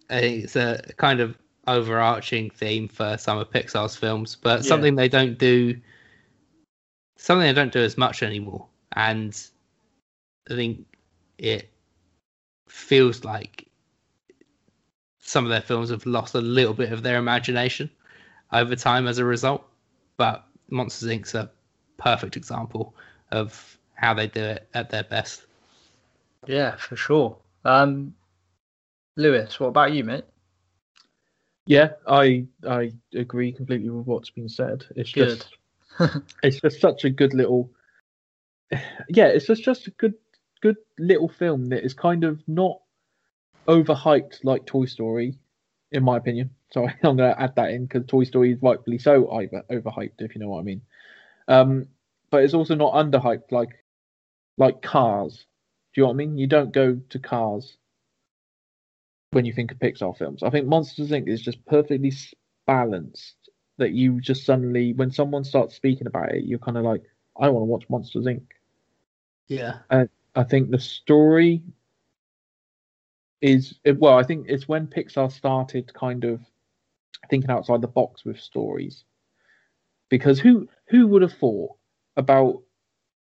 it's 0.10 0.56
a 0.56 0.82
kind 0.98 1.20
of 1.20 1.38
overarching 1.68 2.50
theme 2.50 2.88
for 2.88 3.18
some 3.18 3.38
of 3.38 3.52
pixar's 3.52 3.96
films 3.96 4.36
but 4.36 4.58
Yeah. 4.64 4.70
something 4.70 4.96
they 4.96 5.10
don't 5.10 5.38
do 5.38 5.80
something 7.18 7.46
they 7.46 7.54
don't 7.54 7.74
do 7.74 7.82
as 7.82 7.98
much 7.98 8.24
anymore 8.24 8.66
and 8.94 9.50
I 10.50 10.56
think 10.56 10.86
it 11.38 11.70
feels 12.68 13.24
like 13.24 13.68
some 15.20 15.44
of 15.44 15.50
their 15.50 15.62
films 15.62 15.90
have 15.90 16.06
lost 16.06 16.36
a 16.36 16.42
little 16.42 16.74
bit 16.74 16.94
of 16.94 17.04
their 17.04 17.18
imagination 17.18 17.90
over 18.54 18.76
time 18.76 19.08
as 19.08 19.18
a 19.18 19.26
result. 19.26 19.64
But 20.16 20.46
Monsters 20.70 21.10
Inc.'s 21.10 21.36
a 21.36 21.52
perfect 21.98 22.38
example 22.38 22.94
of 23.32 23.78
how 23.96 24.14
they 24.14 24.28
do 24.28 24.42
it 24.42 24.68
at 24.74 24.90
their 24.90 25.04
best. 25.04 25.46
Yeah, 26.46 26.76
for 26.78 26.96
sure. 26.96 27.36
Um, 27.66 28.16
Lewis, 29.18 29.60
what 29.60 29.68
about 29.68 29.92
you, 29.92 30.04
mate? 30.04 30.24
Yeah, 31.68 31.92
I 32.08 32.46
I 32.68 32.94
agree 33.14 33.52
completely 33.52 33.90
with 33.90 34.08
what's 34.08 34.30
been 34.30 34.50
said. 34.50 34.86
It's 34.96 35.12
Good. 35.12 35.44
just 36.00 36.24
it's 36.44 36.62
just 36.62 36.80
such 36.80 37.04
a 37.04 37.10
good 37.10 37.34
little 37.34 37.70
yeah, 39.10 39.28
it's 39.28 39.46
just 39.46 39.64
just 39.64 39.88
a 39.88 39.92
good 39.92 40.16
good 40.62 40.78
little 40.98 41.28
film 41.28 41.66
that 41.68 41.84
is 41.84 41.94
kind 41.94 42.24
of 42.24 42.42
not 42.48 42.80
overhyped 43.68 44.44
like 44.44 44.66
Toy 44.66 44.86
Story, 44.86 45.38
in 45.92 46.04
my 46.04 46.18
opinion. 46.18 46.52
Sorry, 46.72 46.94
I'm 47.04 47.18
gonna 47.18 47.36
add 47.38 47.56
that 47.58 47.72
in 47.72 47.86
because 47.86 48.06
Toy 48.08 48.24
Story 48.24 48.54
is 48.54 48.62
rightfully 48.62 48.98
so 48.98 49.28
over 49.28 49.64
overhyped, 49.70 50.20
if 50.20 50.36
you 50.36 50.42
know 50.42 50.50
what 50.50 50.60
I 50.60 50.64
mean. 50.64 50.82
Um, 51.50 51.88
but 52.30 52.44
it's 52.44 52.54
also 52.54 52.76
not 52.76 52.94
underhyped 52.94 53.52
like 53.52 53.84
like 54.58 54.82
Cars. 54.82 55.46
Do 55.94 56.02
you 56.02 56.04
know 56.04 56.08
what 56.08 56.14
I 56.14 56.18
mean? 56.18 56.38
You 56.38 56.48
don't 56.48 56.72
go 56.72 57.00
to 57.10 57.20
Cars 57.20 57.76
when 59.32 59.46
you 59.46 59.54
think 59.54 59.72
of 59.72 59.80
Pixar 59.80 60.18
films. 60.18 60.44
I 60.44 60.50
think 60.50 60.68
Monsters 60.68 61.12
Inc. 61.12 61.28
is 61.28 61.42
just 61.42 61.66
perfectly 61.66 62.14
balanced. 62.66 63.36
That 63.80 63.92
you 63.92 64.20
just 64.20 64.44
suddenly, 64.44 64.94
when 64.94 65.12
someone 65.12 65.44
starts 65.44 65.76
speaking 65.76 66.08
about 66.08 66.32
it, 66.32 66.46
you're 66.46 66.58
kind 66.58 66.78
of 66.78 66.84
like, 66.84 67.04
I 67.40 67.48
want 67.50 67.62
to 67.62 67.68
watch 67.68 67.86
Monsters 67.90 68.26
Inc. 68.26 68.42
Yeah. 69.48 69.78
And 69.92 70.10
I 70.36 70.44
think 70.44 70.72
the 70.72 70.80
story 70.80 71.62
is 73.40 73.76
well. 73.86 74.18
I 74.18 74.24
think 74.24 74.48
it's 74.50 74.68
when 74.68 74.88
Pixar 74.88 75.32
started 75.32 75.94
kind 75.94 76.24
of 76.24 76.42
thinking 77.30 77.52
outside 77.52 77.82
the 77.82 77.88
box 77.88 78.26
with 78.26 78.40
stories, 78.40 79.04
because 80.10 80.40
who 80.40 80.68
who 80.90 81.06
would 81.06 81.22
have 81.22 81.34
thought 81.34 81.76
about 82.16 82.64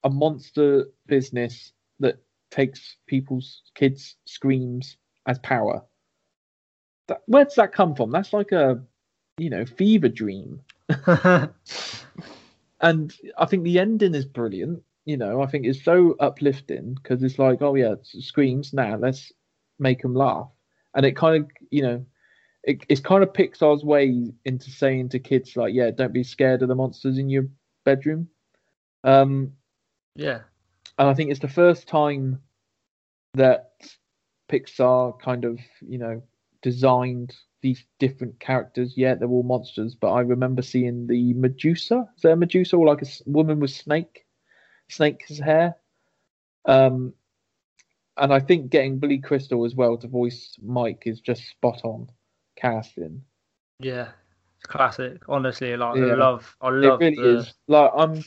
a 0.05 0.09
monster 0.09 0.87
business 1.07 1.75
that 1.99 2.17
takes 2.51 2.97
people's 3.07 3.61
kids' 3.75 4.17
screams 4.25 4.97
as 5.31 5.39
power? 5.39 5.83
That, 7.09 7.23
where 7.27 7.45
does 7.45 7.55
that 7.55 7.73
come 7.73 7.95
from? 7.95 8.11
That's 8.11 8.33
like 8.33 8.53
a 8.53 8.83
you 9.39 9.49
know 9.51 9.65
fever 9.65 10.09
dream. 10.09 10.61
and 12.81 13.15
I 13.39 13.47
think 13.47 13.63
the 13.65 13.79
ending 13.79 14.15
is 14.15 14.27
brilliant. 14.27 14.83
You 15.07 15.17
know, 15.17 15.41
I 15.41 15.47
think 15.47 15.67
it's 15.67 15.83
so 15.83 16.15
uplifting 16.21 16.95
because 16.95 17.23
it's 17.23 17.39
like, 17.39 17.63
oh 17.63 17.75
yeah, 17.75 17.95
screams 18.03 18.73
now. 18.73 18.97
let's 18.97 19.33
make 19.79 20.03
them 20.03 20.15
laugh, 20.15 20.51
and 20.95 21.07
it 21.07 21.17
kind 21.17 21.45
of, 21.45 21.51
you 21.71 21.83
know, 21.83 22.05
it, 22.65 22.85
it's 22.89 23.01
kind 23.01 23.23
of 23.23 23.33
Pixar's 23.33 23.85
way 23.85 24.33
into 24.45 24.71
saying 24.71 25.09
to 25.11 25.19
kids 25.19 25.57
like, 25.57 25.73
yeah, 25.73 25.91
don't 25.91 26.13
be 26.13 26.23
scared 26.25 26.63
of 26.63 26.69
the 26.69 26.75
monsters 26.75 27.19
in 27.19 27.31
your 27.31 27.45
bedroom. 27.85 28.29
Um, 29.05 29.53
yeah, 30.17 30.41
and 30.99 31.09
I 31.09 31.15
think 31.15 31.31
it's 31.31 31.41
the 31.41 31.49
first 31.49 31.89
time 31.89 32.41
that 33.35 33.73
Pixar 34.51 35.21
kind 35.21 35.45
of, 35.45 35.61
you 35.81 35.99
know, 35.99 36.23
designed 36.63 37.35
these 37.63 37.85
different 37.99 38.41
characters. 38.41 38.95
Yeah, 38.97 39.15
they're 39.15 39.29
all 39.29 39.43
monsters, 39.43 39.95
but 39.95 40.13
I 40.13 40.21
remember 40.21 40.63
seeing 40.63 41.07
the 41.07 41.35
Medusa. 41.35 42.09
Is 42.17 42.23
there 42.23 42.33
a 42.33 42.37
Medusa 42.37 42.77
or 42.77 42.87
like 42.87 43.03
a 43.03 43.07
woman 43.27 43.61
with 43.61 43.71
snake, 43.71 44.27
snake's 44.89 45.39
hair? 45.39 45.77
Um, 46.65 47.15
and 48.17 48.33
I 48.33 48.41
think 48.41 48.71
getting 48.71 48.99
Billy 48.99 49.19
Crystal 49.19 49.65
as 49.65 49.75
well 49.75 49.97
to 49.99 50.09
voice 50.09 50.57
Mike 50.63 51.05
is 51.07 51.21
just 51.21 51.49
spot 51.49 51.81
on 51.85 52.09
casting. 52.57 53.23
Yeah, 53.79 54.09
it's 54.59 54.67
classic. 54.67 55.23
Honestly, 55.29 55.77
like 55.77 55.97
yeah. 55.97 56.05
I 56.05 56.15
love, 56.15 56.57
I 56.61 56.71
love. 56.71 57.01
It 57.01 57.17
really 57.17 57.23
the... 57.23 57.39
is. 57.39 57.55
Like 57.69 57.91
I'm, 57.97 58.25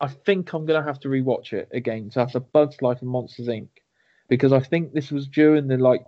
I 0.00 0.08
think 0.08 0.52
I'm 0.52 0.64
gonna 0.64 0.82
have 0.82 1.00
to 1.00 1.08
rewatch 1.08 1.52
it 1.52 1.68
again. 1.72 2.10
So 2.10 2.22
after 2.22 2.40
Bugs 2.40 2.80
Life 2.80 3.02
and 3.02 3.10
Monsters 3.10 3.48
Inc. 3.48 3.68
Because 4.28 4.52
I 4.52 4.60
think 4.60 4.92
this 4.92 5.10
was 5.10 5.28
during 5.28 5.68
the 5.68 5.76
like 5.76 6.04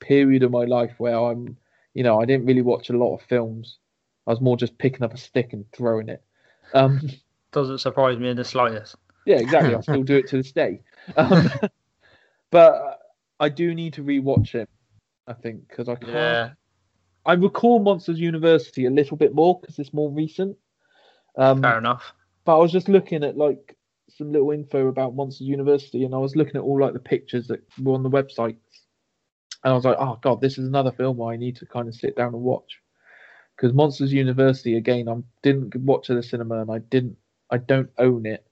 period 0.00 0.42
of 0.42 0.50
my 0.50 0.64
life 0.64 0.94
where 0.98 1.16
I'm 1.16 1.56
you 1.94 2.04
know, 2.04 2.20
I 2.20 2.26
didn't 2.26 2.46
really 2.46 2.62
watch 2.62 2.90
a 2.90 2.96
lot 2.96 3.14
of 3.14 3.22
films. 3.22 3.78
I 4.26 4.30
was 4.30 4.40
more 4.40 4.56
just 4.56 4.78
picking 4.78 5.02
up 5.02 5.14
a 5.14 5.16
stick 5.16 5.52
and 5.52 5.64
throwing 5.72 6.08
it. 6.08 6.22
Um, 6.74 7.00
Doesn't 7.52 7.78
surprise 7.78 8.18
me 8.18 8.28
in 8.28 8.36
the 8.36 8.44
slightest. 8.44 8.94
Yeah, 9.26 9.38
exactly. 9.38 9.74
I 9.74 9.80
still 9.80 10.02
do 10.02 10.16
it 10.16 10.28
to 10.28 10.36
this 10.36 10.52
day. 10.52 10.80
Um, 11.16 11.50
but 12.50 13.00
I 13.40 13.48
do 13.48 13.74
need 13.74 13.94
to 13.94 14.04
rewatch 14.04 14.54
it. 14.54 14.68
I 15.26 15.32
think 15.32 15.68
because 15.68 15.88
I 15.88 15.96
can't. 15.96 16.12
Yeah. 16.12 16.50
I 17.26 17.32
recall 17.32 17.80
Monsters 17.80 18.20
University 18.20 18.86
a 18.86 18.90
little 18.90 19.16
bit 19.16 19.34
more 19.34 19.58
because 19.60 19.78
it's 19.78 19.92
more 19.92 20.10
recent. 20.10 20.56
Um, 21.36 21.62
Fair 21.62 21.78
enough. 21.78 22.12
But 22.44 22.56
I 22.56 22.58
was 22.60 22.70
just 22.70 22.88
looking 22.88 23.24
at 23.24 23.36
like 23.36 23.76
some 24.08 24.32
little 24.32 24.50
info 24.50 24.88
about 24.88 25.14
Monsters 25.14 25.46
University, 25.46 26.04
and 26.04 26.14
I 26.14 26.18
was 26.18 26.36
looking 26.36 26.56
at 26.56 26.62
all 26.62 26.80
like 26.80 26.92
the 26.92 26.98
pictures 26.98 27.46
that 27.48 27.62
were 27.80 27.94
on 27.94 28.02
the 28.02 28.10
website 28.10 28.56
and 29.64 29.72
I 29.72 29.74
was 29.74 29.84
like, 29.84 29.96
oh 29.98 30.18
god, 30.22 30.40
this 30.40 30.58
is 30.58 30.68
another 30.68 30.92
film 30.92 31.20
I 31.22 31.36
need 31.36 31.56
to 31.56 31.66
kind 31.66 31.88
of 31.88 31.94
sit 31.94 32.16
down 32.16 32.34
and 32.34 32.42
watch. 32.42 32.80
Because 33.56 33.74
Monsters 33.74 34.12
University 34.12 34.76
again, 34.76 35.08
I 35.08 35.16
didn't 35.42 35.74
watch 35.76 36.10
at 36.10 36.16
the 36.16 36.22
cinema 36.22 36.60
and 36.60 36.70
I 36.70 36.78
didn't, 36.78 37.16
I 37.50 37.58
don't 37.58 37.90
own 37.98 38.24
it, 38.24 38.46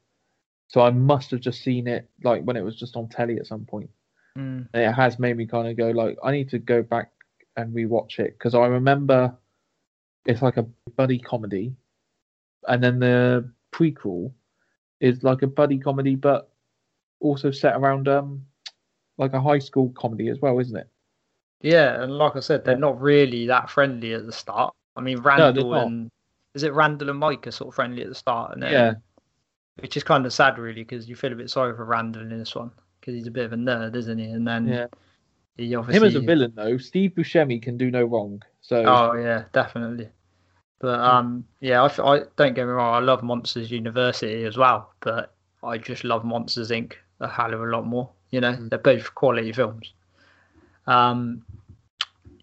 so 0.68 0.80
I 0.80 0.90
must 0.90 1.30
have 1.30 1.40
just 1.40 1.62
seen 1.62 1.86
it 1.86 2.08
like 2.24 2.42
when 2.42 2.56
it 2.56 2.64
was 2.64 2.76
just 2.76 2.96
on 2.96 3.08
telly 3.08 3.36
at 3.38 3.46
some 3.46 3.64
point. 3.64 3.90
Mm. 4.36 4.68
And 4.74 4.82
it 4.82 4.92
has 4.92 5.18
made 5.18 5.36
me 5.36 5.46
kind 5.46 5.68
of 5.68 5.76
go 5.76 5.90
like, 5.90 6.18
I 6.24 6.32
need 6.32 6.50
to 6.50 6.58
go 6.58 6.82
back 6.82 7.12
and 7.56 7.74
rewatch 7.74 8.18
it 8.18 8.36
because 8.36 8.54
I 8.54 8.66
remember 8.66 9.34
it's 10.24 10.42
like 10.42 10.56
a 10.56 10.66
buddy 10.96 11.20
comedy, 11.20 11.72
and 12.66 12.82
then 12.82 12.98
the 12.98 13.48
prequel 13.72 14.32
is 15.00 15.22
like 15.22 15.42
a 15.42 15.46
buddy 15.46 15.78
comedy, 15.78 16.14
but 16.14 16.50
also 17.20 17.50
set 17.50 17.76
around 17.76 18.08
um 18.08 18.44
like 19.18 19.32
a 19.32 19.40
high 19.40 19.58
school 19.58 19.90
comedy 19.96 20.28
as 20.28 20.40
well, 20.40 20.58
isn't 20.58 20.76
it? 20.76 20.88
Yeah, 21.62 22.02
and 22.02 22.12
like 22.12 22.36
I 22.36 22.40
said, 22.40 22.64
they're 22.64 22.76
not 22.76 23.00
really 23.00 23.46
that 23.46 23.70
friendly 23.70 24.12
at 24.12 24.26
the 24.26 24.32
start. 24.32 24.74
I 24.94 25.00
mean, 25.00 25.18
Randall 25.18 25.70
no, 25.70 25.86
and 25.86 26.10
is 26.54 26.62
it 26.62 26.74
Randall 26.74 27.10
and 27.10 27.18
Mike 27.18 27.46
are 27.46 27.50
sort 27.50 27.68
of 27.68 27.74
friendly 27.74 28.02
at 28.02 28.08
the 28.08 28.14
start, 28.14 28.52
and 28.52 28.62
then, 28.62 28.72
yeah, 28.72 28.94
which 29.80 29.96
is 29.96 30.04
kind 30.04 30.26
of 30.26 30.32
sad 30.32 30.58
really 30.58 30.82
because 30.82 31.08
you 31.08 31.16
feel 31.16 31.32
a 31.32 31.36
bit 31.36 31.50
sorry 31.50 31.74
for 31.74 31.84
Randall 31.84 32.22
in 32.22 32.38
this 32.38 32.54
one 32.54 32.70
because 33.00 33.14
he's 33.14 33.26
a 33.26 33.30
bit 33.30 33.46
of 33.46 33.52
a 33.52 33.56
nerd, 33.56 33.96
isn't 33.96 34.18
he? 34.18 34.26
And 34.26 34.46
then 34.46 34.68
yeah, 34.68 34.86
he 35.56 35.74
obviously 35.74 36.08
him 36.08 36.16
as 36.16 36.22
a 36.22 36.26
villain 36.26 36.52
though, 36.54 36.76
Steve 36.78 37.12
Buscemi 37.12 37.60
can 37.60 37.76
do 37.76 37.90
no 37.90 38.04
wrong. 38.04 38.42
So 38.60 38.84
oh 38.84 39.14
yeah, 39.14 39.44
definitely. 39.52 40.08
But 40.78 41.00
um, 41.00 41.44
yeah, 41.60 41.82
I, 41.82 42.14
I 42.14 42.20
don't 42.36 42.54
get 42.54 42.66
me 42.66 42.72
wrong, 42.72 42.94
I 42.94 42.98
love 42.98 43.22
Monsters 43.22 43.70
University 43.70 44.44
as 44.44 44.56
well, 44.56 44.92
but 45.00 45.32
I 45.62 45.78
just 45.78 46.04
love 46.04 46.24
Monsters 46.24 46.70
Inc. 46.70 46.94
a 47.20 47.28
hell 47.28 47.54
of 47.54 47.62
a 47.62 47.66
lot 47.66 47.86
more. 47.86 48.10
You 48.30 48.40
know, 48.40 48.52
mm. 48.52 48.68
they're 48.68 48.78
both 48.78 49.14
quality 49.14 49.52
films. 49.52 49.92
Um, 50.86 51.42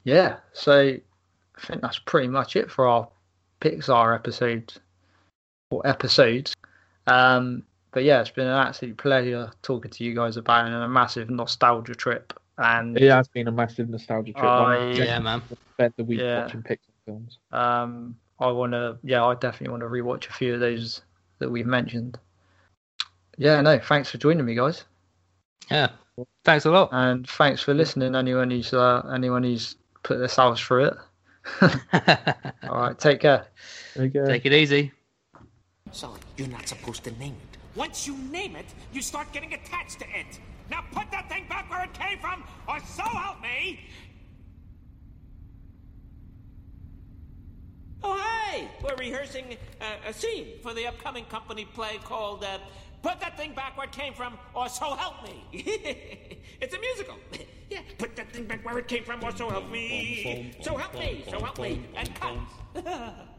yeah, 0.03 0.37
so 0.53 0.79
I 0.81 1.65
think 1.65 1.81
that's 1.81 1.99
pretty 1.99 2.27
much 2.27 2.55
it 2.55 2.71
for 2.71 2.87
our 2.87 3.07
Pixar 3.61 4.15
episode 4.15 4.73
or 5.69 5.85
episodes. 5.85 6.53
Um, 7.07 7.63
but 7.91 8.03
yeah, 8.03 8.21
it's 8.21 8.31
been 8.31 8.47
an 8.47 8.67
absolute 8.67 8.97
pleasure 8.97 9.51
talking 9.61 9.91
to 9.91 10.03
you 10.03 10.15
guys 10.15 10.37
about 10.37 10.65
it 10.65 10.73
and 10.73 10.83
a 10.83 10.89
massive 10.89 11.29
nostalgia 11.29 11.93
trip. 11.93 12.33
And 12.57 12.97
it 12.97 13.09
has 13.09 13.27
been 13.27 13.47
a 13.47 13.51
massive 13.51 13.89
nostalgia 13.89 14.33
trip. 14.33 14.43
I, 14.43 14.91
yeah, 14.91 15.19
man. 15.19 15.41
Spent 15.73 15.95
the 15.97 16.03
week 16.03 16.19
Yeah. 16.19 16.43
watching 16.43 16.63
Pixar 16.63 16.92
films. 17.05 17.37
um, 17.51 18.15
I 18.39 18.47
want 18.51 18.73
to, 18.73 18.97
yeah, 19.03 19.23
I 19.23 19.35
definitely 19.35 19.69
want 19.69 19.81
to 19.81 19.87
rewatch 19.87 20.27
a 20.29 20.33
few 20.33 20.53
of 20.55 20.59
those 20.59 21.01
that 21.39 21.49
we've 21.49 21.65
mentioned. 21.67 22.17
Yeah, 23.37 23.61
no, 23.61 23.79
thanks 23.79 24.09
for 24.11 24.17
joining 24.17 24.45
me, 24.45 24.55
guys, 24.55 24.83
Yeah. 25.69 25.89
Thanks 26.43 26.65
a 26.65 26.71
lot. 26.71 26.89
and 26.91 27.27
thanks 27.27 27.61
for 27.61 27.73
listening. 27.73 28.15
Anyone 28.15 28.51
who's 28.51 28.71
uh, 28.73 29.01
anyone 29.13 29.43
who's 29.43 29.75
put 30.03 30.19
themselves 30.19 30.61
through 30.61 30.85
it. 30.85 30.93
All 32.69 32.77
right, 32.79 32.99
take 32.99 33.19
care. 33.21 33.47
Okay. 33.97 34.23
Take 34.27 34.45
it 34.45 34.53
easy. 34.53 34.91
Sully, 35.91 36.19
you're 36.37 36.47
not 36.49 36.67
supposed 36.67 37.03
to 37.05 37.11
name 37.17 37.35
it. 37.51 37.57
Once 37.75 38.05
you 38.05 38.15
name 38.31 38.55
it, 38.55 38.65
you 38.91 39.01
start 39.01 39.31
getting 39.33 39.53
attached 39.53 39.99
to 39.99 40.05
it. 40.05 40.39
Now 40.69 40.83
put 40.91 41.09
that 41.11 41.27
thing 41.29 41.45
back 41.49 41.69
where 41.71 41.83
it 41.83 41.93
came 41.93 42.19
from, 42.19 42.43
or 42.67 42.79
so 42.81 43.03
help 43.03 43.41
me! 43.41 43.79
Oh, 48.03 48.17
hey! 48.17 48.67
We're 48.83 48.95
rehearsing 48.95 49.57
uh, 49.79 49.85
a 50.09 50.13
scene 50.13 50.47
for 50.61 50.73
the 50.73 50.87
upcoming 50.87 51.25
company 51.25 51.65
play 51.65 51.99
called 52.03 52.43
uh, 52.43 52.57
Put 53.01 53.19
That 53.21 53.37
Thing 53.37 53.53
Back 53.53 53.77
Where 53.77 53.85
It 53.85 53.93
Came 53.93 54.13
From, 54.13 54.37
or 54.53 54.67
So 54.67 54.93
Help 54.93 55.23
Me. 55.23 55.43
it's 56.61 56.75
a 56.75 56.79
musical. 56.79 57.15
yeah, 57.69 57.79
put 57.97 58.15
that 58.15 58.31
thing 58.31 58.45
back 58.45 58.65
where 58.65 58.77
it 58.77 58.87
came 58.87 59.03
from, 59.03 59.23
or 59.23 59.35
so 59.35 59.49
help 59.49 59.69
me. 59.69 60.53
So 60.61 60.77
help 60.77 60.93
me, 60.93 61.23
so 61.29 61.39
help 61.39 61.59
me, 61.59 61.81
and 61.95 62.13
cut. 62.15 62.37